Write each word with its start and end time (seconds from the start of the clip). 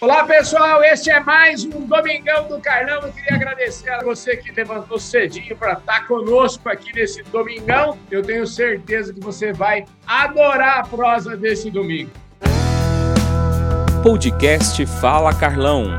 Olá, 0.00 0.24
pessoal. 0.24 0.80
Este 0.84 1.10
é 1.10 1.18
mais 1.18 1.64
um 1.64 1.84
Domingão 1.84 2.46
do 2.46 2.60
Carlão. 2.60 3.02
Eu 3.02 3.12
queria 3.12 3.34
agradecer 3.34 3.90
a 3.90 3.98
você 3.98 4.36
que 4.36 4.52
levantou 4.52 4.96
cedinho 4.96 5.56
para 5.56 5.72
estar 5.72 6.06
conosco 6.06 6.68
aqui 6.68 6.92
nesse 6.92 7.20
Domingão. 7.24 7.98
Eu 8.08 8.22
tenho 8.22 8.46
certeza 8.46 9.12
que 9.12 9.18
você 9.18 9.52
vai 9.52 9.84
adorar 10.06 10.78
a 10.78 10.82
prosa 10.84 11.36
desse 11.36 11.68
domingo. 11.68 12.12
Podcast 14.04 14.86
Fala 14.86 15.36
Carlão. 15.36 15.98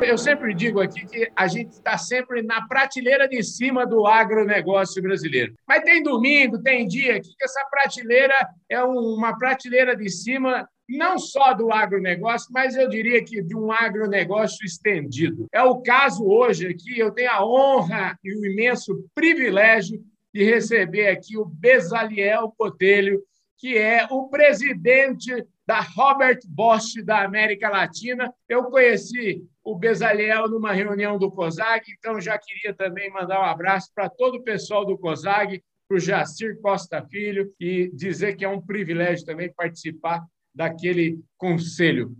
Eu 0.00 0.16
sempre 0.16 0.54
digo 0.54 0.80
aqui 0.80 1.04
que 1.04 1.30
a 1.36 1.46
gente 1.46 1.72
está 1.72 1.98
sempre 1.98 2.40
na 2.40 2.66
prateleira 2.66 3.28
de 3.28 3.42
cima 3.42 3.86
do 3.86 4.06
agronegócio 4.06 5.02
brasileiro. 5.02 5.52
Mas 5.68 5.82
tem 5.82 6.02
domingo, 6.02 6.62
tem 6.62 6.88
dia 6.88 7.16
aqui 7.16 7.28
que 7.36 7.44
essa 7.44 7.62
prateleira 7.70 8.34
é 8.70 8.82
uma 8.82 9.36
prateleira 9.36 9.94
de 9.94 10.08
cima 10.08 10.66
não 10.88 11.18
só 11.18 11.52
do 11.52 11.70
agronegócio, 11.70 12.48
mas 12.50 12.74
eu 12.74 12.88
diria 12.88 13.22
que 13.22 13.42
de 13.42 13.54
um 13.54 13.70
agronegócio 13.70 14.64
estendido. 14.64 15.46
É 15.52 15.62
o 15.62 15.82
caso 15.82 16.24
hoje 16.24 16.68
aqui, 16.68 16.98
eu 16.98 17.10
tenho 17.10 17.30
a 17.30 17.44
honra 17.44 18.18
e 18.24 18.34
o 18.34 18.46
imenso 18.46 19.04
privilégio 19.14 20.02
de 20.32 20.44
receber 20.44 21.08
aqui 21.08 21.36
o 21.36 21.44
Bezaliel 21.44 22.54
Botelho, 22.58 23.22
que 23.58 23.76
é 23.76 24.06
o 24.10 24.28
presidente 24.28 25.44
da 25.66 25.80
Robert 25.80 26.38
Bosch 26.46 27.02
da 27.04 27.22
América 27.22 27.68
Latina. 27.68 28.32
Eu 28.48 28.64
conheci 28.64 29.44
o 29.62 29.74
Bezaliel 29.74 30.48
numa 30.48 30.72
reunião 30.72 31.18
do 31.18 31.30
COSAG, 31.30 31.84
então 31.98 32.20
já 32.20 32.38
queria 32.38 32.72
também 32.72 33.10
mandar 33.10 33.40
um 33.40 33.44
abraço 33.44 33.90
para 33.94 34.08
todo 34.08 34.36
o 34.36 34.42
pessoal 34.42 34.86
do 34.86 34.96
COSAG, 34.96 35.62
para 35.86 35.96
o 35.96 36.00
Jacir 36.00 36.58
Costa 36.60 37.04
Filho, 37.10 37.52
e 37.60 37.90
dizer 37.92 38.36
que 38.36 38.44
é 38.44 38.48
um 38.48 38.60
privilégio 38.60 39.26
também 39.26 39.52
participar 39.52 40.24
daquele 40.58 41.20
conselho. 41.36 42.16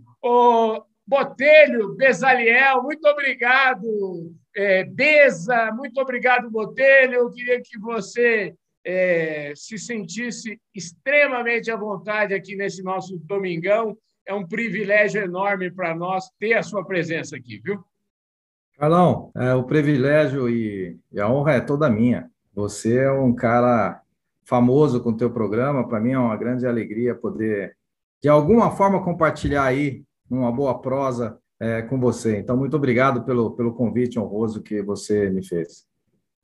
Botelho, 1.05 1.95
Bezaliel, 1.95 2.83
muito 2.83 3.05
obrigado. 3.07 4.31
É, 4.55 4.85
Beza, 4.85 5.71
muito 5.75 5.99
obrigado, 5.99 6.49
Botelho. 6.49 7.15
Eu 7.15 7.31
queria 7.31 7.59
que 7.61 7.77
você 7.77 8.53
é, 8.85 9.51
se 9.55 9.77
sentisse 9.77 10.57
extremamente 10.73 11.69
à 11.69 11.75
vontade 11.75 12.33
aqui 12.33 12.55
nesse 12.55 12.81
nosso 12.81 13.17
domingão. 13.17 13.97
É 14.25 14.33
um 14.33 14.47
privilégio 14.47 15.21
enorme 15.21 15.69
para 15.71 15.93
nós 15.93 16.29
ter 16.39 16.53
a 16.53 16.63
sua 16.63 16.85
presença 16.85 17.35
aqui, 17.35 17.59
viu? 17.61 17.83
Carlão, 18.77 19.31
é, 19.35 19.53
o 19.53 19.63
privilégio 19.63 20.47
e, 20.47 20.97
e 21.11 21.19
a 21.19 21.27
honra 21.27 21.53
é 21.55 21.59
toda 21.59 21.89
minha. 21.89 22.29
Você 22.53 22.99
é 22.99 23.11
um 23.11 23.33
cara 23.33 24.01
famoso 24.45 25.01
com 25.01 25.09
o 25.09 25.17
teu 25.17 25.31
programa. 25.31 25.87
Para 25.87 25.99
mim 25.99 26.11
é 26.11 26.19
uma 26.19 26.37
grande 26.37 26.65
alegria 26.67 27.15
poder 27.15 27.78
de 28.21 28.29
alguma 28.29 28.71
forma 28.71 29.03
compartilhar 29.03 29.63
aí 29.63 30.03
uma 30.29 30.51
boa 30.51 30.79
prosa 30.79 31.39
é, 31.59 31.81
com 31.81 31.99
você. 31.99 32.37
Então, 32.37 32.55
muito 32.55 32.75
obrigado 32.75 33.23
pelo, 33.23 33.51
pelo 33.51 33.73
convite 33.73 34.19
honroso 34.19 34.61
que 34.61 34.81
você 34.81 35.29
me 35.29 35.45
fez. 35.45 35.87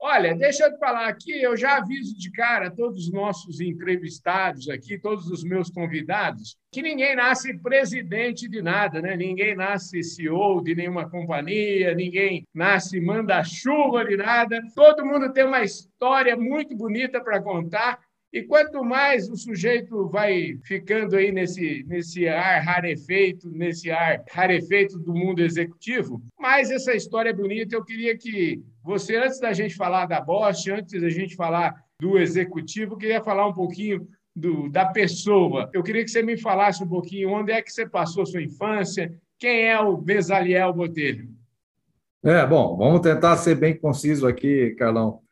Olha, 0.08 0.36
deixa 0.36 0.66
eu 0.66 0.72
te 0.72 0.78
falar 0.78 1.08
aqui, 1.08 1.42
eu 1.42 1.58
já 1.58 1.78
aviso 1.78 2.16
de 2.16 2.30
cara 2.32 2.70
todos 2.70 3.06
os 3.06 3.12
nossos 3.12 3.60
entrevistados 3.60 4.70
aqui, 4.70 5.00
todos 5.00 5.32
os 5.32 5.44
meus 5.44 5.72
convidados, 5.72 6.58
que 6.72 6.84
ninguém 6.84 7.16
nasce 7.16 7.58
presidente 7.58 8.48
de 8.48 8.62
nada, 8.62 9.02
né? 9.02 9.16
Ninguém 9.16 9.56
nasce 9.56 10.04
CEO 10.04 10.62
de 10.62 10.76
nenhuma 10.76 11.10
companhia, 11.10 11.96
ninguém 11.96 12.46
nasce 12.54 13.02
manda-chuva 13.02 14.06
de 14.06 14.16
nada. 14.16 14.62
Todo 14.76 15.06
mundo 15.06 15.34
tem 15.34 15.44
uma 15.44 15.64
história 15.64 16.38
muito 16.38 16.76
bonita 16.76 17.20
para 17.20 17.42
contar 17.42 18.00
e 18.36 18.44
quanto 18.44 18.84
mais 18.84 19.30
o 19.30 19.38
sujeito 19.38 20.10
vai 20.10 20.58
ficando 20.66 21.16
aí 21.16 21.32
nesse, 21.32 21.86
nesse 21.88 22.28
ar 22.28 22.62
rarefeito, 22.62 23.50
nesse 23.50 23.90
ar 23.90 24.26
rarefeito 24.30 25.00
do 25.00 25.14
mundo 25.14 25.42
executivo, 25.42 26.22
mais 26.38 26.70
essa 26.70 26.94
história 26.94 27.30
é 27.30 27.34
bonita. 27.34 27.78
Eu 27.78 27.86
queria 27.86 28.18
que 28.18 28.62
você, 28.84 29.16
antes 29.16 29.40
da 29.40 29.54
gente 29.54 29.74
falar 29.74 30.06
da 30.06 30.20
Bosch, 30.20 30.68
antes 30.68 31.02
da 31.02 31.10
gente 31.10 31.34
falar 31.34 31.82
do 31.98 32.18
executivo, 32.18 32.98
queria 32.98 33.24
falar 33.24 33.48
um 33.48 33.54
pouquinho 33.54 34.06
do, 34.36 34.68
da 34.70 34.86
pessoa. 34.86 35.70
Eu 35.74 35.82
queria 35.82 36.04
que 36.04 36.12
você 36.12 36.22
me 36.22 36.36
falasse 36.36 36.84
um 36.84 36.90
pouquinho 36.90 37.30
onde 37.30 37.54
é 37.54 37.62
que 37.62 37.72
você 37.72 37.88
passou 37.88 38.26
sua 38.26 38.44
infância, 38.44 39.18
quem 39.40 39.66
é 39.66 39.80
o 39.80 39.96
Bezaliel 39.96 40.74
Botelho? 40.74 41.30
É, 42.22 42.46
bom, 42.46 42.76
vamos 42.76 43.00
tentar 43.00 43.38
ser 43.38 43.56
bem 43.56 43.78
conciso 43.78 44.28
aqui, 44.28 44.76
Carlão 44.78 45.25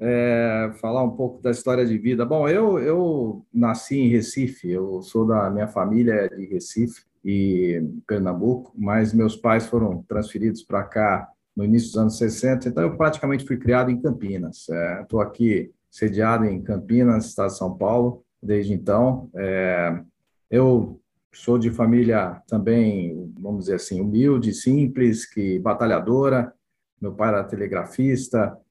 é, 0.00 0.72
falar 0.80 1.02
um 1.02 1.10
pouco 1.10 1.42
da 1.42 1.50
história 1.50 1.84
de 1.84 1.96
vida. 1.96 2.24
Bom, 2.24 2.48
eu, 2.48 2.78
eu 2.78 3.46
nasci 3.52 3.98
em 3.98 4.08
Recife, 4.08 4.70
eu 4.70 5.02
sou 5.02 5.26
da 5.26 5.50
minha 5.50 5.68
família 5.68 6.28
de 6.28 6.46
Recife 6.46 7.02
e 7.24 7.82
Pernambuco, 8.06 8.72
mas 8.76 9.14
meus 9.14 9.36
pais 9.36 9.66
foram 9.66 10.02
transferidos 10.02 10.62
para 10.62 10.82
cá 10.84 11.28
no 11.56 11.64
início 11.64 11.88
dos 11.88 11.98
anos 11.98 12.18
60, 12.18 12.68
então 12.68 12.82
eu 12.82 12.96
praticamente 12.96 13.46
fui 13.46 13.56
criado 13.56 13.90
em 13.90 14.00
Campinas. 14.00 14.66
Estou 15.02 15.22
é, 15.22 15.24
aqui 15.24 15.72
sediado 15.90 16.44
em 16.44 16.60
Campinas, 16.60 17.26
estado 17.26 17.50
de 17.50 17.58
São 17.58 17.76
Paulo, 17.76 18.24
desde 18.42 18.72
então. 18.72 19.30
É, 19.36 20.00
eu 20.50 21.00
sou 21.32 21.58
de 21.58 21.70
família 21.70 22.42
também, 22.46 23.32
vamos 23.38 23.64
dizer 23.64 23.76
assim, 23.76 24.00
humilde, 24.00 24.52
simples, 24.52 25.24
que 25.24 25.58
batalhadora. 25.60 26.52
Meu 27.00 27.12
pai 27.12 27.28
era 27.28 27.44
telegrafista, 27.44 28.56
é, 28.56 28.63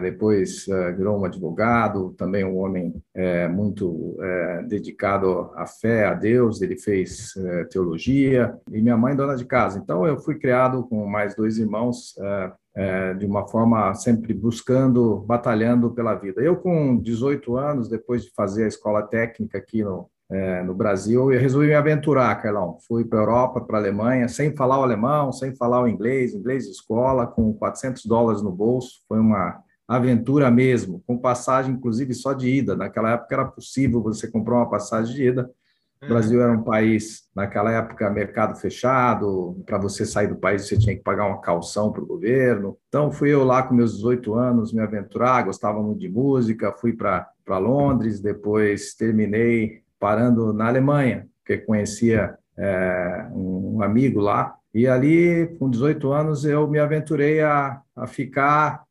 depois 0.00 0.66
é, 0.68 0.92
virou 0.92 1.20
um 1.20 1.24
advogado, 1.24 2.14
também 2.16 2.44
um 2.44 2.56
homem 2.58 2.94
é, 3.14 3.46
muito 3.48 4.16
é, 4.20 4.62
dedicado 4.62 5.50
à 5.54 5.66
fé, 5.66 6.06
a 6.06 6.14
Deus, 6.14 6.62
ele 6.62 6.78
fez 6.78 7.36
é, 7.36 7.64
teologia, 7.64 8.58
e 8.70 8.80
minha 8.80 8.96
mãe 8.96 9.14
dona 9.14 9.36
de 9.36 9.44
casa. 9.44 9.78
Então, 9.78 10.06
eu 10.06 10.18
fui 10.18 10.38
criado 10.38 10.84
com 10.84 11.06
mais 11.06 11.34
dois 11.34 11.58
irmãos, 11.58 12.14
é, 12.74 13.14
de 13.14 13.26
uma 13.26 13.46
forma 13.48 13.92
sempre 13.94 14.32
buscando, 14.32 15.20
batalhando 15.26 15.90
pela 15.90 16.14
vida. 16.14 16.40
Eu, 16.40 16.56
com 16.56 16.96
18 16.96 17.56
anos, 17.56 17.88
depois 17.88 18.22
de 18.22 18.30
fazer 18.34 18.64
a 18.64 18.68
escola 18.68 19.02
técnica 19.02 19.58
aqui 19.58 19.82
no, 19.82 20.08
é, 20.30 20.62
no 20.62 20.74
Brasil, 20.74 21.32
eu 21.32 21.40
resolvi 21.40 21.68
me 21.68 21.74
aventurar, 21.74 22.34
Carlão. 22.42 22.76
Fui 22.86 23.02
para 23.02 23.18
a 23.18 23.22
Europa, 23.22 23.60
para 23.62 23.78
a 23.78 23.80
Alemanha, 23.80 24.28
sem 24.28 24.54
falar 24.54 24.78
o 24.78 24.82
alemão, 24.82 25.32
sem 25.32 25.56
falar 25.56 25.82
o 25.82 25.88
inglês, 25.88 26.34
inglês 26.34 26.64
de 26.64 26.70
escola, 26.70 27.26
com 27.26 27.54
400 27.54 28.04
dólares 28.04 28.42
no 28.42 28.52
bolso. 28.52 29.00
Foi 29.08 29.18
uma 29.18 29.62
aventura 29.86 30.50
mesmo, 30.50 31.02
com 31.06 31.16
passagem, 31.16 31.72
inclusive, 31.72 32.12
só 32.12 32.34
de 32.34 32.46
ida. 32.46 32.76
Naquela 32.76 33.12
época 33.12 33.34
era 33.34 33.44
possível 33.46 34.02
você 34.02 34.30
comprar 34.30 34.56
uma 34.56 34.68
passagem 34.68 35.14
de 35.14 35.24
ida. 35.28 35.50
O 36.00 36.04
uhum. 36.04 36.10
Brasil 36.10 36.42
era 36.42 36.52
um 36.52 36.62
país, 36.62 37.22
naquela 37.34 37.72
época, 37.72 38.10
mercado 38.10 38.54
fechado. 38.54 39.62
Para 39.64 39.78
você 39.78 40.04
sair 40.04 40.28
do 40.28 40.36
país, 40.36 40.68
você 40.68 40.76
tinha 40.76 40.94
que 40.94 41.02
pagar 41.02 41.26
uma 41.26 41.40
calção 41.40 41.90
para 41.90 42.02
o 42.02 42.06
governo. 42.06 42.76
Então, 42.88 43.10
fui 43.10 43.32
eu 43.32 43.44
lá 43.44 43.62
com 43.62 43.74
meus 43.74 43.96
18 43.96 44.34
anos 44.34 44.74
me 44.74 44.82
aventurar, 44.82 45.46
gostava 45.46 45.82
muito 45.82 46.00
de 46.00 46.08
música, 46.10 46.70
fui 46.70 46.92
para 46.92 47.26
Londres, 47.58 48.20
depois 48.20 48.94
terminei 48.94 49.87
parando 49.98 50.52
na 50.52 50.68
Alemanha, 50.68 51.26
porque 51.38 51.58
conhecia 51.58 52.36
é, 52.56 53.26
um 53.32 53.82
amigo 53.82 54.20
lá. 54.20 54.54
E 54.74 54.86
ali, 54.86 55.56
com 55.58 55.70
18 55.70 56.12
anos, 56.12 56.44
eu 56.44 56.68
me 56.68 56.78
aventurei 56.78 57.40
a, 57.40 57.80
a 57.96 58.06
ficar 58.06 58.84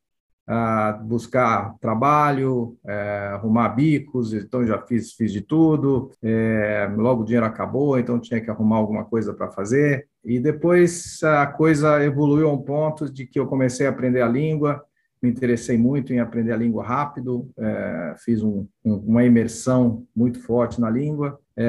a 0.47 0.93
buscar 0.93 1.75
trabalho, 1.81 2.77
é, 2.87 3.31
arrumar 3.33 3.67
bicos, 3.69 4.33
então 4.33 4.65
já 4.65 4.81
fiz, 4.81 5.11
fiz 5.11 5.33
de 5.33 5.41
tudo. 5.41 6.09
É, 6.23 6.89
logo 6.95 7.21
o 7.21 7.25
dinheiro 7.25 7.45
acabou, 7.45 7.99
então 7.99 8.17
tinha 8.17 8.39
que 8.39 8.49
arrumar 8.49 8.77
alguma 8.77 9.03
coisa 9.03 9.33
para 9.33 9.49
fazer. 9.49 10.07
E 10.23 10.39
depois 10.39 11.21
a 11.21 11.45
coisa 11.45 12.01
evoluiu 12.01 12.49
a 12.49 12.53
um 12.53 12.61
ponto 12.61 13.11
de 13.11 13.25
que 13.25 13.37
eu 13.37 13.45
comecei 13.45 13.85
a 13.85 13.89
aprender 13.89 14.21
a 14.21 14.27
língua, 14.27 14.81
me 15.21 15.29
interessei 15.29 15.77
muito 15.77 16.13
em 16.13 16.19
aprender 16.19 16.51
a 16.51 16.57
língua 16.57 16.85
rápido, 16.85 17.49
é, 17.57 18.15
fiz 18.17 18.43
um, 18.43 18.67
um, 18.85 18.95
uma 18.95 19.23
imersão 19.23 20.05
muito 20.15 20.39
forte 20.41 20.79
na 20.79 20.89
língua. 20.89 21.39
É, 21.55 21.67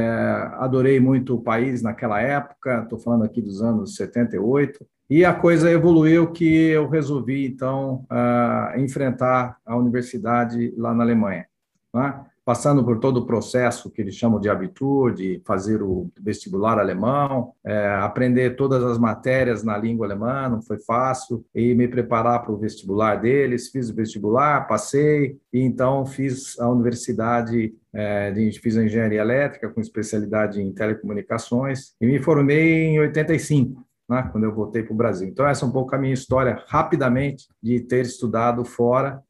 adorei 0.58 1.00
muito 1.00 1.34
o 1.34 1.40
país 1.40 1.82
naquela 1.82 2.20
época, 2.20 2.82
estou 2.82 2.98
falando 2.98 3.24
aqui 3.24 3.40
dos 3.40 3.62
anos 3.62 3.96
78. 3.96 4.86
E 5.10 5.24
a 5.24 5.32
coisa 5.32 5.70
evoluiu 5.70 6.30
que 6.30 6.44
eu 6.68 6.86
resolvi, 6.86 7.46
então, 7.46 8.04
uh, 8.12 8.78
enfrentar 8.78 9.56
a 9.64 9.74
universidade 9.74 10.74
lá 10.76 10.92
na 10.92 11.02
Alemanha. 11.02 11.46
Né? 11.94 12.20
Passando 12.48 12.82
por 12.82 12.98
todo 12.98 13.18
o 13.18 13.26
processo 13.26 13.90
que 13.90 14.00
eles 14.00 14.14
chamam 14.14 14.40
de 14.40 14.48
Abitur, 14.48 15.12
de 15.12 15.38
fazer 15.44 15.82
o 15.82 16.10
vestibular 16.18 16.78
alemão, 16.78 17.52
é, 17.62 17.88
aprender 18.00 18.56
todas 18.56 18.82
as 18.84 18.96
matérias 18.98 19.62
na 19.62 19.76
língua 19.76 20.06
alemã, 20.06 20.48
não 20.48 20.62
foi 20.62 20.78
fácil, 20.78 21.44
e 21.54 21.74
me 21.74 21.86
preparar 21.86 22.40
para 22.40 22.50
o 22.50 22.56
vestibular 22.56 23.16
deles. 23.16 23.68
Fiz 23.68 23.90
o 23.90 23.94
vestibular, 23.94 24.66
passei, 24.66 25.36
e 25.52 25.60
então 25.60 26.06
fiz 26.06 26.58
a 26.58 26.70
universidade 26.70 27.74
é, 27.92 28.32
fiz 28.62 28.78
a 28.78 28.84
engenharia 28.84 29.20
elétrica 29.20 29.68
com 29.68 29.82
especialidade 29.82 30.58
em 30.58 30.72
telecomunicações 30.72 31.92
e 32.00 32.06
me 32.06 32.18
formei 32.18 32.84
em 32.84 32.98
85 32.98 33.86
né, 34.08 34.26
quando 34.32 34.44
eu 34.44 34.54
voltei 34.54 34.82
para 34.82 34.94
o 34.94 34.96
Brasil. 34.96 35.28
Então, 35.28 35.46
essa 35.46 35.66
é 35.66 35.68
um 35.68 35.72
pouco 35.72 35.94
a 35.94 35.98
minha 35.98 36.14
história, 36.14 36.64
rapidamente, 36.66 37.46
de 37.62 37.80
ter 37.80 38.06
estudado 38.06 38.64
fora, 38.64 39.22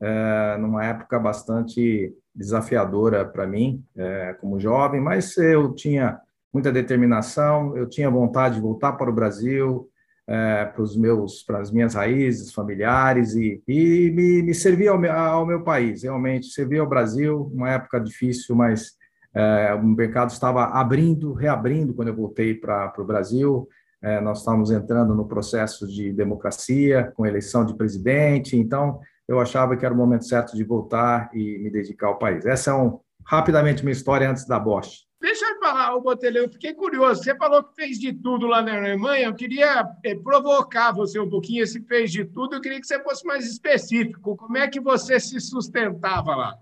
é, 0.00 0.56
numa 0.58 0.84
época 0.84 1.18
bastante 1.18 2.12
desafiadora 2.34 3.24
para 3.24 3.46
mim, 3.46 3.82
é, 3.96 4.34
como 4.40 4.60
jovem, 4.60 5.00
mas 5.00 5.36
eu 5.38 5.74
tinha 5.74 6.20
muita 6.56 6.72
determinação. 6.72 7.76
Eu 7.76 7.86
tinha 7.88 8.10
vontade 8.10 8.56
de 8.56 8.60
voltar 8.60 8.92
para 8.92 9.10
o 9.10 9.14
Brasil, 9.14 9.88
é, 10.26 10.64
para 10.64 10.82
os 10.82 10.96
meus, 10.96 11.42
para 11.42 11.60
as 11.60 11.70
minhas 11.70 11.94
raízes 11.94 12.52
familiares 12.52 13.34
e, 13.34 13.62
e 13.68 14.10
me, 14.10 14.42
me 14.42 14.54
servir 14.54 14.88
ao 14.88 14.98
meu, 14.98 15.12
ao 15.12 15.46
meu 15.46 15.62
país, 15.62 16.02
realmente 16.02 16.46
servir 16.46 16.78
ao 16.78 16.88
Brasil, 16.88 17.50
uma 17.54 17.70
época 17.70 18.00
difícil, 18.00 18.56
mas 18.56 18.92
é, 19.34 19.74
o 19.74 19.82
mercado 19.84 20.30
estava 20.30 20.64
abrindo, 20.64 21.32
reabrindo 21.34 21.92
quando 21.92 22.08
eu 22.08 22.16
voltei 22.16 22.54
para 22.54 22.92
o 22.98 23.04
Brasil. 23.04 23.68
É, 24.02 24.20
nós 24.20 24.38
estávamos 24.38 24.70
entrando 24.70 25.14
no 25.14 25.26
processo 25.26 25.86
de 25.86 26.12
democracia, 26.12 27.12
com 27.14 27.26
eleição 27.26 27.64
de 27.64 27.74
presidente, 27.74 28.56
então 28.56 29.00
eu 29.28 29.40
achava 29.40 29.76
que 29.76 29.84
era 29.84 29.94
o 29.94 29.96
momento 29.96 30.24
certo 30.24 30.56
de 30.56 30.64
voltar 30.64 31.30
e 31.34 31.58
me 31.58 31.70
dedicar 31.70 32.08
ao 32.08 32.18
país. 32.18 32.46
Essa 32.46 32.70
é 32.70 32.74
um, 32.74 33.00
rapidamente 33.24 33.82
minha 33.82 33.92
história 33.92 34.30
antes 34.30 34.46
da 34.46 34.58
Bosch. 34.58 35.06
Deixa 35.20 35.44
eu 35.44 35.58
falar, 35.58 35.94
o 35.94 36.00
Botelho, 36.00 36.38
eu 36.38 36.48
fiquei 36.48 36.74
curioso. 36.74 37.22
Você 37.22 37.34
falou 37.36 37.64
que 37.64 37.74
fez 37.74 37.98
de 37.98 38.12
tudo 38.12 38.46
lá 38.46 38.62
na 38.62 38.76
Alemanha. 38.76 39.26
Eu 39.26 39.34
queria 39.34 39.84
é, 40.04 40.14
provocar 40.14 40.92
você 40.92 41.18
um 41.18 41.28
pouquinho. 41.28 41.64
Esse 41.64 41.80
fez 41.82 42.12
de 42.12 42.24
tudo, 42.24 42.54
eu 42.54 42.60
queria 42.60 42.80
que 42.80 42.86
você 42.86 43.02
fosse 43.02 43.26
mais 43.26 43.44
específico. 43.46 44.36
Como 44.36 44.56
é 44.56 44.68
que 44.68 44.78
você 44.78 45.18
se 45.18 45.40
sustentava 45.40 46.36
lá? 46.36 46.54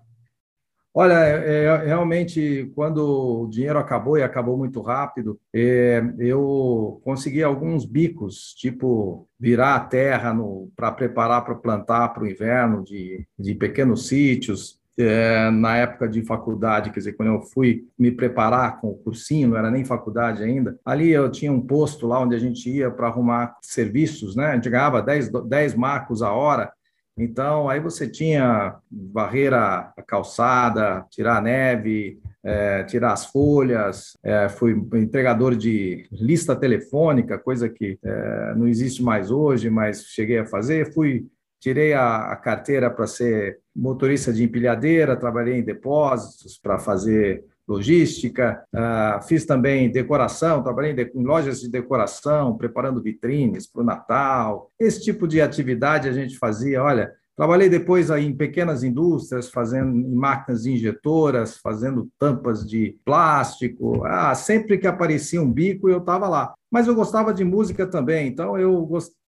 Olha, 0.97 1.15
é, 1.15 1.65
é, 1.65 1.77
realmente, 1.87 2.71
quando 2.73 3.43
o 3.43 3.49
dinheiro 3.49 3.81
acabou 3.81 4.17
e 4.17 4.23
acabou 4.23 4.57
muito 4.57 4.81
rápido, 4.81 5.41
é, 5.53 6.01
eu 6.21 7.01
consegui 7.03 7.43
alguns 7.43 7.85
bicos, 7.85 8.55
tipo 8.55 9.29
virar 9.39 9.75
a 9.75 9.81
terra 9.81 10.33
para 10.77 10.93
preparar 10.93 11.45
para 11.45 11.57
plantar 11.57 12.11
para 12.11 12.23
o 12.23 12.29
inverno 12.29 12.85
de, 12.85 13.27
de 13.37 13.55
pequenos 13.57 14.07
sítios. 14.07 14.81
É, 14.97 15.51
na 15.51 15.77
época 15.77 16.09
de 16.09 16.23
faculdade, 16.23 16.91
quer 16.91 17.01
dizer, 17.01 17.15
quando 17.15 17.33
eu 17.33 17.43
fui 17.43 17.89
me 17.99 18.13
preparar 18.13 18.81
com 18.81 18.91
o 18.91 18.97
cursinho, 18.97 19.49
não 19.49 19.57
era 19.57 19.69
nem 19.69 19.85
faculdade 19.85 20.45
ainda, 20.45 20.79
ali 20.85 21.11
eu 21.11 21.29
tinha 21.29 21.51
um 21.51 21.61
posto 21.61 22.07
lá 22.07 22.21
onde 22.21 22.37
a 22.37 22.39
gente 22.39 22.71
ia 22.71 22.89
para 22.89 23.09
arrumar 23.09 23.57
serviços, 23.61 24.37
né? 24.37 24.47
A 24.47 24.55
gente 24.55 24.71
ganhava 24.71 25.03
10, 25.03 25.33
10 25.49 25.75
marcos 25.75 26.23
a 26.23 26.31
hora, 26.31 26.73
então, 27.17 27.69
aí 27.69 27.79
você 27.79 28.09
tinha 28.09 28.77
barreira 28.91 29.93
a 29.97 30.03
calçada, 30.03 31.07
tirar 31.11 31.39
a 31.39 31.41
neve, 31.41 32.21
é, 32.43 32.83
tirar 32.85 33.13
as 33.13 33.27
folhas, 33.27 34.17
é, 34.23 34.49
fui 34.49 34.73
entregador 34.95 35.55
de 35.55 36.09
lista 36.11 36.57
telefônica, 36.57 37.39
coisa 37.39 37.69
que 37.69 37.99
é, 38.05 38.55
não 38.57 38.67
existe 38.67 39.03
mais 39.03 39.31
hoje, 39.31 39.71
mas 39.71 40.05
cheguei 40.07 40.39
a 40.39 40.47
fazer. 40.47 40.93
Fui, 40.93 41.27
tirei 41.61 41.93
a, 41.93 42.33
a 42.33 42.37
carteira 42.37 42.91
para 42.91 43.07
ser 43.07 43.61
motorista 43.75 44.33
de 44.33 44.43
empilhadeira, 44.43 45.17
trabalhei 45.17 45.59
em 45.59 45.65
depósitos 45.65 46.59
para 46.59 46.81
fazer 46.81 47.45
logística, 47.67 48.63
uh, 48.75 49.23
fiz 49.27 49.45
também 49.45 49.91
decoração, 49.91 50.63
trabalhei 50.63 50.95
em, 51.15 51.25
lojas 51.25 51.61
de 51.61 51.71
decoração, 51.71 52.57
preparando 52.57 53.03
vitrines 53.03 53.67
para 53.67 53.83
o 53.83 53.85
Natal. 53.85 54.71
Esse 54.79 55.03
tipo 55.03 55.27
de 55.27 55.41
atividade 55.41 56.09
a 56.09 56.13
gente 56.13 56.37
fazia. 56.37 56.83
Olha, 56.83 57.11
trabalhei 57.37 57.69
depois 57.69 58.11
em 58.11 58.37
pequenas 58.37 58.83
indústrias, 58.85 59.51
fazendo 59.51 59.97
em 59.97 60.15
máquinas 60.15 60.67
injetoras, 60.67 61.57
fazendo 61.57 62.09
tampas 62.19 62.67
de 62.69 62.99
plástico. 63.05 64.05
Ah, 64.05 64.35
sempre 64.35 64.79
que 64.79 64.87
aparecia 64.87 65.41
um 65.41 65.51
bico, 65.51 65.89
eu 65.89 65.99
estava 65.99 66.29
lá. 66.29 66.55
Mas 66.71 66.87
eu 66.87 66.95
gostava 66.95 67.33
de 67.33 67.45
música 67.45 67.87
também, 67.87 68.29
então 68.29 68.59
eu 68.59 68.85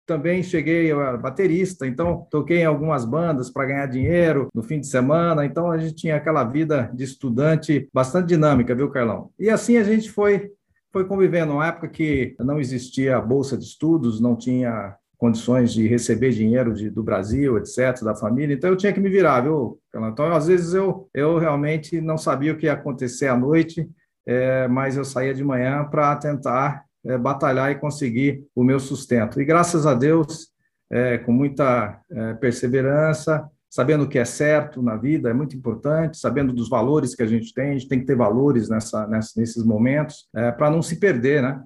também 0.05 0.43
cheguei 0.43 0.91
a 0.91 1.17
baterista, 1.17 1.87
então 1.87 2.27
toquei 2.29 2.59
em 2.59 2.65
algumas 2.65 3.05
bandas 3.05 3.49
para 3.49 3.65
ganhar 3.65 3.85
dinheiro 3.87 4.49
no 4.53 4.61
fim 4.61 4.79
de 4.79 4.87
semana. 4.87 5.45
Então 5.45 5.71
a 5.71 5.77
gente 5.77 5.95
tinha 5.95 6.15
aquela 6.15 6.43
vida 6.43 6.91
de 6.93 7.03
estudante 7.03 7.89
bastante 7.93 8.27
dinâmica, 8.27 8.75
viu, 8.75 8.89
Carlão? 8.89 9.31
E 9.39 9.49
assim 9.49 9.77
a 9.77 9.83
gente 9.83 10.11
foi 10.11 10.51
foi 10.91 11.05
convivendo. 11.05 11.53
Uma 11.53 11.67
época 11.67 11.87
que 11.87 12.35
não 12.39 12.59
existia 12.59 13.19
bolsa 13.19 13.57
de 13.57 13.63
estudos, 13.63 14.21
não 14.21 14.35
tinha 14.35 14.95
condições 15.17 15.73
de 15.73 15.87
receber 15.87 16.29
dinheiro 16.29 16.71
de, 16.73 16.89
do 16.89 17.01
Brasil, 17.01 17.57
etc., 17.57 18.03
da 18.03 18.13
família. 18.13 18.53
Então 18.53 18.69
eu 18.69 18.77
tinha 18.77 18.93
que 18.93 18.99
me 18.99 19.09
virar, 19.09 19.41
viu, 19.41 19.79
Carlão? 19.91 20.11
Então 20.11 20.31
às 20.33 20.47
vezes 20.47 20.73
eu 20.73 21.09
eu 21.13 21.37
realmente 21.39 21.99
não 21.99 22.17
sabia 22.17 22.53
o 22.53 22.57
que 22.57 22.67
ia 22.67 22.73
acontecer 22.73 23.27
à 23.27 23.37
noite. 23.37 23.89
É, 24.25 24.67
mas 24.69 24.95
eu 24.95 25.03
saía 25.03 25.33
de 25.33 25.43
manhã 25.43 25.83
para 25.83 26.15
tentar 26.15 26.82
é, 27.05 27.17
batalhar 27.17 27.71
e 27.71 27.75
conseguir 27.75 28.45
o 28.55 28.63
meu 28.63 28.79
sustento. 28.79 29.41
E 29.41 29.45
graças 29.45 29.85
a 29.85 29.93
Deus, 29.93 30.47
é, 30.91 31.17
com 31.17 31.31
muita 31.31 31.99
é, 32.11 32.33
perseverança, 32.35 33.49
sabendo 33.69 34.03
o 34.03 34.07
que 34.07 34.19
é 34.19 34.25
certo 34.25 34.83
na 34.83 34.95
vida, 34.95 35.31
é 35.31 35.33
muito 35.33 35.55
importante, 35.55 36.17
sabendo 36.17 36.53
dos 36.53 36.69
valores 36.69 37.15
que 37.15 37.23
a 37.23 37.25
gente 37.25 37.51
tem, 37.53 37.69
a 37.69 37.73
gente 37.73 37.87
tem 37.87 37.99
que 37.99 38.05
ter 38.05 38.15
valores 38.15 38.69
nessa, 38.69 39.07
nessa 39.07 39.39
nesses 39.39 39.63
momentos, 39.65 40.29
é, 40.35 40.51
para 40.51 40.69
não 40.69 40.83
se 40.83 40.99
perder, 40.99 41.41
né? 41.41 41.59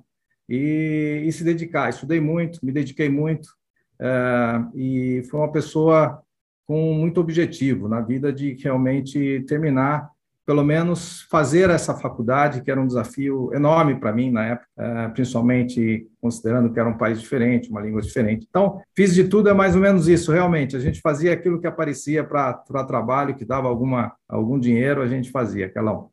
E, 0.48 1.24
e, 1.26 1.32
se 1.34 1.44
dedicar. 1.44 1.90
Estudei 1.90 2.22
muito, 2.22 2.66
me 2.66 2.72
dediquei 2.72 3.10
muito, 3.10 3.50
é, 4.00 4.64
e 4.74 5.24
foi 5.30 5.42
uma 5.42 5.52
pessoa 5.52 6.22
com 6.66 6.94
muito 6.94 7.20
objetivo 7.20 7.90
na 7.90 8.00
vida 8.00 8.32
de 8.32 8.54
realmente 8.54 9.44
terminar 9.48 10.10
pelo 10.48 10.64
menos 10.64 11.24
fazer 11.30 11.70
essa 11.70 11.94
faculdade, 11.94 12.62
que 12.62 12.72
era 12.72 12.80
um 12.80 12.88
desafio 12.88 13.54
enorme 13.54 14.00
para 14.00 14.14
mim 14.14 14.32
na 14.32 14.46
época, 14.46 14.68
eh, 14.78 15.08
principalmente 15.10 16.08
considerando 16.22 16.72
que 16.72 16.80
era 16.80 16.88
um 16.88 16.98
país 16.98 17.20
diferente, 17.20 17.70
uma 17.70 17.82
língua 17.82 18.02
diferente. 18.02 18.48
Então, 18.50 18.80
fiz 18.96 19.14
de 19.14 19.26
tudo, 19.26 19.50
é 19.50 19.54
mais 19.54 19.76
ou 19.76 19.82
menos 19.82 20.08
isso, 20.08 20.32
realmente. 20.32 20.78
A 20.78 20.80
gente 20.80 21.02
fazia 21.02 21.34
aquilo 21.34 21.60
que 21.60 21.68
aparecia 21.68 22.24
para 22.24 22.54
trabalho, 22.88 23.36
que 23.36 23.44
dava 23.44 23.68
alguma, 23.68 24.14
algum 24.26 24.58
dinheiro, 24.58 25.02
a 25.02 25.08
gente 25.08 25.30
fazia, 25.32 25.66
aquela 25.66 26.06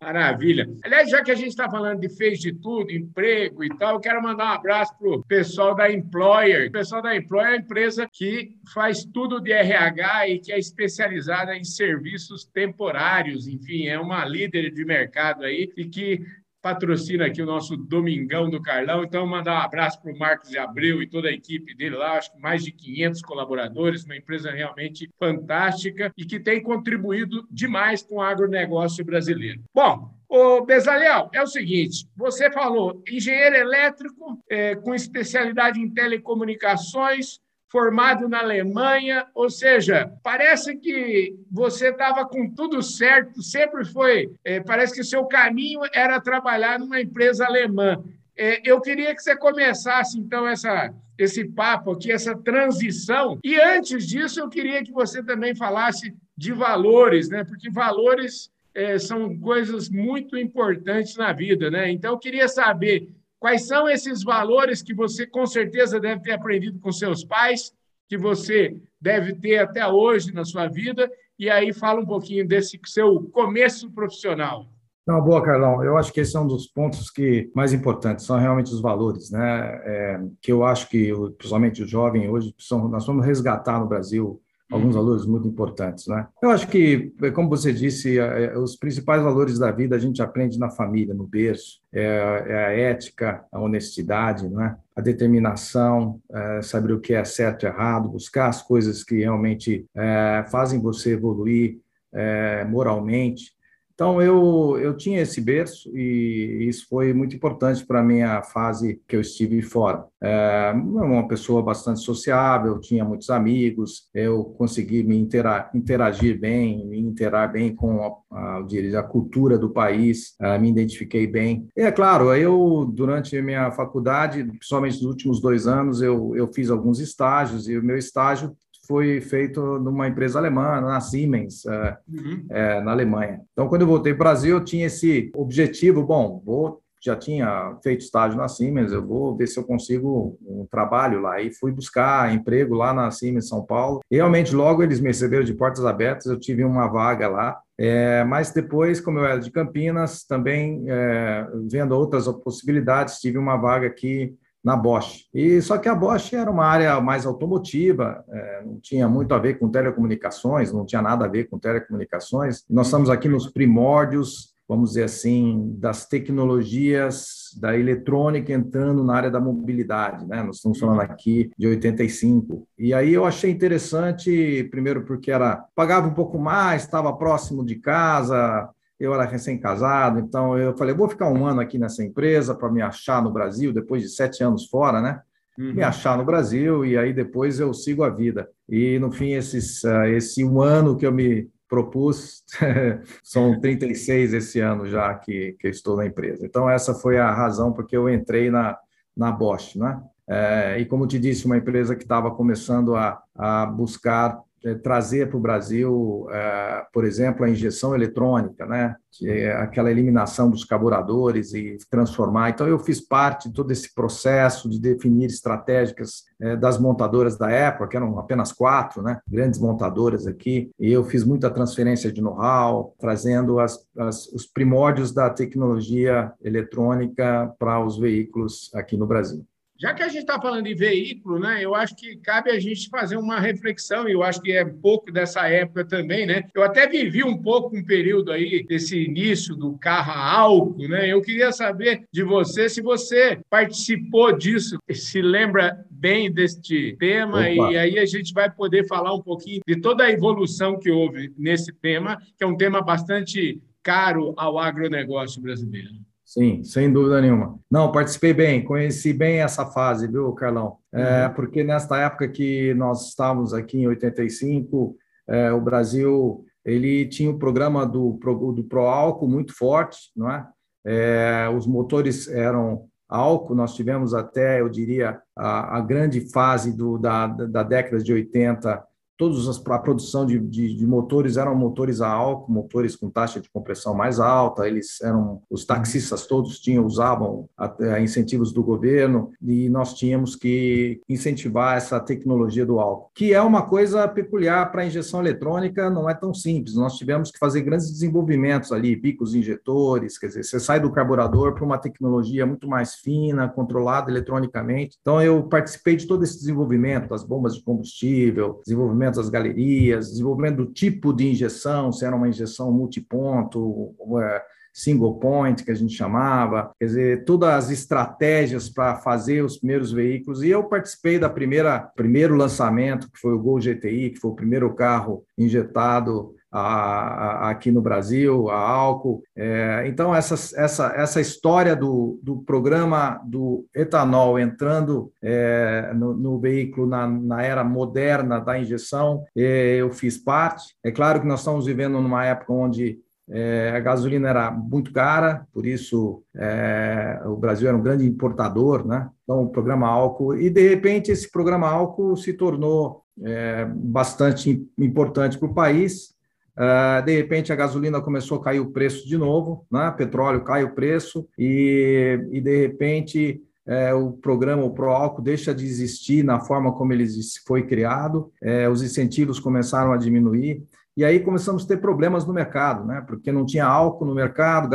Maravilha. 0.00 0.68
Aliás, 0.84 1.10
já 1.10 1.24
que 1.24 1.30
a 1.30 1.34
gente 1.34 1.48
está 1.48 1.68
falando 1.68 2.00
de 2.00 2.08
fez 2.08 2.38
de 2.38 2.52
tudo, 2.52 2.92
emprego 2.92 3.64
e 3.64 3.68
tal, 3.76 3.94
eu 3.94 4.00
quero 4.00 4.22
mandar 4.22 4.44
um 4.44 4.54
abraço 4.54 4.96
para 4.96 5.08
o 5.08 5.24
pessoal 5.24 5.74
da 5.74 5.90
Employer. 5.90 6.68
O 6.68 6.72
pessoal 6.72 7.02
da 7.02 7.16
Employer 7.16 7.50
é 7.50 7.52
a 7.54 7.56
empresa 7.56 8.08
que 8.10 8.56
faz 8.72 9.04
tudo 9.04 9.40
de 9.40 9.50
RH 9.50 10.28
e 10.28 10.38
que 10.38 10.52
é 10.52 10.58
especializada 10.58 11.56
em 11.56 11.64
serviços 11.64 12.44
temporários. 12.44 13.48
Enfim, 13.48 13.88
é 13.88 13.98
uma 13.98 14.24
líder 14.24 14.70
de 14.70 14.84
mercado 14.84 15.44
aí 15.44 15.68
e 15.76 15.88
que 15.88 16.20
patrocina 16.62 17.26
aqui 17.26 17.42
o 17.42 17.46
nosso 17.46 17.76
Domingão 17.76 18.50
do 18.50 18.60
Carlão. 18.60 19.04
Então, 19.04 19.26
mandar 19.26 19.54
um 19.54 19.64
abraço 19.64 20.00
para 20.00 20.12
o 20.12 20.18
Marcos 20.18 20.50
de 20.50 20.58
Abreu 20.58 21.02
e 21.02 21.08
toda 21.08 21.28
a 21.28 21.32
equipe 21.32 21.74
dele 21.74 21.96
lá, 21.96 22.18
acho 22.18 22.32
que 22.32 22.40
mais 22.40 22.64
de 22.64 22.72
500 22.72 23.22
colaboradores, 23.22 24.04
uma 24.04 24.16
empresa 24.16 24.50
realmente 24.50 25.08
fantástica 25.18 26.12
e 26.16 26.24
que 26.24 26.40
tem 26.40 26.62
contribuído 26.62 27.46
demais 27.50 28.02
com 28.02 28.16
o 28.16 28.22
agronegócio 28.22 29.04
brasileiro. 29.04 29.62
Bom, 29.74 30.16
Ô, 30.28 30.62
Bezaliel, 30.62 31.30
é 31.32 31.42
o 31.42 31.46
seguinte: 31.46 32.06
você 32.14 32.52
falou 32.52 33.02
engenheiro 33.08 33.56
elétrico 33.56 34.38
é, 34.50 34.74
com 34.76 34.94
especialidade 34.94 35.80
em 35.80 35.88
telecomunicações, 35.88 37.40
formado 37.68 38.28
na 38.28 38.40
Alemanha, 38.40 39.26
ou 39.34 39.50
seja, 39.50 40.10
parece 40.22 40.76
que 40.76 41.36
você 41.50 41.90
estava 41.90 42.24
com 42.26 42.50
tudo 42.50 42.82
certo, 42.82 43.42
sempre 43.42 43.84
foi, 43.84 44.32
é, 44.42 44.60
parece 44.60 44.94
que 44.94 45.02
o 45.02 45.04
seu 45.04 45.24
caminho 45.26 45.80
era 45.92 46.20
trabalhar 46.20 46.78
numa 46.78 47.00
empresa 47.00 47.44
alemã. 47.44 48.02
É, 48.36 48.60
eu 48.64 48.80
queria 48.80 49.14
que 49.14 49.22
você 49.22 49.36
começasse, 49.36 50.18
então, 50.18 50.48
essa, 50.48 50.94
esse 51.18 51.44
papo 51.44 51.90
aqui, 51.90 52.10
essa 52.10 52.36
transição. 52.36 53.38
E 53.44 53.60
antes 53.60 54.06
disso, 54.06 54.40
eu 54.40 54.48
queria 54.48 54.82
que 54.82 54.92
você 54.92 55.22
também 55.22 55.54
falasse 55.54 56.14
de 56.36 56.52
valores, 56.52 57.28
né? 57.28 57.44
porque 57.44 57.68
valores 57.68 58.50
é, 58.72 58.96
são 58.98 59.36
coisas 59.40 59.90
muito 59.90 60.38
importantes 60.38 61.16
na 61.16 61.32
vida. 61.32 61.68
Né? 61.68 61.90
Então, 61.90 62.12
eu 62.12 62.18
queria 62.18 62.46
saber 62.46 63.08
Quais 63.38 63.66
são 63.66 63.88
esses 63.88 64.22
valores 64.22 64.82
que 64.82 64.94
você 64.94 65.26
com 65.26 65.46
certeza 65.46 66.00
deve 66.00 66.22
ter 66.22 66.32
aprendido 66.32 66.80
com 66.80 66.90
seus 66.90 67.24
pais, 67.24 67.72
que 68.08 68.18
você 68.18 68.76
deve 69.00 69.34
ter 69.34 69.58
até 69.58 69.86
hoje 69.86 70.32
na 70.32 70.44
sua 70.44 70.66
vida? 70.66 71.10
E 71.38 71.48
aí 71.48 71.72
fala 71.72 72.00
um 72.00 72.06
pouquinho 72.06 72.46
desse 72.46 72.80
seu 72.86 73.22
começo 73.30 73.90
profissional. 73.92 74.66
Não, 75.06 75.22
boa, 75.22 75.42
Carlão. 75.42 75.82
Eu 75.82 75.96
acho 75.96 76.12
que 76.12 76.20
esse 76.20 76.36
é 76.36 76.40
um 76.40 76.46
dos 76.46 76.66
pontos 76.66 77.10
que 77.10 77.50
mais 77.54 77.72
importantes 77.72 78.26
são 78.26 78.38
realmente 78.38 78.72
os 78.72 78.80
valores, 78.80 79.30
né? 79.30 79.80
É, 79.84 80.20
que 80.42 80.52
eu 80.52 80.64
acho 80.64 80.88
que, 80.90 81.12
principalmente 81.38 81.82
o 81.82 81.88
jovem 81.88 82.28
hoje, 82.28 82.54
são, 82.58 82.88
nós 82.88 83.06
vamos 83.06 83.24
resgatar 83.24 83.80
no 83.80 83.86
Brasil 83.86 84.42
alguns 84.70 84.94
uhum. 84.94 85.02
valores 85.02 85.26
muito 85.26 85.48
importantes, 85.48 86.06
né? 86.06 86.26
Eu 86.42 86.50
acho 86.50 86.68
que, 86.68 87.12
como 87.34 87.48
você 87.48 87.72
disse, 87.72 88.18
os 88.56 88.76
principais 88.76 89.22
valores 89.22 89.58
da 89.58 89.70
vida 89.70 89.96
a 89.96 89.98
gente 89.98 90.22
aprende 90.22 90.58
na 90.58 90.70
família, 90.70 91.14
no 91.14 91.26
berço. 91.26 91.80
É, 91.92 92.44
é 92.46 92.66
a 92.66 92.72
ética, 92.72 93.44
a 93.50 93.60
honestidade, 93.60 94.48
né? 94.48 94.76
A 94.94 95.00
determinação, 95.00 96.20
é 96.30 96.62
saber 96.62 96.92
o 96.92 97.00
que 97.00 97.14
é 97.14 97.24
certo 97.24 97.64
e 97.64 97.66
errado, 97.66 98.08
buscar 98.08 98.48
as 98.48 98.62
coisas 98.62 99.02
que 99.02 99.18
realmente 99.18 99.86
é, 99.94 100.44
fazem 100.50 100.80
você 100.80 101.12
evoluir 101.12 101.78
é, 102.12 102.64
moralmente. 102.64 103.52
Então, 103.98 104.22
eu, 104.22 104.78
eu 104.80 104.96
tinha 104.96 105.20
esse 105.20 105.40
berço 105.40 105.90
e 105.92 106.68
isso 106.68 106.86
foi 106.88 107.12
muito 107.12 107.34
importante 107.34 107.84
para 107.84 107.98
a 107.98 108.02
minha 108.02 108.40
fase 108.44 109.02
que 109.08 109.16
eu 109.16 109.20
estive 109.20 109.60
fora. 109.60 110.04
É 110.22 110.72
uma 110.72 111.26
pessoa 111.26 111.60
bastante 111.64 111.98
sociável, 112.02 112.78
tinha 112.78 113.04
muitos 113.04 113.28
amigos, 113.28 114.08
eu 114.14 114.44
consegui 114.56 115.02
me 115.02 115.16
interagir 115.16 116.38
bem, 116.38 116.86
me 116.86 117.00
interar 117.00 117.50
bem 117.50 117.74
com 117.74 118.24
a, 118.30 118.60
a, 118.60 119.00
a 119.00 119.02
cultura 119.02 119.58
do 119.58 119.70
país, 119.70 120.36
é, 120.40 120.56
me 120.60 120.70
identifiquei 120.70 121.26
bem. 121.26 121.66
E 121.76 121.80
é 121.80 121.90
claro, 121.90 122.32
eu, 122.32 122.88
durante 122.94 123.36
a 123.36 123.42
minha 123.42 123.68
faculdade, 123.72 124.44
principalmente 124.44 125.02
nos 125.02 125.10
últimos 125.10 125.40
dois 125.40 125.66
anos, 125.66 126.00
eu, 126.00 126.36
eu 126.36 126.46
fiz 126.52 126.70
alguns 126.70 127.00
estágios 127.00 127.68
e 127.68 127.76
o 127.76 127.82
meu 127.82 127.98
estágio 127.98 128.56
foi 128.88 129.20
feito 129.20 129.78
numa 129.78 130.08
empresa 130.08 130.38
alemã, 130.38 130.80
na 130.80 130.98
Siemens, 130.98 131.66
é, 131.66 131.98
uhum. 132.08 132.46
é, 132.48 132.80
na 132.80 132.92
Alemanha. 132.92 133.42
Então, 133.52 133.68
quando 133.68 133.82
eu 133.82 133.86
voltei 133.86 134.14
para 134.14 134.22
o 134.22 134.24
Brasil, 134.24 134.56
eu 134.56 134.64
tinha 134.64 134.86
esse 134.86 135.30
objetivo, 135.36 136.02
bom, 136.02 136.42
vou 136.44 136.82
já 137.00 137.14
tinha 137.14 137.76
feito 137.82 138.00
estágio 138.00 138.36
na 138.36 138.48
Siemens, 138.48 138.92
eu 138.92 139.06
vou 139.06 139.36
ver 139.36 139.46
se 139.46 139.58
eu 139.58 139.64
consigo 139.64 140.36
um 140.44 140.66
trabalho 140.70 141.20
lá. 141.20 141.40
E 141.40 141.52
fui 141.52 141.70
buscar 141.70 142.34
emprego 142.34 142.74
lá 142.74 142.92
na 142.92 143.10
Siemens 143.10 143.48
São 143.48 143.64
Paulo. 143.64 144.00
E, 144.10 144.16
realmente, 144.16 144.54
logo 144.54 144.82
eles 144.82 145.00
me 145.00 145.08
receberam 145.08 145.44
de 145.44 145.54
portas 145.54 145.84
abertas, 145.84 146.26
eu 146.26 146.38
tive 146.38 146.64
uma 146.64 146.88
vaga 146.88 147.28
lá. 147.28 147.60
É, 147.78 148.24
mas 148.24 148.50
depois, 148.50 149.00
como 149.00 149.20
eu 149.20 149.24
era 149.24 149.38
de 149.38 149.50
Campinas, 149.50 150.24
também 150.24 150.84
é, 150.88 151.46
vendo 151.70 151.92
outras 151.92 152.26
possibilidades, 152.26 153.20
tive 153.20 153.38
uma 153.38 153.56
vaga 153.56 153.86
aqui 153.86 154.34
na 154.64 154.76
Bosch. 154.76 155.26
E 155.32 155.60
só 155.62 155.78
que 155.78 155.88
a 155.88 155.94
Bosch 155.94 156.32
era 156.32 156.50
uma 156.50 156.64
área 156.64 157.00
mais 157.00 157.24
automotiva, 157.24 158.24
é, 158.28 158.62
não 158.64 158.78
tinha 158.80 159.08
muito 159.08 159.32
a 159.34 159.38
ver 159.38 159.58
com 159.58 159.68
telecomunicações, 159.68 160.72
não 160.72 160.84
tinha 160.84 161.02
nada 161.02 161.24
a 161.24 161.28
ver 161.28 161.48
com 161.48 161.58
telecomunicações. 161.58 162.64
Nós 162.68 162.86
estamos 162.86 163.08
aqui 163.08 163.28
nos 163.28 163.50
primórdios, 163.50 164.54
vamos 164.68 164.90
dizer 164.90 165.04
assim, 165.04 165.74
das 165.78 166.06
tecnologias 166.06 167.56
da 167.58 167.76
eletrônica 167.76 168.52
entrando 168.52 169.02
na 169.02 169.14
área 169.14 169.30
da 169.30 169.40
mobilidade, 169.40 170.26
né? 170.26 170.42
Nós 170.42 170.56
estamos 170.56 170.78
falando 170.78 171.00
aqui 171.00 171.50
de 171.56 171.66
85. 171.66 172.68
E 172.78 172.92
aí 172.92 173.14
eu 173.14 173.24
achei 173.24 173.50
interessante, 173.50 174.68
primeiro 174.70 175.06
porque 175.06 175.30
era 175.30 175.64
pagava 175.74 176.06
um 176.06 176.14
pouco 176.14 176.38
mais, 176.38 176.82
estava 176.82 177.16
próximo 177.16 177.64
de 177.64 177.76
casa, 177.76 178.68
eu 178.98 179.14
era 179.14 179.24
recém-casado, 179.24 180.18
então 180.18 180.58
eu 180.58 180.76
falei, 180.76 180.94
vou 180.94 181.08
ficar 181.08 181.30
um 181.30 181.46
ano 181.46 181.60
aqui 181.60 181.78
nessa 181.78 182.02
empresa 182.02 182.54
para 182.54 182.70
me 182.70 182.82
achar 182.82 183.22
no 183.22 183.32
Brasil, 183.32 183.72
depois 183.72 184.02
de 184.02 184.08
sete 184.08 184.42
anos 184.42 184.66
fora, 184.66 185.00
né? 185.00 185.20
Uhum. 185.56 185.74
Me 185.74 185.82
achar 185.82 186.16
no 186.16 186.24
Brasil 186.24 186.84
e 186.84 186.96
aí 186.96 187.12
depois 187.12 187.58
eu 187.58 187.72
sigo 187.74 188.04
a 188.04 188.10
vida. 188.10 188.48
E 188.68 188.98
no 188.98 189.10
fim, 189.10 189.32
esses, 189.32 189.82
uh, 189.84 190.04
esse 190.04 190.44
um 190.44 190.60
ano 190.60 190.96
que 190.96 191.06
eu 191.06 191.12
me 191.12 191.48
propus, 191.68 192.42
são 193.22 193.60
36 193.60 194.32
esse 194.32 194.60
ano 194.60 194.86
já 194.86 195.14
que, 195.14 195.56
que 195.60 195.68
estou 195.68 195.96
na 195.96 196.06
empresa. 196.06 196.46
Então, 196.46 196.68
essa 196.68 196.94
foi 196.94 197.18
a 197.18 197.32
razão 197.32 197.72
porque 197.72 197.96
eu 197.96 198.08
entrei 198.08 198.50
na, 198.50 198.76
na 199.16 199.30
Bosch, 199.30 199.76
né? 199.76 200.00
É, 200.30 200.78
e 200.78 200.84
como 200.84 201.06
te 201.06 201.18
disse, 201.18 201.46
uma 201.46 201.56
empresa 201.56 201.96
que 201.96 202.02
estava 202.02 202.30
começando 202.30 202.94
a, 202.94 203.20
a 203.34 203.64
buscar 203.64 204.38
trazer 204.82 205.28
para 205.28 205.36
o 205.36 205.40
Brasil, 205.40 206.26
é, 206.30 206.86
por 206.92 207.04
exemplo, 207.04 207.44
a 207.44 207.50
injeção 207.50 207.94
eletrônica, 207.94 208.66
né? 208.66 208.96
É 209.24 209.52
aquela 209.52 209.90
eliminação 209.90 210.50
dos 210.50 210.64
carburadores 210.64 211.52
e 211.54 211.76
transformar. 211.90 212.50
Então, 212.50 212.68
eu 212.68 212.78
fiz 212.78 213.00
parte 213.00 213.48
de 213.48 213.54
todo 213.54 213.70
esse 213.70 213.92
processo 213.94 214.68
de 214.68 214.80
definir 214.80 215.26
estratégicas 215.26 216.24
é, 216.40 216.56
das 216.56 216.78
montadoras 216.78 217.36
da 217.36 217.50
época, 217.50 217.88
que 217.88 217.96
eram 217.96 218.18
apenas 218.18 218.52
quatro, 218.52 219.02
né? 219.02 219.18
grandes 219.26 219.58
montadoras 219.58 220.26
aqui, 220.26 220.70
e 220.78 220.92
eu 220.92 221.04
fiz 221.04 221.24
muita 221.24 221.50
transferência 221.50 222.12
de 222.12 222.20
know-how, 222.20 222.94
trazendo 222.98 223.58
as, 223.58 223.78
as, 223.96 224.26
os 224.28 224.46
primórdios 224.46 225.12
da 225.12 225.30
tecnologia 225.30 226.32
eletrônica 226.42 227.52
para 227.58 227.84
os 227.84 227.98
veículos 227.98 228.70
aqui 228.74 228.96
no 228.96 229.06
Brasil. 229.06 229.44
Já 229.80 229.94
que 229.94 230.02
a 230.02 230.08
gente 230.08 230.22
está 230.22 230.40
falando 230.40 230.64
de 230.64 230.74
veículo, 230.74 231.38
né, 231.38 231.64
eu 231.64 231.72
acho 231.72 231.94
que 231.94 232.16
cabe 232.16 232.50
a 232.50 232.58
gente 232.58 232.88
fazer 232.88 233.16
uma 233.16 233.38
reflexão, 233.38 234.08
e 234.08 234.12
eu 234.12 234.24
acho 234.24 234.42
que 234.42 234.50
é 234.50 234.64
um 234.64 234.76
pouco 234.80 235.12
dessa 235.12 235.46
época 235.48 235.84
também, 235.84 236.26
né? 236.26 236.42
Eu 236.52 236.64
até 236.64 236.88
vivi 236.88 237.22
um 237.22 237.40
pouco 237.40 237.76
um 237.76 237.84
período 237.84 238.32
aí 238.32 238.64
desse 238.64 239.04
início 239.04 239.54
do 239.54 239.78
carro 239.78 240.10
a 240.10 240.32
álcool, 240.32 240.88
né? 240.88 241.06
Eu 241.06 241.22
queria 241.22 241.52
saber 241.52 242.02
de 242.12 242.24
você 242.24 242.68
se 242.68 242.82
você 242.82 243.38
participou 243.48 244.36
disso, 244.36 244.78
se 244.90 245.22
lembra 245.22 245.78
bem 245.88 246.32
deste 246.32 246.96
tema, 246.98 247.38
Opa. 247.38 247.72
e 247.72 247.76
aí 247.76 247.98
a 248.00 248.06
gente 248.06 248.32
vai 248.34 248.50
poder 248.50 248.84
falar 248.88 249.14
um 249.14 249.22
pouquinho 249.22 249.60
de 249.64 249.80
toda 249.80 250.04
a 250.04 250.10
evolução 250.10 250.78
que 250.78 250.90
houve 250.90 251.32
nesse 251.38 251.72
tema, 251.72 252.18
que 252.36 252.42
é 252.42 252.46
um 252.46 252.56
tema 252.56 252.82
bastante 252.82 253.62
caro 253.80 254.34
ao 254.36 254.58
agronegócio 254.58 255.40
brasileiro. 255.40 256.07
Sim, 256.28 256.62
sem 256.62 256.92
dúvida 256.92 257.22
nenhuma. 257.22 257.58
Não, 257.70 257.90
participei 257.90 258.34
bem, 258.34 258.62
conheci 258.62 259.14
bem 259.14 259.38
essa 259.38 259.64
fase, 259.64 260.06
viu, 260.06 260.30
Carlão? 260.34 260.76
É, 260.92 261.26
uhum. 261.26 261.32
porque 261.32 261.64
nesta 261.64 261.96
época 261.96 262.28
que 262.28 262.74
nós 262.74 263.08
estávamos 263.08 263.54
aqui 263.54 263.78
em 263.78 263.86
85, 263.86 264.94
é, 265.26 265.50
o 265.50 265.60
Brasil 265.62 266.44
ele 266.62 267.06
tinha 267.06 267.30
o 267.30 267.38
programa 267.38 267.86
do, 267.86 268.20
do 268.54 268.62
Proálcool 268.62 269.26
muito 269.26 269.56
forte, 269.56 270.10
não 270.14 270.30
é? 270.30 270.46
é? 270.84 271.48
Os 271.48 271.66
motores 271.66 272.28
eram 272.28 272.84
álcool, 273.08 273.54
nós 273.54 273.74
tivemos 273.74 274.12
até, 274.12 274.60
eu 274.60 274.68
diria, 274.68 275.18
a, 275.34 275.78
a 275.78 275.80
grande 275.80 276.30
fase 276.30 276.76
do, 276.76 276.98
da, 276.98 277.26
da 277.26 277.62
década 277.62 278.02
de 278.02 278.12
80 278.12 278.84
todos 279.18 279.48
as, 279.48 279.60
a 279.66 279.78
produção 279.78 280.24
de, 280.24 280.38
de, 280.38 280.74
de, 280.74 280.86
motores 280.86 281.36
eram 281.36 281.54
motores 281.54 282.00
a 282.00 282.08
álcool, 282.08 282.52
motores 282.52 282.94
com 282.94 283.10
taxa 283.10 283.40
de 283.40 283.50
compressão 283.50 283.92
mais 283.92 284.20
alta, 284.20 284.66
eles 284.66 285.00
eram, 285.02 285.42
os 285.50 285.64
taxistas 285.66 286.24
todos 286.24 286.60
tinham, 286.60 286.86
usavam 286.86 287.48
a, 287.58 288.00
incentivos 288.00 288.52
do 288.52 288.62
governo 288.62 289.32
e 289.42 289.68
nós 289.68 289.94
tínhamos 289.94 290.36
que 290.36 291.00
incentivar 291.08 291.76
essa 291.76 291.98
tecnologia 291.98 292.64
do 292.64 292.78
álcool, 292.78 293.10
que 293.12 293.34
é 293.34 293.42
uma 293.42 293.62
coisa 293.62 294.06
peculiar 294.06 294.70
para 294.70 294.82
a 294.82 294.86
injeção 294.86 295.20
eletrônica, 295.20 295.90
não 295.90 296.08
é 296.08 296.14
tão 296.14 296.32
simples, 296.32 296.76
nós 296.76 296.96
tivemos 296.96 297.32
que 297.32 297.38
fazer 297.38 297.62
grandes 297.62 297.90
desenvolvimentos 297.90 298.70
ali, 298.70 298.96
picos 298.96 299.34
injetores, 299.34 300.16
quer 300.16 300.28
dizer, 300.28 300.44
você 300.44 300.60
sai 300.60 300.78
do 300.78 300.92
carburador 300.92 301.54
para 301.54 301.64
uma 301.64 301.78
tecnologia 301.78 302.46
muito 302.46 302.68
mais 302.68 302.94
fina, 302.94 303.48
controlada 303.48 304.12
eletronicamente, 304.12 304.96
então 305.00 305.20
eu 305.20 305.42
participei 305.42 305.96
de 305.96 306.06
todo 306.06 306.22
esse 306.22 306.38
desenvolvimento, 306.38 307.08
das 307.08 307.24
bombas 307.24 307.56
de 307.56 307.64
combustível, 307.64 308.60
desenvolvimento 308.64 309.07
desenvolvimento 309.08 309.16
das 309.16 309.28
galerias, 309.28 310.10
desenvolvimento 310.10 310.56
do 310.56 310.66
tipo 310.66 311.12
de 311.12 311.30
injeção, 311.30 311.92
se 311.92 312.04
era 312.04 312.14
uma 312.14 312.28
injeção 312.28 312.70
multiponto, 312.72 313.94
é, 314.20 314.42
single 314.72 315.18
point, 315.18 315.64
que 315.64 315.70
a 315.70 315.74
gente 315.74 315.94
chamava, 315.94 316.70
quer 316.78 316.86
dizer, 316.86 317.24
todas 317.24 317.50
as 317.50 317.70
estratégias 317.70 318.68
para 318.68 318.96
fazer 318.96 319.42
os 319.42 319.58
primeiros 319.58 319.92
veículos. 319.92 320.42
E 320.42 320.50
eu 320.50 320.64
participei 320.64 321.18
da 321.18 321.28
primeira 321.28 321.80
primeiro 321.96 322.36
lançamento, 322.36 323.10
que 323.10 323.18
foi 323.18 323.32
o 323.32 323.38
Gol 323.38 323.58
GTI, 323.58 324.10
que 324.10 324.20
foi 324.20 324.30
o 324.30 324.36
primeiro 324.36 324.74
carro 324.74 325.24
injetado 325.36 326.34
a, 326.50 326.60
a, 326.60 327.50
aqui 327.50 327.70
no 327.70 327.80
Brasil, 327.80 328.48
a 328.48 328.58
álcool. 328.58 329.22
É, 329.36 329.84
então, 329.86 330.14
essa, 330.14 330.34
essa, 330.60 330.92
essa 330.96 331.20
história 331.20 331.76
do, 331.76 332.18
do 332.22 332.38
programa 332.38 333.20
do 333.24 333.66
etanol 333.74 334.38
entrando 334.38 335.12
é, 335.22 335.92
no, 335.94 336.14
no, 336.14 336.38
veículo 336.38 336.86
na, 336.86 337.06
na, 337.06 337.42
era 337.42 337.62
moderna 337.62 338.40
da 338.40 338.58
injeção, 338.58 339.24
é, 339.36 339.76
eu 339.76 339.90
fiz 339.90 340.16
parte. 340.16 340.74
É 340.82 340.90
claro 340.90 341.20
que 341.20 341.26
nós 341.26 341.40
estamos 341.40 341.66
vivendo 341.66 342.00
numa 342.00 342.24
época 342.24 342.52
onde 342.52 342.98
é, 343.30 343.72
a 343.74 343.80
gasolina 343.80 344.28
era 344.28 344.50
muito 344.50 344.92
cara, 344.92 345.46
por 345.52 345.66
isso 345.66 346.22
é, 346.34 347.20
o 347.26 347.36
Brasil 347.36 347.68
era 347.68 347.76
um 347.76 347.82
grande 347.82 348.06
importador, 348.06 348.86
né? 348.86 349.08
Então, 349.22 349.42
o 349.42 349.50
programa 349.50 349.86
álcool, 349.86 350.36
e 350.36 350.48
de 350.48 350.66
repente 350.68 351.10
esse 351.10 351.30
programa 351.30 351.68
álcool 351.68 352.16
se 352.16 352.32
tornou 352.32 353.02
é, 353.22 353.66
bastante 353.66 354.66
importante 354.78 355.38
para 355.38 355.48
o 355.48 355.54
país, 355.54 356.16
Uh, 356.58 357.00
de 357.04 357.14
repente 357.14 357.52
a 357.52 357.56
gasolina 357.56 358.00
começou 358.00 358.36
a 358.36 358.42
cair 358.42 358.58
o 358.58 358.72
preço 358.72 359.06
de 359.06 359.16
novo, 359.16 359.64
né? 359.70 359.94
petróleo 359.96 360.42
cai 360.42 360.64
o 360.64 360.74
preço 360.74 361.24
e, 361.38 362.18
e 362.32 362.40
de 362.40 362.66
repente 362.66 363.40
é, 363.64 363.92
o 363.92 364.12
programa, 364.12 364.64
o 364.64 364.72
ProAlco, 364.72 365.20
deixa 365.20 365.54
de 365.54 365.64
existir 365.64 366.24
na 366.24 366.40
forma 366.40 366.72
como 366.72 366.92
ele 366.92 367.06
foi 367.46 367.64
criado, 367.64 368.32
é, 368.42 368.68
os 368.68 368.82
incentivos 368.82 369.38
começaram 369.38 369.92
a 369.92 369.96
diminuir, 369.98 370.64
e 370.98 371.04
aí 371.04 371.20
começamos 371.20 371.64
a 371.64 371.68
ter 371.68 371.76
problemas 371.76 372.26
no 372.26 372.32
mercado, 372.32 372.84
né? 372.84 373.04
porque 373.06 373.30
não 373.30 373.46
tinha 373.46 373.64
álcool 373.64 374.04
no 374.04 374.16
mercado, 374.16 374.68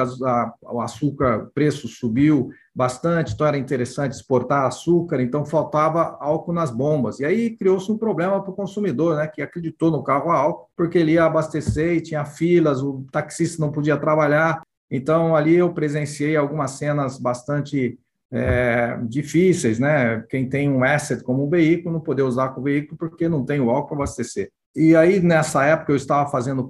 o 0.62 0.80
açúcar, 0.80 1.44
o 1.44 1.48
preço 1.48 1.86
subiu, 1.90 2.50
bastante, 2.74 3.34
então 3.34 3.46
era 3.46 3.58
interessante 3.58 4.14
exportar 4.14 4.66
açúcar, 4.66 5.22
então 5.22 5.46
faltava 5.46 6.18
álcool 6.22 6.54
nas 6.54 6.72
bombas. 6.72 7.20
E 7.20 7.26
aí 7.26 7.50
criou-se 7.58 7.92
um 7.92 7.98
problema 7.98 8.42
para 8.42 8.52
o 8.52 8.56
consumidor, 8.56 9.18
né, 9.18 9.28
que 9.28 9.42
acreditou 9.42 9.92
no 9.92 10.02
carro 10.02 10.32
a 10.32 10.38
álcool, 10.38 10.70
porque 10.78 10.98
ele 10.98 11.12
ia 11.12 11.26
abastecer 11.26 11.98
e 11.98 12.02
tinha 12.02 12.24
filas, 12.24 12.82
o 12.82 13.06
taxista 13.12 13.62
não 13.62 13.74
podia 13.74 13.98
trabalhar. 13.98 14.62
Então 14.90 15.36
ali 15.36 15.56
eu 15.56 15.74
presenciei 15.74 16.38
algumas 16.38 16.72
cenas 16.72 17.20
bastante 17.20 18.00
é, 18.32 18.98
difíceis, 19.10 19.78
né? 19.78 20.24
Quem 20.30 20.48
tem 20.48 20.72
um 20.72 20.86
asset 20.86 21.22
como 21.22 21.46
um 21.46 21.50
veículo 21.50 21.96
não 21.96 22.02
poder 22.02 22.22
usar 22.22 22.50
com 22.50 22.62
o 22.62 22.64
veículo 22.64 22.98
porque 22.98 23.28
não 23.28 23.44
tem 23.44 23.60
o 23.60 23.70
álcool 23.70 23.90
para 23.90 23.98
abastecer. 23.98 24.50
E 24.76 24.96
aí, 24.96 25.20
nessa 25.20 25.64
época, 25.66 25.92
eu 25.92 25.96
estava 25.96 26.28
fazendo 26.32 26.68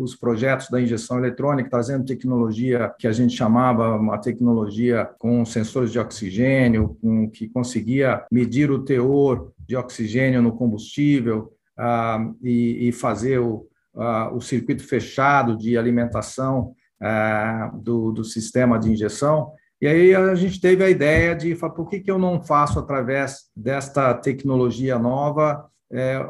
os 0.00 0.14
projetos 0.14 0.68
da 0.70 0.80
injeção 0.80 1.18
eletrônica, 1.18 1.68
trazendo 1.68 2.04
tecnologia 2.04 2.94
que 2.96 3.08
a 3.08 3.12
gente 3.12 3.36
chamava 3.36 3.96
uma 3.96 4.16
tecnologia 4.16 5.10
com 5.18 5.44
sensores 5.44 5.90
de 5.90 5.98
oxigênio, 5.98 6.96
com, 7.00 7.28
que 7.28 7.48
conseguia 7.48 8.24
medir 8.30 8.70
o 8.70 8.84
teor 8.84 9.52
de 9.58 9.74
oxigênio 9.74 10.40
no 10.40 10.52
combustível 10.52 11.52
ah, 11.76 12.24
e, 12.40 12.88
e, 12.88 12.92
fazer 12.92 13.40
o, 13.40 13.66
ah, 13.96 14.30
o 14.32 14.40
circuito 14.40 14.84
fechado 14.84 15.56
de 15.56 15.76
alimentação 15.76 16.74
ah, 17.02 17.72
do, 17.74 18.12
do 18.12 18.22
sistema 18.22 18.78
de 18.78 18.92
injeção. 18.92 19.50
E 19.80 19.88
aí 19.88 20.14
a 20.14 20.36
gente 20.36 20.60
teve 20.60 20.84
a 20.84 20.88
ideia 20.88 21.34
de, 21.34 21.56
por 21.56 21.88
que, 21.88 21.98
que 21.98 22.10
eu 22.10 22.20
não 22.20 22.40
faço 22.40 22.78
através 22.78 23.50
desta 23.56 24.14
tecnologia 24.14 24.96
nova 24.96 25.68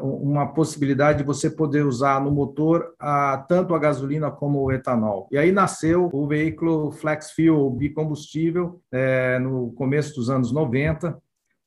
uma 0.01 0.47
possibilidade 0.47 1.19
de 1.19 1.23
você 1.23 1.49
poder 1.49 1.85
usar 1.85 2.21
no 2.21 2.29
motor 2.29 2.93
a, 2.99 3.45
tanto 3.47 3.73
a 3.73 3.79
gasolina 3.79 4.29
como 4.29 4.59
o 4.59 4.71
etanol. 4.71 5.27
E 5.31 5.37
aí 5.37 5.51
nasceu 5.51 6.09
o 6.11 6.27
veículo 6.27 6.91
Flex 6.91 7.31
Fuel 7.31 7.69
bicombustível 7.69 8.81
é, 8.91 9.39
no 9.39 9.71
começo 9.71 10.15
dos 10.15 10.29
anos 10.29 10.51
90, 10.51 11.17